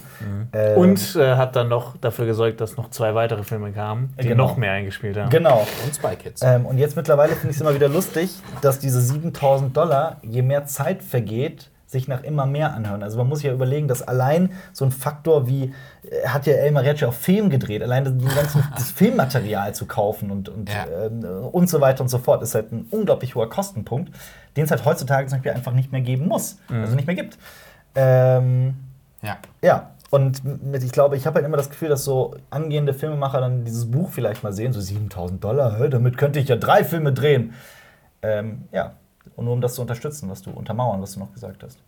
[0.53, 4.27] Ähm, Und äh, hat dann noch dafür gesorgt, dass noch zwei weitere Filme kamen, die
[4.27, 4.45] Genau.
[4.47, 5.29] noch mehr eingespielt haben.
[5.31, 5.65] Genau.
[5.83, 6.41] Und Spy Kids.
[6.43, 8.29] Ähm, und jetzt mittlerweile finde ich es immer wieder lustig,
[8.61, 13.03] dass diese 7000 Dollar, je mehr Zeit vergeht, sich nach immer mehr anhören.
[13.03, 15.73] Also man muss sich ja überlegen, dass allein so ein Faktor wie,
[16.09, 19.85] äh, hat ja El Mariachi auf Film gedreht, allein das, den ganzen, das Filmmaterial zu
[19.85, 20.85] kaufen und, und, Ja.
[21.05, 24.13] ähm, und so weiter und so fort, ist halt ein unglaublich hoher Kostenpunkt,
[24.55, 26.57] den es halt heutzutage zum Beispiel einfach nicht mehr geben muss.
[26.69, 27.37] Also nicht mehr gibt.
[27.93, 28.75] Ähm,
[29.21, 29.37] ja.
[29.61, 33.41] ja, und mit, ich glaube, ich habe halt immer das Gefühl, dass so angehende Filmemacher
[33.41, 37.11] dann dieses Buch vielleicht mal sehen, so 7000 Dollar, damit könnte ich ja drei Filme
[37.13, 37.53] drehen.
[38.21, 38.93] Ähm, ja,
[39.35, 41.79] und nur um das zu unterstützen, was du untermauern, was du noch gesagt hast.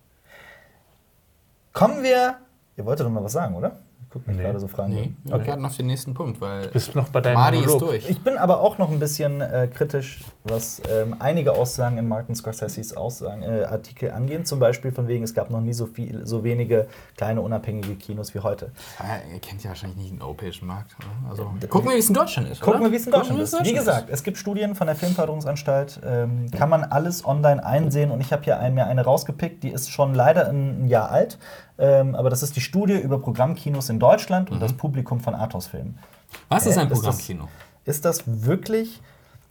[1.74, 2.38] Kommen wir.
[2.78, 3.78] Ihr wolltet doch mal was sagen, oder?
[4.14, 4.44] Ich guck mich Nee.
[4.44, 4.94] gerade so fragen.
[4.94, 5.48] Nee, wir Okay.
[5.48, 8.08] warten auf den nächsten Punkt, weil Bist noch bei deinem Marty ist durch.
[8.08, 12.36] Ich bin aber auch noch ein bisschen äh, kritisch, was ähm, einige Aussagen in Martin
[12.36, 14.46] Scorseses Aussagen, äh, Artikel angehen.
[14.46, 16.86] Zum Beispiel von wegen, es gab noch nie so, viel, so wenige
[17.18, 18.72] kleine unabhängige Kinos wie heute.
[19.00, 20.92] Ja, ihr kennt ja wahrscheinlich nicht den europäischen Markt.
[21.00, 21.32] Oder?
[21.32, 22.62] Also, gucken wir, wie es in Deutschland ist.
[22.62, 22.90] Gucken oder?
[22.90, 23.66] wir, wie es in Deutschland ist.
[23.66, 28.22] Wie gesagt, es gibt Studien von der Filmförderungsanstalt, ähm, kann man alles online einsehen und
[28.22, 31.40] ich habe hier ein, mir eine rausgepickt, die ist schon leider ein, ein Jahr alt,
[31.78, 35.98] ähm, aber das ist die Studie über Programmkinos in Deutschland und das Publikum von Arthouse-Filmen.
[36.32, 36.40] ist.
[36.50, 37.48] Was ist Äh, ein ist das- Programmkino?
[37.86, 39.02] Ist das wirklich,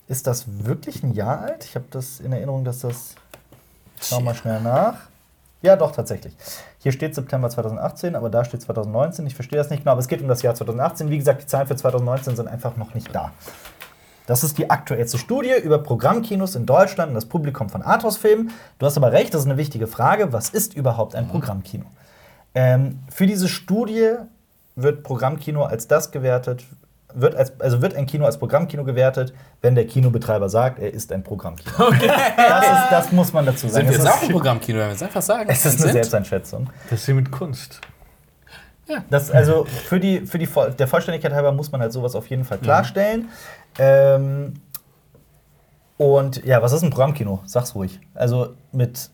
[0.09, 1.65] ist das wirklich ein Jahr alt?
[1.65, 3.15] Ich habe das in Erinnerung, dass das.
[4.01, 4.95] Schau mal schnell nach.
[5.61, 6.35] Ja, doch, tatsächlich.
[6.83, 9.27] Hier steht September 2018, aber da steht 2019.
[9.27, 11.09] Ich verstehe das nicht genau, aber es geht um das Jahr 2018.
[11.11, 13.31] Wie gesagt, die Zahlen für 2019 sind einfach noch nicht da.
[14.27, 18.51] Das ist die aktuellste Studie über Programmkinos in Deutschland und das Publikum von Arthouse-Filmen.
[18.79, 20.33] Du hast aber recht, das ist eine wichtige Frage.
[20.33, 21.85] Was ist überhaupt ein Programmkino?
[22.55, 24.15] Ähm, für diese Studie
[24.77, 26.65] wird Programmkino als das gewertet,
[27.15, 31.13] wird als, also wird ein Kino als Programmkino gewertet, wenn der Kinobetreiber sagt, er ist
[31.13, 31.73] ein Programmkino.
[31.79, 33.91] Das, ist, das muss man dazu sagen.
[33.91, 35.49] Sind wir auch ein Programmkino, wenn wir es einfach sagen?
[35.51, 35.93] es ist eine sind?
[35.93, 36.71] Selbsteinschätzung.
[36.91, 37.81] Das ist wie mit Kunst.
[39.09, 42.27] Das, also für die, für die Voll- der Vollständigkeit halber muss man halt sowas auf
[42.29, 43.29] jeden Fall klarstellen.
[43.79, 44.55] Ähm,
[45.97, 47.43] und ja, was ist ein Programmkino?
[47.47, 48.01] Sag's ruhig.
[48.15, 49.11] Also mit,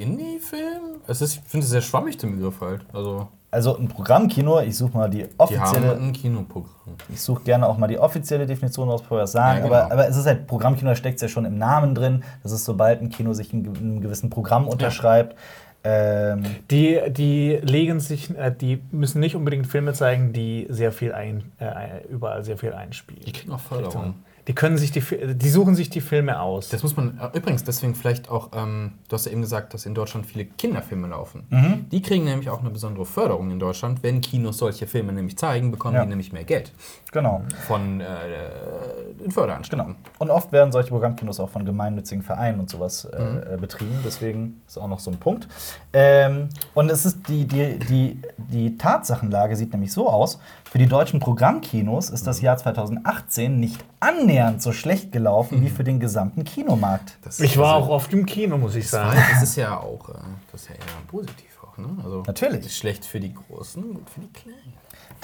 [0.00, 1.00] Indie-Film?
[1.06, 2.82] Es ist, ich finde es sehr schwammig, der Begriff halt.
[2.92, 5.96] Also, also ein Programmkino, ich suche mal die die haben offizielle.
[5.96, 6.94] ein Kinoprogramm.
[7.08, 9.58] Ich suche gerne auch mal die offizielle Definition raus, bevor wir das sagen.
[9.58, 9.74] Ja, genau.
[9.76, 12.22] aber, aber es ist halt Programmkino, da steckt es ja schon im Namen drin.
[12.42, 15.36] Das ist, sobald ein Kino sich in einem gewissen Programm unterschreibt.
[15.82, 21.12] Ähm, Die, die legen sich, äh, die müssen nicht unbedingt Filme zeigen, die sehr viel
[21.12, 23.22] ein, äh, überall sehr viel einspielen.
[23.24, 24.14] Die kriegen auch Förderung.
[24.48, 25.02] Die können sich die,
[25.34, 26.68] die suchen sich die Filme aus.
[26.70, 29.86] Das muss man äh, übrigens deswegen vielleicht auch, ähm, du hast ja eben gesagt, dass
[29.86, 31.46] in Deutschland viele Kinderfilme laufen.
[31.50, 31.88] Mhm.
[31.90, 34.02] Die kriegen nämlich auch eine besondere Förderung in Deutschland.
[34.02, 36.02] Wenn Kinos solche Filme nämlich zeigen, bekommen Ja.
[36.02, 36.72] die nämlich mehr Geld
[37.12, 37.42] genau.
[37.66, 38.06] von äh,
[39.22, 39.86] den Förderanstalten.
[39.86, 39.98] Genau.
[40.18, 43.98] Und oft werden solche Programmkinos auch von gemeinnützigen Vereinen und sowas äh, äh, betrieben.
[44.04, 45.46] Deswegen ist auch noch so ein Punkt.
[45.92, 50.40] Ähm, und es ist die, die, die, die Tatsachenlage sieht nämlich so aus:
[50.70, 55.82] Für die deutschen Programmkinos ist das Jahr 2018 nicht annähernd so schlecht gelaufen wie für
[55.82, 57.18] den gesamten Kinomarkt.
[57.22, 59.18] Das Ich war also, auch oft im Kino, muss ich Das, sagen.
[59.32, 60.12] das ist ja auch äh,
[60.52, 61.88] das ist ja eher positiv auch, ne?
[62.04, 62.66] Also Natürlich.
[62.66, 64.74] ist schlecht für die Großen, gut für die Kleinen.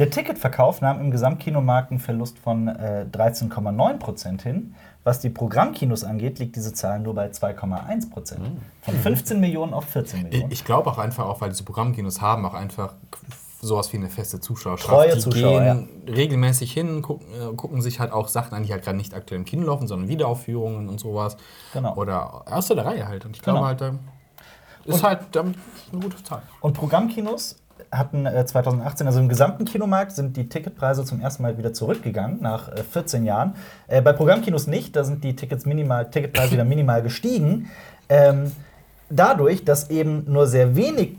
[0.01, 4.75] Der Ticketverkauf nahm im Gesamtkinomarkt einen Verlust von äh, 13,9 Prozent hin.
[5.05, 8.41] Was die Programmkinos angeht, liegt diese Zahl nur bei 2,1 Prozent.
[8.83, 10.51] Von 15 Millionen auf 14 Ich, Millionen.
[10.53, 12.95] ich glaube auch einfach, auch weil diese Programmkinos haben, auch einfach
[13.67, 14.89] sowas wie eine feste Zuschauerschaft.
[14.89, 18.73] Treue die Zuschauer, gehen regelmäßig hin, gucken, äh, gucken sich halt auch Sachen an, die
[18.73, 21.37] halt gerade nicht aktuell im Kino laufen, sondern Wiederaufführungen und sowas.
[21.73, 21.95] Genau.
[21.97, 23.25] Oder aus der Reihe halt.
[23.25, 23.69] Und ich glaube Genau.
[23.69, 23.95] halt, da
[24.85, 25.55] ist halt dann
[25.93, 26.43] eine gute Zahl.
[26.61, 27.57] Und Programmkinos
[27.93, 32.41] hatten äh, 2018, also im gesamten Kinomarkt, sind die Ticketpreise zum ersten Mal wieder zurückgegangen
[32.41, 33.55] nach äh, 14 Jahren.
[33.87, 37.71] Äh, bei Programmkinos nicht, da sind die Tickets minimal, Ticketpreise wieder minimal gestiegen.
[38.09, 38.53] Ähm,
[39.11, 41.17] dadurch, dass eben nur sehr wenig,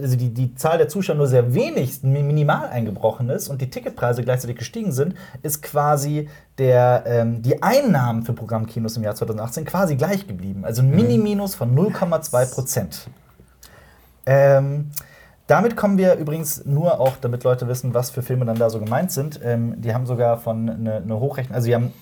[0.00, 3.68] also die, die Zahl der Zuschauer nur sehr wenig, mi- minimal eingebrochen ist und die
[3.70, 6.28] Ticketpreise gleichzeitig gestiegen sind, ist quasi
[6.58, 10.64] der, ähm, die Einnahmen für Programmkinos im Jahr 2018 quasi gleich geblieben.
[10.64, 13.08] Also ein Mini-Minus von 0,2 Prozent.
[14.26, 14.90] Ähm,
[15.48, 18.78] damit kommen wir übrigens nur auch, damit Leute wissen, was für Filme dann da so
[18.78, 19.40] gemeint sind.
[19.42, 21.92] Ähm, die haben sogar von eine, eine Hochrechnung, also die haben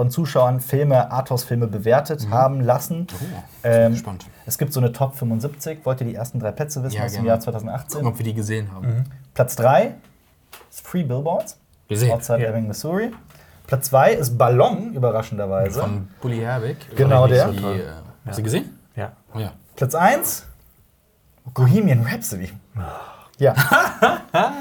[0.00, 3.06] von Zuschauern Filme, Arthouse-Filme bewertet haben lassen.
[3.12, 4.24] Oh, Ähm, spannend.
[4.46, 5.80] Es gibt so eine Top 75.
[5.84, 7.28] Wollt ihr die ersten drei Plätze wissen Ja, aus dem gerne.
[7.28, 7.98] Jahr 2018?
[7.98, 9.04] Gucken, ob wir die gesehen haben.
[9.34, 9.96] Platz 3
[10.70, 12.12] ist Free Billboards, Gesehen.
[12.12, 12.48] outside Ja.
[12.48, 13.10] Ebbing, Missouri.
[13.66, 15.80] Platz 2 ist Ballon, überraschenderweise.
[15.82, 16.78] Von Bully Herbig.
[16.96, 17.48] Genau der.
[17.48, 17.82] Die, äh,
[18.24, 18.78] Hast du gesehen?
[18.96, 19.12] Ja.
[19.34, 19.52] Oh ja.
[19.76, 20.46] Platz 1
[21.52, 22.50] Bohemian Rhapsody.
[23.36, 23.54] Ja.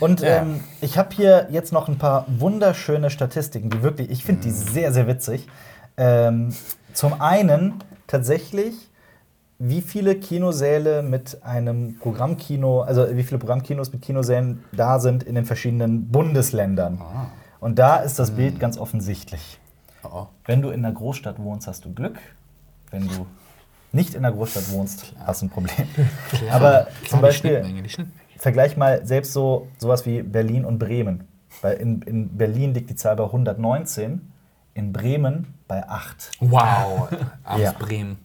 [0.00, 4.42] Und ähm, ich habe hier jetzt noch ein paar wunderschöne Statistiken, die wirklich, ich finde
[4.42, 5.46] die sehr, sehr witzig.
[5.96, 6.54] Ähm,
[6.92, 7.74] zum einen
[8.06, 8.74] tatsächlich,
[9.58, 15.34] wie viele Kinosäle mit einem Programmkino, also wie viele Programmkinos mit Kinosälen da sind in
[15.34, 17.00] den verschiedenen Bundesländern.
[17.60, 19.58] Und da ist das Bild ganz offensichtlich.
[20.02, 20.26] Oh, oh.
[20.44, 22.18] Wenn du in einer Großstadt wohnst, hast du Glück.
[22.90, 23.26] Wenn du
[23.92, 25.88] nicht in einer Großstadt wohnst, hast du ein Problem.
[26.50, 28.23] Aber zum die Beispiel, Schnittmenge, die Schnittmenge.
[28.44, 31.24] Vergleich mal selbst so sowas wie Berlin und Bremen.
[31.62, 34.20] Weil in, in Berlin liegt die Zahl bei 119,
[34.74, 36.30] in Bremen bei 8.
[36.40, 37.08] Wow.
[37.44, 37.72] Aus Ja.
[37.72, 38.18] Bremen.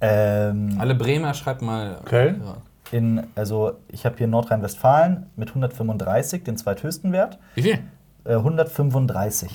[0.00, 2.00] Ähm, Alle Bremer schreibt mal.
[2.04, 2.40] Köln?
[2.44, 2.56] Ja.
[2.96, 7.38] in, also ich habe hier Nordrhein-Westfalen mit 135, den zweithöchsten Wert.
[7.56, 7.78] Wie viel?
[8.24, 9.50] Äh, 135.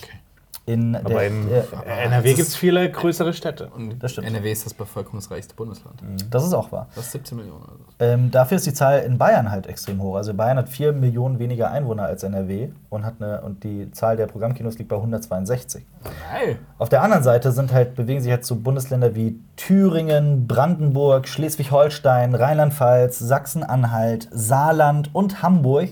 [0.66, 1.61] In Aber der, in äh,
[2.05, 3.68] NRW das gibt es viele größere Städte.
[3.68, 4.28] Und Das stimmt.
[4.28, 6.01] NRW ist das bevölkerungsreichste Bundesland.
[6.30, 6.88] das ist auch wahr.
[6.95, 7.64] Das ist 17 Millionen.
[7.64, 7.84] Also.
[7.99, 10.16] Ähm, dafür ist die Zahl in Bayern halt extrem hoch.
[10.16, 14.16] Also Bayern hat 4 Millionen weniger Einwohner als NRW und, hat eine, und die Zahl
[14.16, 15.86] der Programmkinos liegt bei 162.
[16.32, 16.59] Geil.
[16.78, 22.36] Auf der anderen Seite sind halt, bewegen sich halt so Bundesländer wie Thüringen, Brandenburg, Schleswig-Holstein,
[22.36, 25.89] Rheinland-Pfalz, Sachsen-Anhalt, Saarland und Hamburg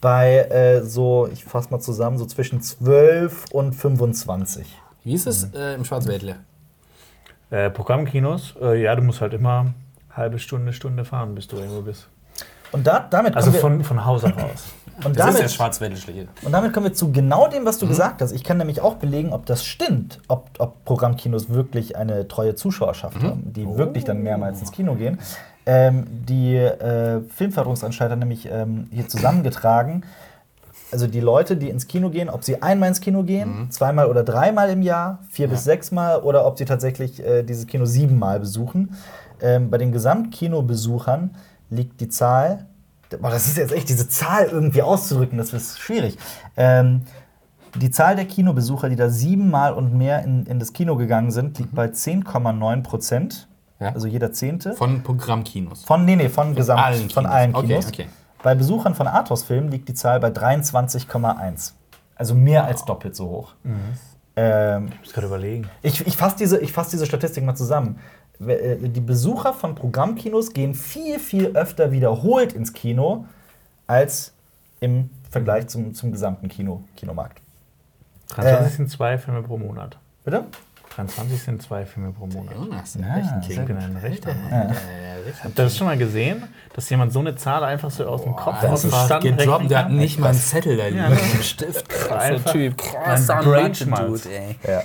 [0.00, 4.66] bei äh, so, ich fasse mal zusammen, so zwischen 12 und 25.
[5.04, 6.36] Wie ist es äh, im Schwarzwäldle?
[7.50, 9.72] Äh, Programmkinos, äh, ja, du musst halt immer
[10.14, 12.08] halbe Stunde, Stunde fahren, bis du irgendwo bist.
[12.72, 14.32] Und da, damit Also von, von Haus aus
[15.04, 16.28] und Das damit, ist der Schwarzwäldle.
[16.42, 18.32] Und damit kommen wir zu genau dem, was du gesagt hast.
[18.32, 23.22] Ich kann nämlich auch belegen, ob das stimmt, ob, ob Programmkinos wirklich eine treue Zuschauerschaft
[23.22, 25.18] haben, die wirklich dann mehrmals ins Kino gehen.
[25.70, 30.02] Ähm, die äh, Filmförderungsanstalt hat nämlich ähm, hier zusammengetragen,
[30.90, 34.24] also die Leute, die ins Kino gehen, ob sie einmal ins Kino gehen, zweimal oder
[34.24, 38.94] dreimal im Jahr, vier bis sechsmal oder ob sie tatsächlich äh, dieses Kino siebenmal besuchen.
[39.42, 41.34] Ähm, bei den Gesamtkinobesuchern
[41.68, 42.64] liegt die Zahl,
[43.20, 46.16] boah, das ist jetzt echt, diese Zahl irgendwie auszudrücken, das ist schwierig.
[46.56, 47.02] Ähm,
[47.74, 51.58] die Zahl der Kinobesucher, die da siebenmal und mehr in, in das Kino gegangen sind,
[51.58, 53.47] liegt bei 10,9 Prozent.
[53.80, 53.92] Ja.
[53.92, 54.74] Also jeder Zehnte.
[54.74, 55.84] Von Programmkinos.
[55.84, 57.32] Von, nee, nee, von, Gesamt, allen von Kinos.
[57.32, 57.86] allen Okay, Kinos.
[57.88, 58.06] okay.
[58.42, 61.72] Bei Besuchern von Arthouse-Filmen liegt die Zahl bei 23,1.
[62.16, 63.54] Also mehr als doppelt so hoch.
[64.36, 65.68] Ähm, Ich muss gerade überlegen.
[65.82, 67.98] ich ich fasse diese, ich fass diese Statistik mal zusammen.
[68.44, 73.26] Äh, Die Besucher von Programmkinos gehen viel, viel öfter wiederholt ins Kino
[73.86, 74.32] als
[74.80, 77.40] im Vergleich zum, zum gesamten Kino, Kinomarkt.
[78.30, 78.76] 23 Äh.
[78.76, 79.98] sind zwei Filme pro Monat.
[80.24, 80.44] Bitte?
[81.06, 82.54] 23 sind zwei Filme pro Monat.
[82.54, 84.30] Jonas, Ja, Ich bin ein Rechter.
[84.50, 84.70] Ja.
[85.44, 86.42] Habt ihr das schon mal gesehen,
[86.74, 89.24] dass jemand so eine Zahl einfach so aus dem Kopf, Boah, aus dem das Stand
[89.24, 90.98] gedroppt, der hat nicht mal einen Zettel da liegen.
[90.98, 91.06] Ja.
[91.06, 91.88] Ein Stift.
[91.88, 92.78] Krasser Typ.
[92.78, 94.26] Krasser Schmalz.
[94.26, 94.56] ey.
[94.66, 94.82] Ja.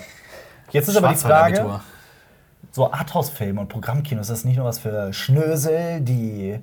[0.71, 1.79] Jetzt ist aber die Frage,
[2.71, 6.59] so Arthouse-Filme und Programmkinos, das ist nicht nur was für Schnösel, die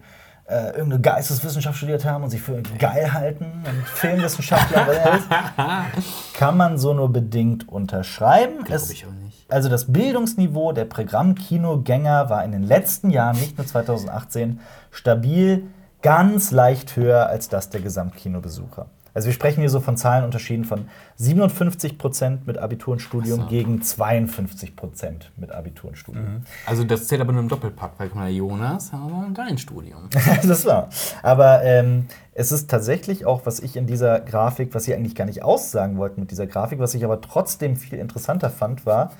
[0.46, 5.20] äh, irgendeine Geisteswissenschaft studiert haben und sich für geil halten und Filmwissenschaftler, er
[6.34, 8.64] kann man so nur bedingt unterschreiben.
[8.64, 9.29] Glaub Es- ich auch nicht.
[9.50, 15.64] Also das Bildungsniveau der Programmkinogänger war in den letzten Jahren, nicht nur 2018, stabil
[16.02, 18.86] ganz leicht höher als das der Gesamtkinobesucher.
[19.12, 20.86] Also wir sprechen hier so von Zahlenunterschieden von
[21.16, 23.46] 57 Prozent mit Abitur und Studium so.
[23.46, 26.44] gegen 52 Prozent mit Abitur und Studium.
[26.64, 30.08] Also das zählt aber nur im Doppelpack, weil mal, Jonas hat aber kein Studium.
[30.46, 30.90] das war.
[31.22, 35.24] Aber ähm, es ist tatsächlich auch, was ich in dieser Grafik, was Sie eigentlich gar
[35.24, 39.10] nicht aussagen wollten mit dieser Grafik, was ich aber trotzdem viel interessanter fand, war,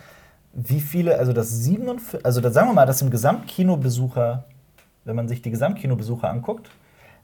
[0.53, 4.45] wie viele, also das 47, also das, sagen wir mal, dass im Gesamtkinobesucher,
[5.05, 6.71] wenn man sich die Gesamtkinobesucher anguckt,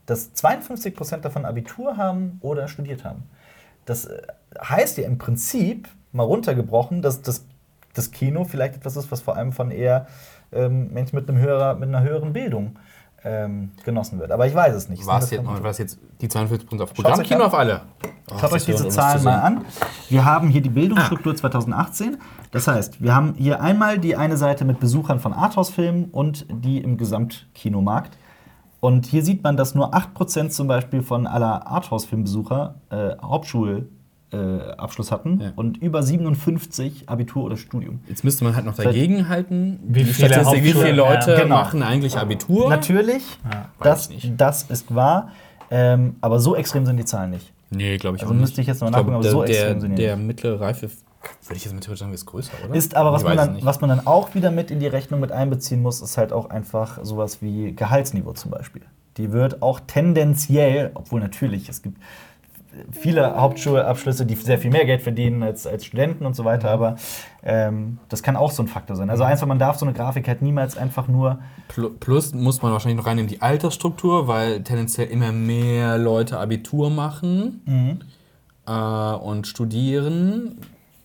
[0.06, 3.24] dass 52 Prozent davon Abitur haben oder studiert haben.
[3.84, 4.22] Das äh,
[4.60, 7.44] heißt ja im Prinzip, mal runtergebrochen, dass das,
[7.94, 10.06] das Kino vielleicht etwas ist, was vor allem von eher
[10.52, 12.76] ähm, Menschen mit, einem höherer, mit einer höheren Bildung
[13.26, 14.30] ähm, genossen wird.
[14.30, 15.04] Aber ich weiß es nicht.
[15.04, 17.46] War es jetzt, war es jetzt die 42 Prozent auf Schaut's Programm, euch Kino an.
[17.46, 17.82] auf alle?
[18.40, 19.64] Schaut euch diese Zahlen mal an.
[20.08, 22.18] Wir haben hier die Bildungsstruktur 2018.
[22.52, 26.78] Das heißt, wir haben hier einmal die eine Seite mit Besuchern von Arthouse-Filmen und die
[26.78, 28.16] im Gesamtkinomarkt.
[28.78, 33.95] Und hier sieht man, dass nur 8% zum Beispiel von aller Arthouse-Filmbesucher äh, Hauptschulabschluss
[34.76, 35.52] Abschluss hatten Ja.
[35.56, 38.00] und über 57 Abitur oder Studium.
[38.08, 41.56] Jetzt müsste man halt noch dagegen halten, Wie viele Statistik, wie viele Leute ja, genau.
[41.56, 42.68] machen eigentlich Abitur.
[42.68, 44.32] Natürlich, Weiß das, nicht.
[44.36, 45.30] das ist wahr,
[45.70, 47.52] ähm, aber so extrem sind die Zahlen nicht.
[47.70, 49.80] Nee, glaube ich Also auch müsste ich jetzt noch nachgucken, aber der, so der, extrem
[49.80, 50.26] sind die Der nicht.
[50.26, 52.74] mittlere Reife, würde ich jetzt mit sagen, ist größer, oder?
[52.74, 53.64] Ist aber, was man, dann, nicht.
[53.66, 56.50] was man dann auch wieder mit in die Rechnung mit einbeziehen muss, ist halt auch
[56.50, 58.82] einfach sowas wie Gehaltsniveau zum Beispiel.
[59.16, 61.98] Die wird auch tendenziell, obwohl natürlich, es gibt
[62.92, 66.96] viele Hauptschulabschlüsse, die sehr viel mehr Geld verdienen als, als Studenten und so weiter, aber
[67.42, 69.10] ähm, das kann auch so ein Faktor sein.
[69.10, 71.38] Also einfach, man darf so eine Grafik halt niemals einfach nur
[71.74, 76.90] Pl- Plus muss man wahrscheinlich noch reinnehmen die Altersstruktur, weil tendenziell immer mehr Leute Abitur
[76.90, 77.98] machen Mhm.
[78.66, 78.72] äh,
[79.16, 80.58] und studieren.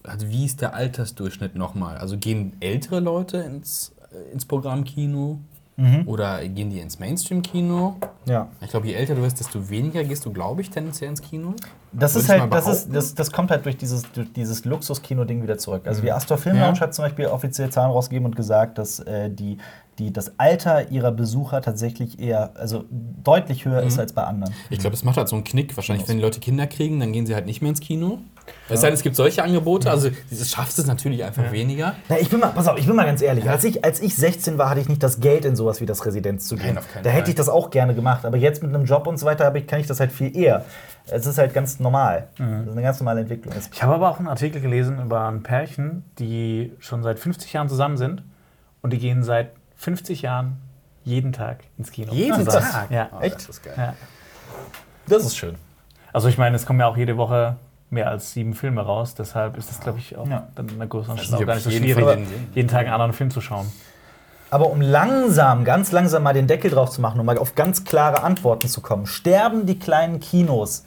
[0.03, 1.97] Also wie ist der Altersdurchschnitt nochmal?
[1.97, 5.39] Also gehen ältere Leute ins, äh, ins Programmkino
[5.81, 6.07] Mhm.
[6.07, 7.95] oder gehen die ins Mainstream-Kino?
[8.25, 8.47] ja.
[8.61, 11.53] Ich glaube, je älter du wirst, desto weniger gehst du, glaube ich, tendenziell ins Kino.
[11.91, 15.41] Das Würde ist halt, das, ist, das, das kommt halt durch dieses, durch dieses Luxuskino-Ding
[15.43, 15.81] wieder zurück.
[15.85, 16.67] Also die Astor Film Ja.
[16.67, 19.57] Lounge hat zum Beispiel offiziell Zahlen rausgegeben und gesagt, dass äh, die,
[19.99, 23.87] die, das Alter ihrer Besucher tatsächlich eher, also deutlich höher Mhm.
[23.87, 24.53] ist als bei anderen.
[24.69, 25.75] Ich glaube, es macht halt so einen Knick.
[25.75, 28.19] Wahrscheinlich, wenn die Leute Kinder kriegen, dann gehen sie halt nicht mehr ins Kino.
[28.69, 29.89] Es sei denn, es gibt solche Angebote.
[29.91, 31.95] Also, es schafft es natürlich einfach weniger.
[32.07, 33.49] Na, ich bin mal, pass auf, ich bin mal ganz ehrlich.
[33.49, 36.05] Als ich, als ich 16 war, hatte ich nicht das Geld, in sowas wie das
[36.05, 36.75] Residenz zu gehen.
[36.75, 37.29] Nein, da hätte Fall.
[37.29, 38.25] ich das auch gerne gemacht.
[38.25, 40.63] Aber jetzt mit einem Job und so weiter ich, kann ich das halt viel eher.
[41.07, 42.27] Es ist halt ganz normal.
[42.37, 43.53] Das ist eine ganz normale Entwicklung.
[43.71, 47.67] Ich habe aber auch einen Artikel gelesen über ein Pärchen, die schon seit 50 Jahren
[47.69, 48.23] zusammen sind
[48.81, 50.57] und die gehen seit 50 Jahren
[51.03, 52.13] jeden Tag ins Kino.
[52.13, 52.89] Jeden Tag.
[52.91, 53.09] Ja.
[53.11, 53.35] Ah, Echt?
[53.35, 53.73] Das ist geil.
[53.77, 53.95] ja.
[55.07, 55.55] Das ist schön.
[56.13, 57.55] Also ich meine, es kommen ja auch jede Woche
[57.91, 60.47] mehr als sieben Filme raus, deshalb ist es, glaube ich, auch Ja.
[60.55, 62.49] dann in einer größeren Stadt gar nicht so jeden schwierig, sehen.
[62.55, 63.71] jeden Tag einen anderen Film zu schauen.
[64.49, 67.83] Aber um langsam, ganz langsam mal den Deckel drauf zu machen, um mal auf ganz
[67.85, 69.05] klare Antworten zu kommen.
[69.05, 70.83] Sterben die kleinen Kinos?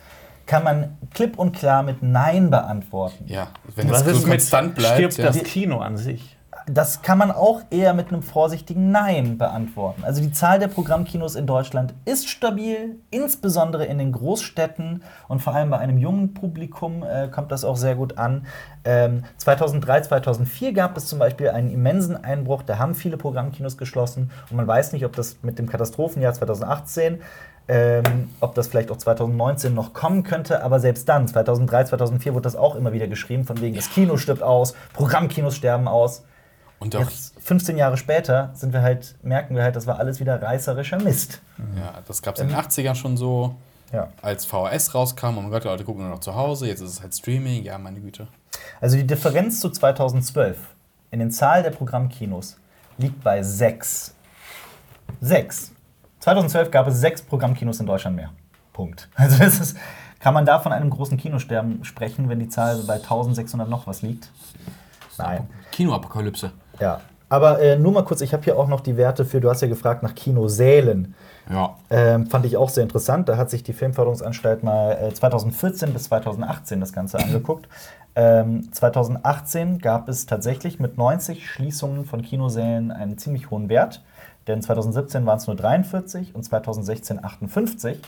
[0.46, 3.24] Kann man klipp und klar mit Nein beantworten.
[3.26, 4.94] Ja, wenn mit konstant bleibt.
[4.96, 5.26] stirbt ja.
[5.26, 6.36] das Kino an sich?
[6.66, 10.02] Das kann man auch eher mit einem vorsichtigen Nein beantworten.
[10.02, 15.54] Also die Zahl der Programmkinos in Deutschland ist stabil, insbesondere in den Großstädten und vor
[15.54, 18.46] allem bei einem jungen Publikum äh, kommt das auch sehr gut an.
[18.84, 24.30] Ähm, 2003, 2004 gab es zum Beispiel einen immensen Einbruch, da haben viele Programmkinos geschlossen
[24.50, 27.20] und man weiß nicht, ob das mit dem Katastrophenjahr 2018
[27.66, 32.42] ähm, ob das vielleicht auch 2019 noch kommen könnte, aber selbst dann, 2003, 2004 wurde
[32.42, 36.24] das auch immer wieder geschrieben, von wegen, das Kino stirbt aus, Programmkinos sterben aus.
[36.84, 40.20] Und auch, Jetzt, 15 Jahre später, sind wir halt, merken wir halt, das war alles
[40.20, 41.40] wieder reißerischer Mist.
[41.76, 43.54] ja, das gab es in den 80ern schon so,
[43.92, 44.08] Ja.
[44.22, 45.38] als VHS rauskam.
[45.38, 46.66] Oh mein Gott, die Leute gucken nur noch zu Hause.
[46.68, 47.64] Jetzt ist es halt Streaming.
[47.64, 48.28] Ja, meine Güte.
[48.80, 50.58] Also die Differenz zu 2012
[51.10, 52.56] in den Zahl der Programmkinos
[52.98, 54.14] liegt bei 6.
[55.20, 55.72] 6.
[56.20, 58.30] 2012 gab es sechs Programmkinos in Deutschland mehr.
[58.72, 59.08] Punkt.
[59.16, 59.76] Also das ist,
[60.20, 64.02] kann man da von einem großen Kinosterben sprechen, wenn die Zahl bei 1600 noch was
[64.02, 64.30] liegt?
[65.18, 65.48] Nein.
[65.72, 66.52] Kinoapokalypse.
[66.80, 67.00] Ja.
[67.28, 69.60] Aber äh, nur mal kurz, ich habe hier auch noch die Werte für, du hast
[69.60, 71.14] ja gefragt nach Kinosälen.
[71.50, 71.76] Ja.
[71.90, 73.28] Ähm, fand ich auch sehr interessant.
[73.28, 77.68] Da hat sich die Filmförderungsanstalt mal äh, 2014 bis 2018 das Ganze angeguckt.
[78.16, 84.02] Ähm, 2018 gab es tatsächlich mit 90 Schließungen von Kinosälen einen ziemlich hohen Wert.
[84.46, 87.98] Denn 2017 waren es nur 43 und 2016 58.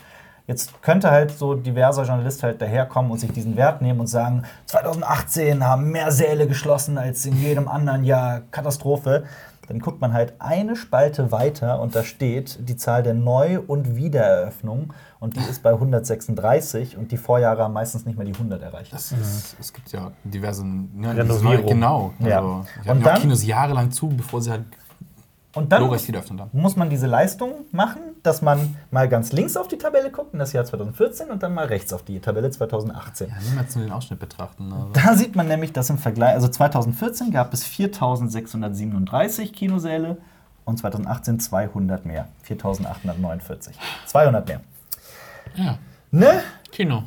[0.47, 4.43] Jetzt könnte halt so diverser Journalist halt daherkommen und sich diesen Wert nehmen und sagen,
[4.67, 8.41] 2018 haben mehr Säle geschlossen als in jedem anderen Jahr.
[8.51, 9.25] Katastrophe.
[9.67, 13.97] Dann guckt man halt eine Spalte weiter und da steht die Zahl der Neu- und
[13.97, 18.61] Wiedereröffnungen und die ist bei 136 und die Vorjahre haben meistens nicht mehr die 100
[18.61, 18.93] erreicht.
[18.93, 21.65] Es, ist, es gibt ja diverse ne, Renovierung.
[21.65, 22.13] Genau.
[22.19, 22.37] Ja.
[22.37, 24.63] Also, ja auch dann- Kinos jahrelang zu, bevor sie halt
[25.57, 26.49] Und dann muss, dann.
[26.53, 30.39] muss man diese Leistung machen, dass man mal ganz links auf die Tabelle guckt, in
[30.39, 33.29] das Jahr 2014 und dann mal rechts auf die Tabelle 2018.
[33.29, 34.71] Ja, niemals nur den Ausschnitt betrachten.
[34.71, 34.89] Also.
[34.93, 40.17] Da sieht man nämlich, dass im Vergleich, also 2014 gab es 4637 Kinosäle
[40.65, 42.27] und 2018 200 mehr.
[42.43, 43.75] 4849.
[44.05, 44.61] 200 mehr.
[45.55, 45.79] Ja,
[46.11, 46.41] Ne?
[46.71, 47.03] Kino.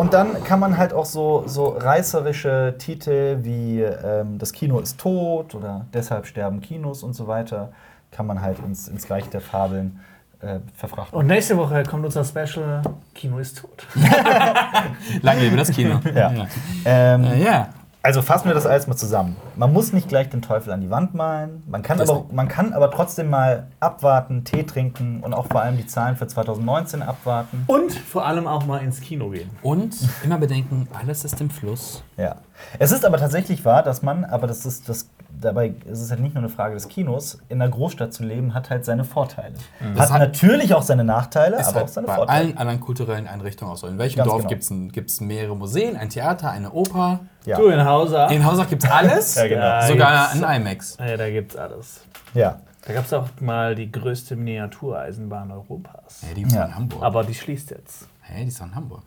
[0.00, 4.98] Und dann kann man halt auch so, so reißerische Titel wie ähm, Das Kino ist
[4.98, 7.70] tot oder Deshalb sterben Kinos und so weiter,
[8.10, 10.00] kann man halt ins, ins Reich der Fabeln
[10.40, 11.18] äh, verfrachten.
[11.18, 12.80] Und nächste Woche kommt unser Special
[13.14, 13.86] Kino ist tot.
[15.20, 16.00] Lange lebe das Kino.
[16.14, 16.46] Ja.
[16.86, 17.68] Ähm, Äh, ja.
[18.02, 19.36] Also fassen wir das alles mal zusammen.
[19.56, 21.62] Man muss nicht gleich den Teufel an die Wand malen.
[21.66, 25.60] Man kann, Das aber, man kann aber trotzdem mal abwarten, Tee trinken und auch vor
[25.60, 27.64] allem die Zahlen für 2019 abwarten.
[27.66, 29.50] Und vor allem auch mal ins Kino gehen.
[29.62, 32.02] Und immer bedenken, alles ist im Fluss.
[32.16, 32.36] Ja.
[32.78, 36.20] Es ist aber tatsächlich wahr, dass man, aber das ist, das dabei ist es halt
[36.20, 37.38] nicht nur eine Frage des Kinos.
[37.48, 39.54] In einer Großstadt zu leben hat halt seine Vorteile.
[39.94, 42.38] Das Hat, hat- natürlich auch seine Nachteile, aber halt auch seine bei Vorteile.
[42.48, 43.86] allen anderen kulturellen Einrichtungen auch so.
[43.86, 44.88] In welchem Ganz Dorf genau.
[44.92, 47.20] gibt es mehrere Museen, ein Theater, eine Oper?
[47.46, 47.56] Ja.
[47.58, 48.30] Du in Hauser.
[48.30, 49.60] In Hausach gibt es alles, Ja, genau.
[49.62, 50.96] Ja, sogar ein IMAX.
[50.98, 52.02] Ja, da gibt's alles.
[52.34, 52.60] ja.
[52.86, 56.22] Da gab es auch mal die größte Miniatureisenbahn Europas.
[56.26, 56.64] Hey, die ist Ja.
[56.64, 57.02] in Hamburg.
[57.02, 58.08] Aber die schließt jetzt.
[58.22, 59.02] hey, die ist in Hamburg.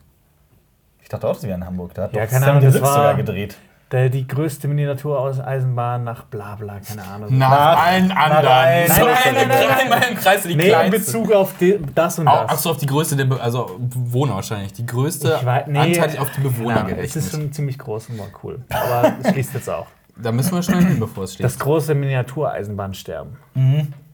[1.01, 1.93] Ich dachte auch, sie wäre in Hamburg.
[1.95, 3.57] Da hat Ja, doch keine Sam Ahnung, das war- sogar gedreht.
[3.93, 7.37] Der, die größte Miniatureisenbahn nach Blabla, keine Ahnung.
[7.37, 8.43] Nach, Nach- allen anderen.
[8.45, 9.05] nein, nein,
[9.35, 10.03] nein, nein, nein.
[10.11, 10.89] Im Kreis die nee, in.
[10.89, 12.49] Bezug auf die, das und das.
[12.49, 14.73] Achso, auf die größte, der Be also Bewohner wahrscheinlich.
[14.73, 17.41] Die größte Ich weiß- nee, anteilig auf die Bewohner keine Ahnung, Es ist gerechnet.
[17.43, 18.61] schon ziemlich groß und war cool.
[18.71, 19.85] Aber es schließt jetzt auch.
[20.17, 21.45] Da müssen wir schnell hin, bevor es steht.
[21.45, 23.37] Das große Miniatureisenbahnsterben.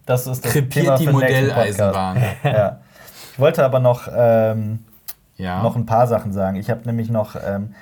[0.06, 1.42] Das ist das Krepiert die nächsten Podcast.
[1.42, 2.18] Modelleisenbahn.
[2.44, 2.80] Ja.
[3.34, 4.84] Ich wollte aber noch, ähm,
[5.38, 5.64] Ja.
[5.64, 6.58] noch ein paar Sachen sagen.
[6.58, 7.74] Ich habe nämlich noch, ähm,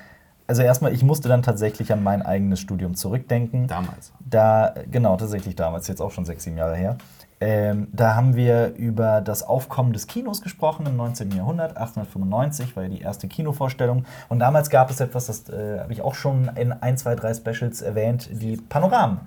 [0.48, 3.68] also erstmal, ich musste dann tatsächlich an mein eigenes Studium zurückdenken.
[3.68, 4.14] Damals.
[4.19, 6.98] Da, genau, tatsächlich damals, jetzt auch schon sechs, sieben Jahre her.
[7.40, 11.32] Ähm, da haben wir über das Aufkommen des Kinos gesprochen im 19.
[11.32, 14.06] Jahrhundert, 1895 war ja die erste Kinovorstellung.
[14.28, 17.34] Und damals gab es etwas, das äh, habe ich auch schon in ein, zwei, drei
[17.36, 19.19] Specials erwähnt, die Panoramen.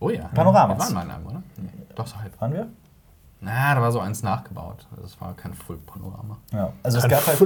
[0.00, 0.28] Oh ja.
[0.34, 0.90] Panoramas.
[0.90, 1.42] Wir waren mal einem, oder?
[1.56, 1.68] Nee.
[1.94, 2.40] Doch, so halb.
[2.40, 2.66] Waren wir?
[3.44, 4.86] Na, da war so eins nachgebaut.
[5.02, 6.38] Das war kein Full-Panorama.
[6.52, 6.72] Ja.
[6.82, 7.38] Also es gab halt,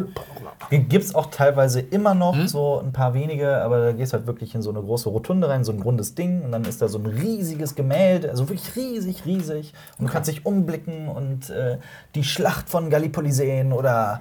[0.71, 4.27] gibt es auch teilweise immer noch so ein paar wenige, aber da gehst du halt
[4.27, 6.89] wirklich in so eine große Rotunde rein, so ein rundes Ding und dann ist da
[6.89, 9.73] so ein riesiges Gemälde, also wirklich riesig, riesig.
[9.99, 11.79] Und du kannst dich umblicken und äh,
[12.15, 14.21] die Schlacht von Gallipoli sehen oder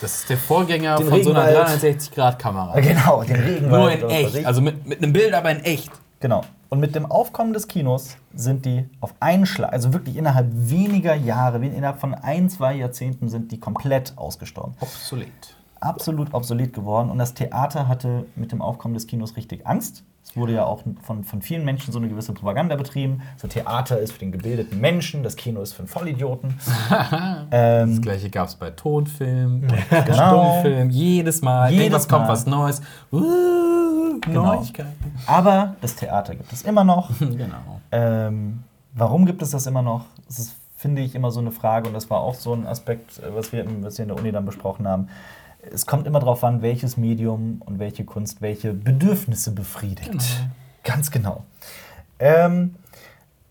[0.00, 1.82] Das ist der Vorgänger Den von so einer Regenwald.
[1.82, 2.76] 360-Grad-Kamera.
[2.76, 4.00] äh, genau, den Regenwald.
[4.02, 4.46] Nur in echt.
[4.46, 5.90] Also mit, mit einem Bild, aber in echt.
[6.20, 6.42] Genau.
[6.68, 11.14] Und mit dem Aufkommen des Kinos sind die auf einen Schlag, also wirklich innerhalb weniger
[11.14, 14.74] Jahre, innerhalb von ein, zwei Jahrzehnten sind die komplett ausgestorben.
[14.80, 15.56] Obsolet.
[15.80, 17.10] absolut obsolet geworden.
[17.10, 20.04] Und das Theater hatte mit dem Aufkommen des Kinos richtig Angst.
[20.28, 23.22] Es wurde ja auch von, von vielen Menschen so eine gewisse Propaganda betrieben.
[23.38, 26.54] So Theater ist für den gebildeten Menschen, das Kino ist für den Vollidioten.
[26.90, 30.12] Das ähm, gleiche gab es bei Tonfilm, Genau.
[30.60, 31.70] Stummfilm, jedes Mal.
[31.70, 32.82] Jedes Irgendwas kommt was Neues.
[33.12, 34.56] Uh, Genau.
[34.56, 35.14] Neuigkeiten.
[35.26, 37.10] aber das Theater gibt es immer noch.
[37.20, 37.80] Genau.
[37.92, 38.64] Ähm,
[38.94, 40.04] warum gibt es das immer noch?
[40.26, 41.88] Das ist, finde ich, immer so eine Frage.
[41.88, 44.30] Und das war auch so ein Aspekt, äh, was wir, was wir in der Uni
[44.32, 45.08] dann besprochen haben.
[45.72, 50.10] Es kommt immer darauf an, welches Medium und welche Kunst welche Bedürfnisse befriedigt.
[50.12, 50.24] Genau.
[50.84, 51.44] Ganz genau.
[52.18, 52.76] Ähm,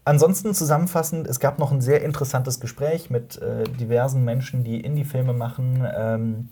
[0.06, 5.34] ansonsten zusammenfassend, es gab noch ein sehr interessantes Gespräch mit äh, diversen Menschen, die Indie-Filme
[5.34, 6.50] machen, ähm,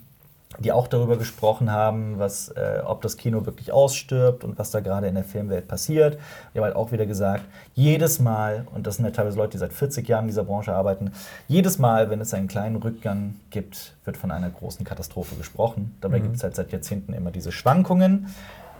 [0.58, 4.80] die auch darüber gesprochen haben, was, äh, ob das Kino wirklich ausstirbt und was da
[4.80, 6.18] gerade in der Filmwelt passiert.
[6.54, 9.58] Die haben halt auch wieder gesagt, jedes Mal, und das sind ja teilweise Leute, die
[9.58, 11.12] seit 40 Jahren in dieser Branche arbeiten,
[11.48, 15.96] jedes Mal, wenn es einen kleinen Rückgang gibt, wird von einer großen Katastrophe gesprochen.
[16.00, 18.28] Dabei gibt es halt seit Jahrzehnten immer diese Schwankungen.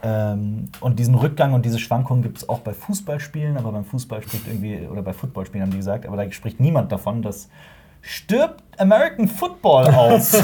[0.03, 4.23] Ähm, und diesen Rückgang und diese Schwankungen gibt es auch bei Fußballspielen, aber beim Fußball
[4.23, 7.49] spricht irgendwie, oder bei Footballspielen haben die gesagt, aber da spricht niemand davon, dass
[8.03, 10.33] stirbt American Football aus.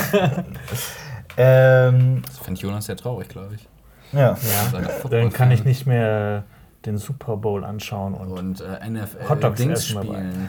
[1.37, 3.69] ähm, Das fand Jonas sehr traurig, glaube ich.
[4.13, 4.37] ja.
[4.71, 6.45] Seiner Dann kann ich nicht mehr
[6.85, 10.49] den Super Bowl anschauen und Und äh, NFL Hotdogs Dings spielen.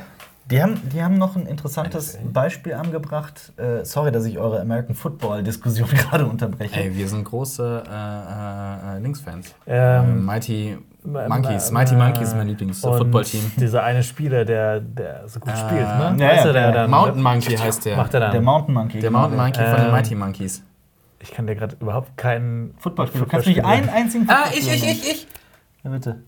[0.51, 2.27] Die haben, die haben noch ein interessantes NFL.
[2.33, 3.53] Beispiel angebracht.
[3.57, 6.75] Äh, sorry, dass ich eure American Football-Diskussion gerade unterbreche.
[6.81, 9.55] Ey, wir sind große äh, äh, äh, Links-Fans.
[9.65, 11.69] Ähm, Ähm, Mighty Monkeys.
[11.69, 13.51] äh, Mighty äh, Monkeys ist mein Lieblings-Football-Team.
[13.55, 16.15] Dieser eine Spieler, der, der so gut Äh, spielt, ne?
[16.17, 16.71] ja, Weißt ja, du, der ja.
[16.71, 17.95] dann, Mountain Monkey heißt der.
[17.97, 18.31] Macht er dann.
[18.33, 18.99] Der Mountain Monkey.
[18.99, 20.63] der genau, Mountain Monkey von den Ähm, Mighty Monkeys.
[21.23, 23.25] Ich kann dir gerade überhaupt keinen Footballspieler.
[23.25, 25.27] Du kannst nicht einen einzigen Ah, ich, ich, ich, ich.
[25.83, 26.21] Ja, bitte.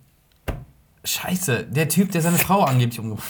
[1.03, 3.27] Scheiße, der Typ, der seine Frau angeblich umgebracht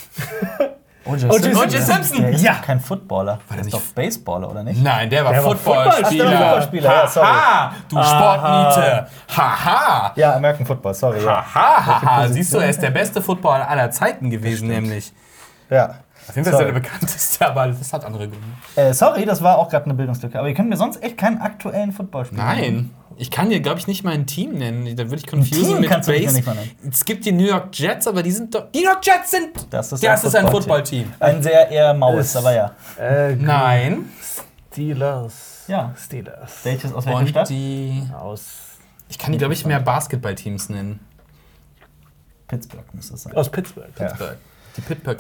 [0.60, 0.72] hat.
[1.08, 1.72] O.J.
[1.72, 2.22] Simpson.
[2.22, 2.56] Der ist Ja.
[2.66, 3.40] kein Footballer.
[3.50, 4.82] Der der ist nicht- doch Baseballer, oder nicht?
[4.82, 6.26] Nein, der war Der war Footballspieler.
[6.26, 7.28] War Footballspieler, ja, sorry.
[7.28, 9.08] Haha, du Sportniete.
[9.38, 10.14] Haha.
[10.16, 11.24] Ja, American Football, sorry.
[11.24, 11.46] Ja.
[11.54, 12.34] Haha, Position?
[12.34, 15.14] siehst du, er ist der beste Footballer aller Zeiten gewesen, nämlich.
[15.70, 15.96] ja.
[16.28, 16.64] Auf jeden Fall ist Sorry.
[16.70, 18.48] er der bekannteste, aber das hat andere Gründe.
[18.76, 20.38] Äh, sorry, das war auch gerade eine Bildungslücke.
[20.40, 22.92] Aber ihr könnt mir sonst echt keinen aktuellen Footballspieler Nein.
[23.18, 24.94] Ich kann dir, glaube ich, nicht mal ein Team nennen.
[24.98, 26.36] Da würde ich confusen mit kannst du mich Base.
[26.36, 26.72] nicht mal nennen.
[26.92, 28.70] Es gibt die New York Jets, aber die sind doch.
[28.74, 29.52] Die New York Jets sind.
[29.70, 31.06] Das ist das ein ist ein Footballteam.
[31.12, 31.38] Footballteam.
[31.38, 32.72] Ein sehr eher maues, aber ja.
[33.00, 34.10] Äh, Nein.
[34.72, 35.64] Steelers.
[35.68, 35.94] Ja.
[35.98, 36.52] Steelers.
[36.64, 37.50] Welches aus welcher Und Stadt?
[37.50, 38.04] die.
[38.20, 38.44] Aus,
[39.08, 41.00] Ich kann die, glaube ich, mehr Basketballteams nennen.
[42.48, 43.34] Pittsburgh muss das sein.
[43.36, 43.88] aus Pittsburgh.
[43.98, 44.06] Ja.
[44.08, 44.38] Pittsburgh.
[44.78, 45.20] Die Pittsburgh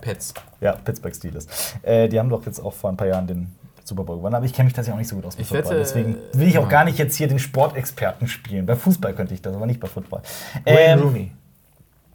[0.00, 0.34] Pets.
[0.60, 1.46] Ja, Pittsburgh Steelers.
[1.82, 3.52] Äh, die haben doch jetzt auch vor ein paar Jahren den
[3.84, 5.48] Super Bowl gewonnen, aber ich kenne mich tatsächlich auch nicht so gut aus mit Ich
[5.48, 5.64] Football.
[5.72, 6.68] wette, Deswegen will ich auch ja.
[6.68, 8.64] gar nicht jetzt hier den Sportexperten spielen.
[8.66, 10.22] Bei Fußball könnte ich das, aber nicht bei Football.
[10.64, 11.32] Wayne Ähm, Rooney.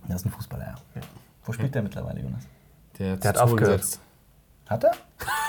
[0.07, 0.75] Der ist ein Fußballer, ja.
[1.45, 2.41] Wo spielt der mittlerweile, Jonas?
[2.99, 3.81] Der, Der hat aufgehört.
[3.81, 3.99] gesetzt.
[4.69, 4.91] Hat er?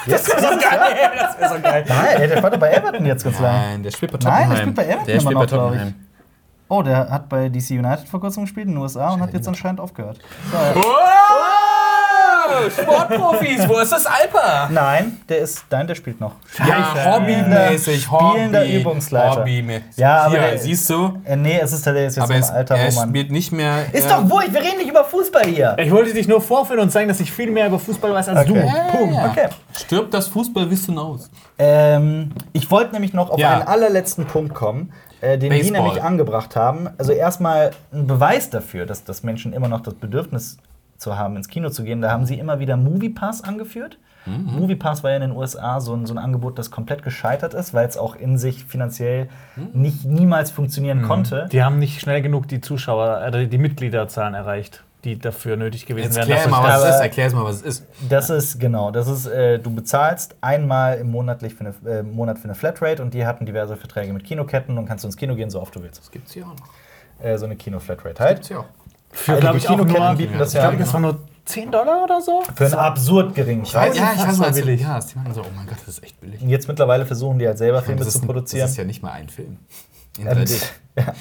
[0.06, 1.10] Das wäre so geil.
[1.18, 1.84] Das wäre so geil.
[1.88, 3.58] Nein, der war doch bei Everton jetzt ganz lange.
[3.58, 4.50] Nein, der spielt bei Nein, Tottenham.
[4.50, 5.46] der spielt bei Everton Der immer spielt noch, bei.
[5.76, 5.94] Tottenham.
[6.70, 9.48] Oh, der hat bei DC United vor kurzem gespielt in den USA und hat jetzt
[9.48, 10.18] anscheinend aufgehört.
[10.52, 10.78] Oh,
[12.70, 14.68] Sportprofis, wo ist das Alper?
[14.70, 16.34] Nein, der ist, nein, der spielt noch.
[16.58, 18.28] Ja, hobbymäßig, Hobby.
[18.30, 19.40] Spielender Übungsleiter.
[19.40, 19.96] Hobbymäßig.
[19.96, 21.20] Ja, aber Hier, der- siehst du?
[21.24, 23.08] Äh, nee, es ist tatsächlich jetzt Aber im es, Alter, er wo man.
[23.10, 23.92] spielt nicht mehr.
[23.92, 25.76] Ist doch wurscht, wir reden nicht über Fußball hier.
[25.78, 28.48] Ich wollte dich nur vorführen und zeigen, dass ich viel mehr über Fußball weiß als
[28.50, 28.70] Okay.
[28.92, 28.96] du.
[28.98, 29.16] Punkt.
[29.30, 29.48] Okay.
[29.76, 31.30] Stirbt das Fußballwissen aus?
[31.58, 33.54] Ähm, ich wollte nämlich noch auf Ja.
[33.54, 35.82] einen allerletzten Punkt kommen, äh, den die Baseball.
[35.82, 36.88] nämlich angebracht haben.
[36.98, 40.58] Also erstmal ein Beweis dafür, dass, dass Menschen immer noch das Bedürfnis
[40.98, 42.00] zu haben, ins Kino zu gehen.
[42.02, 43.96] Da haben sie immer wieder Moviepass angeführt.
[44.26, 44.58] Mhm.
[44.58, 47.72] Moviepass war ja in den USA so ein, so ein Angebot, das komplett gescheitert ist,
[47.72, 49.68] weil es auch in sich finanziell Mhm.
[49.80, 51.48] nicht niemals funktionieren konnte.
[51.50, 56.06] Die haben nicht schnell genug die Zuschauer, äh, die Mitgliederzahlen erreicht, die dafür nötig gewesen
[56.06, 56.26] Jetzt wären.
[56.26, 57.00] klär dass mal, das- was es ist.
[57.00, 57.86] Erklär mal, was es ist.
[58.08, 62.38] Das ist genau, das ist, äh, du bezahlst einmal im monatlich für eine, äh, Monat
[62.38, 65.36] für eine Flatrate und die hatten diverse Verträge mit Kinoketten und kannst du ins Kino
[65.36, 66.00] gehen, so oft du willst.
[66.00, 67.24] Das gibt's hier auch noch.
[67.24, 68.34] Äh, so eine Kino-Flatrate halt.
[68.36, 68.64] Gibt's hier auch.
[69.10, 70.80] Für, Einige glaube ich, auch Kinoketten nur, bieten ich das ja glaube, an.
[70.80, 72.42] das war nur 10 Dollar oder so.
[72.54, 73.96] Für einen absurd geringen Preis.
[73.96, 74.80] Ja, ich weiß mal, billig.
[74.82, 76.42] ja, die meinten so, oh mein Gott, das ist echt billig.
[76.42, 78.62] Und jetzt mittlerweile versuchen die halt selber Filme das, zu ein- produzieren.
[78.62, 79.56] das ist ja nicht mal ein Film.
[80.18, 80.62] In 3D.
[80.96, 81.14] ja.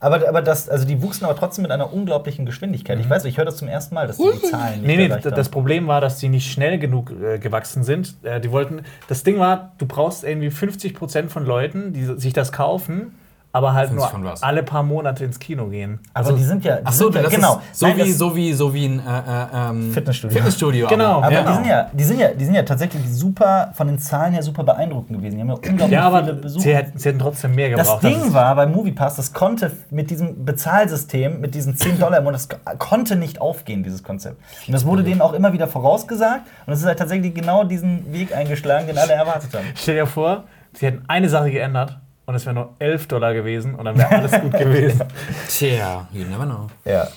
[0.00, 2.98] Aber, aber das, also die wuchsen aber trotzdem mit einer unglaublichen Geschwindigkeit.
[2.98, 5.30] Ich weiß, ich höre das zum ersten Mal, dass die, die Zahlen nicht Nee, nee,
[5.30, 5.48] das.
[5.48, 8.16] Problem war, dass die nicht schnell genug äh, gewachsen sind.
[8.24, 12.50] Äh, die wollten, das Ding war, du brauchst irgendwie 50% von Leuten, die sich das
[12.50, 13.14] kaufen,
[13.54, 16.00] aber halt 50 nur alle paar Monate ins Kino gehen.
[16.14, 17.60] aber die sind ja, die Achso, sind ja das genau.
[17.70, 20.34] ist so, Nein, wie, das- so, wie, so wie ein äh, äh, ähm, Fitnessstudio.
[20.36, 20.88] Fitnessstudio.
[20.88, 21.20] Genau.
[21.22, 21.42] Aber Ja.
[21.44, 24.42] die, sind ja, die, sind ja, die sind ja tatsächlich super, von den Zahlen her
[24.42, 25.36] super beeindruckend gewesen.
[25.36, 26.62] Die haben ja unglaublich Ja, aber viele Besucher.
[26.62, 28.02] sie hätten, sie hätten trotzdem mehr Das gebraucht.
[28.04, 32.24] Ding ist- war bei Moviepass, das konnte mit diesem Bezahlsystem, mit diesen 10 Dollar im
[32.24, 34.36] Monat, das ko- konnte nicht aufgehen, dieses Konzept.
[34.66, 36.42] Und das wurde denen auch immer wieder vorausgesagt.
[36.66, 39.64] Und es ist halt tatsächlich genau diesen Weg eingeschlagen, den alle erwartet haben.
[39.74, 43.74] Stell dir vor, sie hätten eine Sache geändert und es wäre nur 11 Dollar gewesen
[43.74, 45.02] und dann wäre alles gut gewesen.
[45.48, 46.66] Tja, you never know.
[46.84, 47.08] Ja.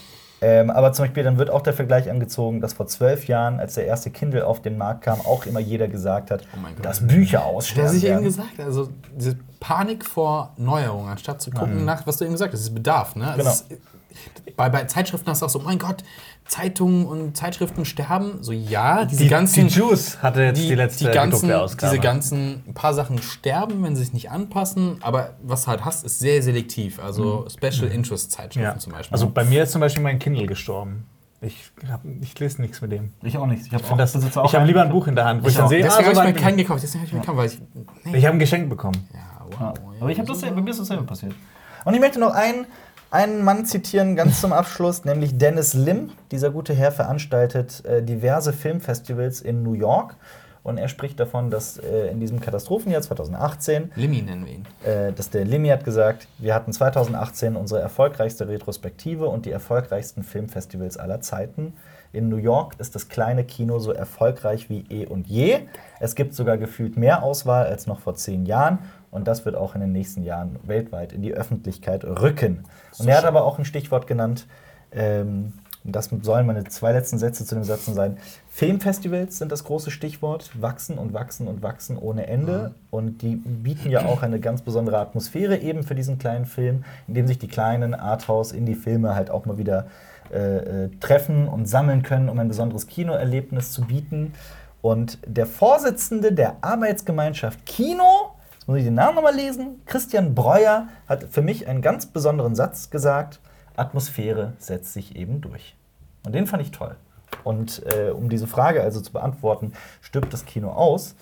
[0.41, 3.76] Ähm, aber zum Beispiel, dann wird auch der Vergleich angezogen, dass vor zwölf Jahren, als
[3.76, 6.86] der erste Kindle auf den Markt kam, auch immer jeder gesagt hat, Oh mein Gott.
[6.86, 12.06] dass Bücher aussterben ich eben gesagt also diese Panik vor Neuerungen, anstatt zu gucken nach,
[12.06, 13.15] was du eben gesagt hast, ist Bedarf.
[13.15, 13.26] Ne?
[13.26, 13.49] Also Genau.
[13.52, 13.82] es ist,
[14.56, 16.04] bei, bei Zeitschriften hast du auch so, mein Gott,
[16.48, 18.38] Zeitungen und Zeitschriften sterben.
[18.42, 19.68] So, ja, diese Die, ganzen.
[19.68, 21.92] die Juice hatte jetzt die, die, letzte die ganzen, Ausgabe.
[21.92, 26.06] diese ganzen paar Sachen sterben, wenn sie sich nicht anpassen, aber was du halt hast,
[26.06, 27.00] ist sehr selektiv.
[27.04, 28.78] Also Special Interest Zeitschriften ja.
[28.78, 29.14] zum Beispiel.
[29.14, 31.08] Also bei mir ist zum Beispiel mein Kindle gestorben.
[31.42, 33.12] Ich, hab, ich lese nichts mit dem.
[33.22, 33.68] Ich auch nicht.
[33.68, 35.66] Ich habe Ich, das, ich habe lieber ein Buch in der Hand, wo ich, dann
[35.66, 35.70] auch.
[35.70, 36.82] sehe, ah, deswegen so habe ich mir keinen gekauft.
[36.82, 37.60] Deswegen habe ich mir gekauft, weil ich.
[38.06, 38.18] Nee.
[38.18, 39.08] ich habe ein Geschenk bekommen.
[39.14, 39.58] Ja, Ja.
[39.60, 39.78] wow.
[40.00, 41.34] Aber ich habe das, bei mir ist dasselbe passiert.
[41.84, 42.66] Und ich möchte noch einen,
[43.16, 46.12] einen Mann zitieren, ganz zum Abschluss, nämlich Dennis Lim.
[46.32, 50.18] Dieser gute Herr veranstaltet äh, diverse Filmfestivals in New York.
[50.64, 54.66] Und er spricht davon, dass äh, in diesem Katastrophenjahr 2018 Limmy nennen wir ihn.
[54.84, 60.24] äh, dass der Limi hat gesagt, wir hatten 2018 unsere erfolgreichste Retrospektive und die erfolgreichsten
[60.24, 61.74] Filmfestivals aller Zeiten.
[62.12, 65.60] In New York ist das kleine Kino so erfolgreich wie eh und je.
[66.00, 68.80] Es gibt sogar gefühlt mehr Auswahl als noch vor zehn Jahren
[69.11, 72.64] und das wird auch in den nächsten Jahren weltweit in die Öffentlichkeit rücken.
[72.98, 74.48] Und er hat aber auch ein Stichwort genannt,
[74.91, 75.53] ähm,
[75.88, 78.18] das sollen meine zwei letzten Sätze zu dem Sätzen sein.
[78.49, 82.73] Filmfestivals sind das große Stichwort, wachsen und wachsen und wachsen ohne Ende.
[82.90, 87.14] Und die bieten ja auch eine ganz besondere Atmosphäre eben für diesen kleinen Film, in
[87.14, 89.86] dem sich die kleinen Arthouse-Indie-Filme halt auch mal wieder
[90.34, 94.34] äh, äh, treffen und sammeln können, um ein besonderes Kinoerlebnis zu bieten.
[94.82, 98.35] Und der Vorsitzende der Arbeitsgemeinschaft Kino,
[98.66, 102.56] jetzt muss ich den Namen nochmal lesen, Christian Breuer, hat für mich einen ganz besonderen
[102.56, 103.40] Satz gesagt,
[103.76, 105.76] Atmosphäre setzt sich eben durch.
[106.26, 106.96] Und den fand ich toll.
[107.44, 111.14] Und äh, um diese Frage also zu beantworten, stirbt das Kino aus?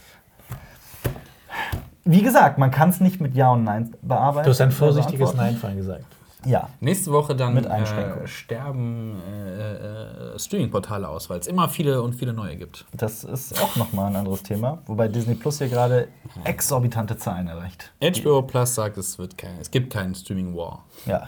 [2.05, 4.45] Wie gesagt, man kann es nicht mit Ja und Nein bearbeiten.
[4.45, 5.33] Du hast ein vorsichtiges.
[5.33, 6.05] Nein vorhin gesagt.
[6.45, 6.69] Ja.
[6.79, 12.13] Nächste Woche dann Mit äh, sterben äh, äh, Streaming-Portale aus, weil es immer viele und
[12.13, 12.85] viele neue gibt.
[12.93, 16.07] Das ist auch nochmal ein anderes Thema, wobei Disney Plus hier gerade
[16.43, 17.91] exorbitante Zahlen erreicht.
[18.01, 20.83] HBO Plus sagt, es, wird kein, es gibt keinen Streaming-War.
[21.05, 21.27] Ja.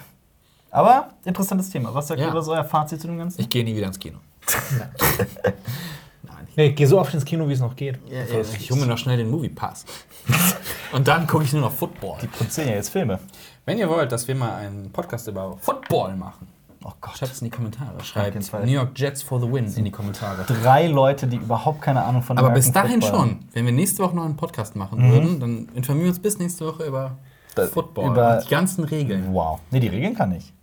[0.71, 1.93] Aber interessantes Thema.
[1.93, 2.25] Was sagt Ja.
[2.27, 3.39] ihr über so euer Fazit zu dem Ganzen?
[3.39, 4.17] Ich gehe nie wieder ins Kino.
[6.23, 6.47] Nein.
[6.57, 7.97] Nee, geh so oft ins Kino, wie es noch geht.
[8.59, 9.85] Ich hole mir noch schnell den Movie Pass.
[10.91, 12.17] und dann gucke ich nur noch Football.
[12.21, 13.19] Die produzieren ja jetzt Filme.
[13.65, 16.47] Wenn ihr wollt, dass wir mal einen Podcast über Football machen,
[16.83, 17.17] Oh Gott.
[17.17, 17.93] schreibt es in die Kommentare.
[18.03, 18.35] Schreibt.
[18.63, 20.43] New York Jets for the win in die Kommentare.
[20.45, 23.71] Drei Leute, die überhaupt keine Ahnung von Aber bis American dahin Football schon, wenn wir
[23.73, 27.17] nächste Woche noch einen Podcast machen würden, dann informieren wir uns bis nächste Woche über
[27.55, 29.33] Das- Football über- die ganzen Regeln.
[29.33, 29.59] Wow.
[29.71, 30.53] Nee, die Regeln kann ich.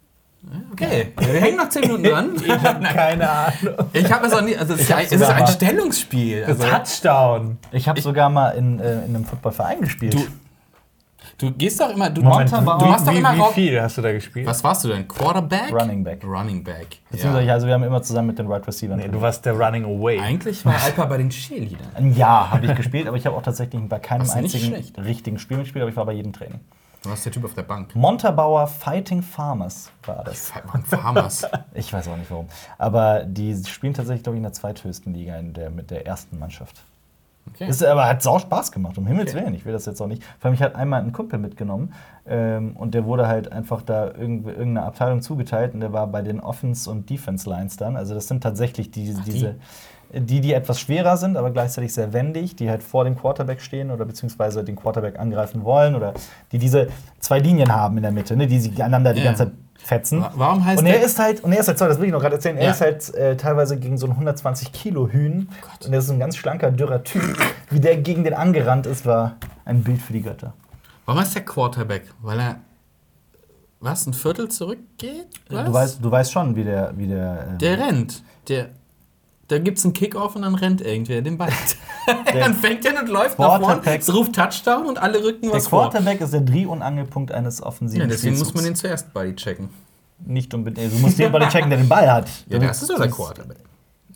[0.73, 2.37] Okay, wir hängen noch 10 Minuten dran.
[2.83, 3.74] Keine Ahnung.
[3.93, 4.57] Ich habe es auch nie.
[4.57, 6.45] Also es, ist ein- es ist ein Stellungsspiel.
[6.45, 7.59] Also, Touchdown.
[7.70, 10.15] Ich habe sogar mal in, äh, in einem Footballverein gespielt.
[10.15, 10.27] Du-
[11.43, 12.09] Du gehst doch immer.
[12.09, 14.47] Du, Moment, du wie- machst doch wie, immer wie viel hast du da gespielt?
[14.47, 15.09] Was warst du denn?
[15.09, 15.73] Quarterback?
[15.73, 16.23] Running Back.
[16.24, 16.98] Running Back.
[17.10, 17.55] Beziehungsweise, Ja.
[17.55, 18.97] also wir haben immer zusammen mit den Wide Receivers.
[18.98, 20.20] Nee, du warst der Running Away.
[20.20, 21.78] Eigentlich war Alper bei den Cheerleadern.
[21.94, 24.98] Ein Jahr habe ich gespielt, aber ich habe auch tatsächlich bei keinem einzigen schlecht.
[24.98, 26.60] richtigen Spiel mitgespielt, aber ich war bei jedem Training.
[27.02, 27.97] Du warst der Typ auf der Bank.
[27.97, 30.52] Montabaur Fighting Farmers war das.
[30.73, 31.44] Mann, Farmers.
[31.74, 32.47] Ich weiß auch nicht warum.
[32.78, 36.39] Aber die spielen tatsächlich, glaube ich, in der zweithöchsten Liga in der, mit der ersten
[36.39, 36.77] Mannschaft.
[37.55, 37.69] Okay.
[37.69, 39.55] Ist aber hat sau Spaß gemacht, um Himmels Willen.
[39.55, 40.23] Ich will das jetzt auch nicht.
[40.39, 41.93] Vor allem, ich hatte einmal einen Kumpel mitgenommen
[42.27, 46.23] ähm, und der wurde halt einfach da irgend, irgendeiner Abteilung zugeteilt und der war bei
[46.23, 47.97] den Offense- und Defense-Lines dann.
[47.97, 49.23] Also, das sind tatsächlich die, diese.
[49.23, 49.55] Die,
[50.15, 54.05] die etwas schwerer sind, aber gleichzeitig sehr wendig, die halt vor dem Quarterback stehen oder
[54.05, 56.13] beziehungsweise den Quarterback angreifen wollen oder
[56.53, 56.89] die diese
[57.21, 59.27] zwei Linien haben in der Mitte, ne, die sie einander die Ja.
[59.27, 60.21] ganze Zeit fetzen.
[60.21, 62.13] Wa- warum heißt und er ist halt, und er ist halt, sorry, das will ich
[62.13, 62.71] noch gerade erzählen, er Ja.
[62.71, 65.49] ist halt äh, teilweise gegen so einen 120 Kilo Hühn
[65.85, 67.23] und er ist ein ganz schlanker, dürrer Typ.
[67.71, 70.53] Wie der gegen den angerannt ist, war ein Bild für die Götter.
[71.07, 72.05] Warum ist der Quarterback?
[72.21, 72.57] Weil er.
[73.81, 74.07] Was?
[74.07, 75.27] Ein Viertel zurückgeht?
[75.51, 75.65] Was?
[75.67, 78.23] Du weißt, du weißt schon, wie der, wie der, ähm, Der rennt.
[78.49, 78.69] Der.
[79.53, 81.51] Da gibt's einen Kickoff und dann rennt irgendwer den Ball.
[82.33, 85.53] dann fängt er und läuft nach vorne, Quarterback- es ruft Touchdown und alle rücken der
[85.53, 85.91] was vor.
[85.91, 88.55] Quarterback ist der Dreh- und Angelpunkt eines Ja, offensiven deswegen muss Spielzugs.
[88.57, 89.69] man den zuerst Body checken.
[90.24, 90.93] nicht unbedingt.
[90.93, 92.29] Du musst den Ball checken, der den Ball hat.
[92.49, 93.59] Ja, das ist doch der Quarterback.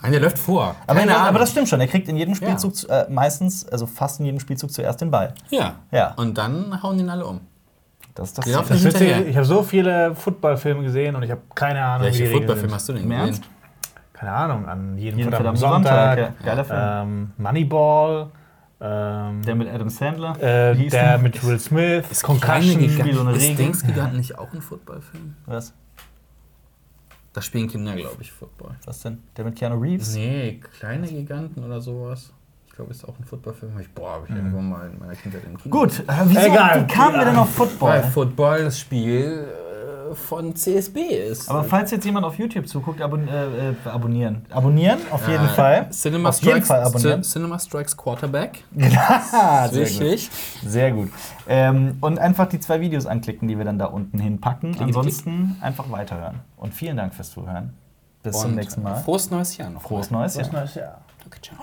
[0.02, 0.74] Nein, der läuft vor.
[0.86, 1.80] Aber, Keine aber das stimmt schon.
[1.80, 2.36] Er kriegt in jedem Ja.
[2.36, 5.34] Spielzug zu- äh, meistens, also fast in jedem Spielzug zuerst den Ball.
[5.50, 5.76] Ja.
[5.90, 6.12] Ja.
[6.16, 7.40] Und dann hauen ihn alle um.
[8.14, 11.82] Das ist das Das Witzige, ich habe so viele Footballfilme gesehen und ich habe keine
[11.84, 13.24] Ahnung, Welche wie die Regeln Footballfilme hast du denn Im gesehen?
[13.26, 13.42] Ernst?
[14.18, 16.18] Keine Ahnung, an jedem, Jeden verdammten verdammten Sonntag.
[16.18, 16.46] Sonntag, ja.
[16.46, 16.80] Geiler Film.
[16.80, 18.30] ähm, Moneyball.
[18.78, 20.36] Ähm, Der mit Adam Sandler.
[20.42, 22.04] äh, der mit Will Smith.
[22.08, 22.78] Kleine Concussion.
[22.78, 23.14] Giganten.
[23.14, 23.56] so eine ist Regel.
[23.56, 25.34] Dings Giganten nicht auch ein Footballfilm?
[25.46, 25.72] Was?
[27.32, 28.74] Da spielen Kinder, glaube ich, Football.
[28.86, 29.22] Was denn?
[29.36, 30.14] Der mit Keanu Reeves?
[30.14, 32.32] Nee, kleine Giganten oder sowas.
[32.66, 33.78] Ich glaube, ist auch ein Footballfilm.
[33.80, 35.78] Ich, boah, habe ich irgendwann mal in meiner Kindheit im Kino.
[35.80, 36.82] Gut, äh, wieso, Egal.
[36.82, 38.02] wie kamen wir denn auf Weil Football?
[38.04, 39.65] Football das Spiel äh,
[40.14, 41.48] von CSB ist.
[41.50, 44.44] Aber falls jetzt jemand auf YouTube zuguckt, abon äh, äh, abonnieren.
[44.50, 45.88] Abonnieren, auf jeden Fall.
[45.90, 47.22] Cinema auf jeden Strikes, Fall abonnieren.
[47.22, 48.64] Ci- Cinema Strikes Quarterback.
[49.32, 50.00] Ah, sehr gut.
[50.00, 50.30] Richtig.
[50.64, 51.10] Sehr gut.
[51.48, 54.76] Ähm, und einfach die zwei Videos anklicken, die wir dann da unten hinpacken.
[54.80, 56.40] Ansonsten einfach weiterhören.
[56.56, 57.74] Und vielen Dank fürs Zuhören.
[58.22, 58.96] Bis zum Und nächsten Mal.
[58.96, 59.82] Frohes neues Jahr noch.
[59.82, 60.50] Frohes neues Jahr.
[60.52, 61.00] Neues Jahr.
[61.22, 61.56] Danke, ciao.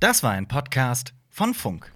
[0.00, 1.92] Das war ein Podcast von Funk.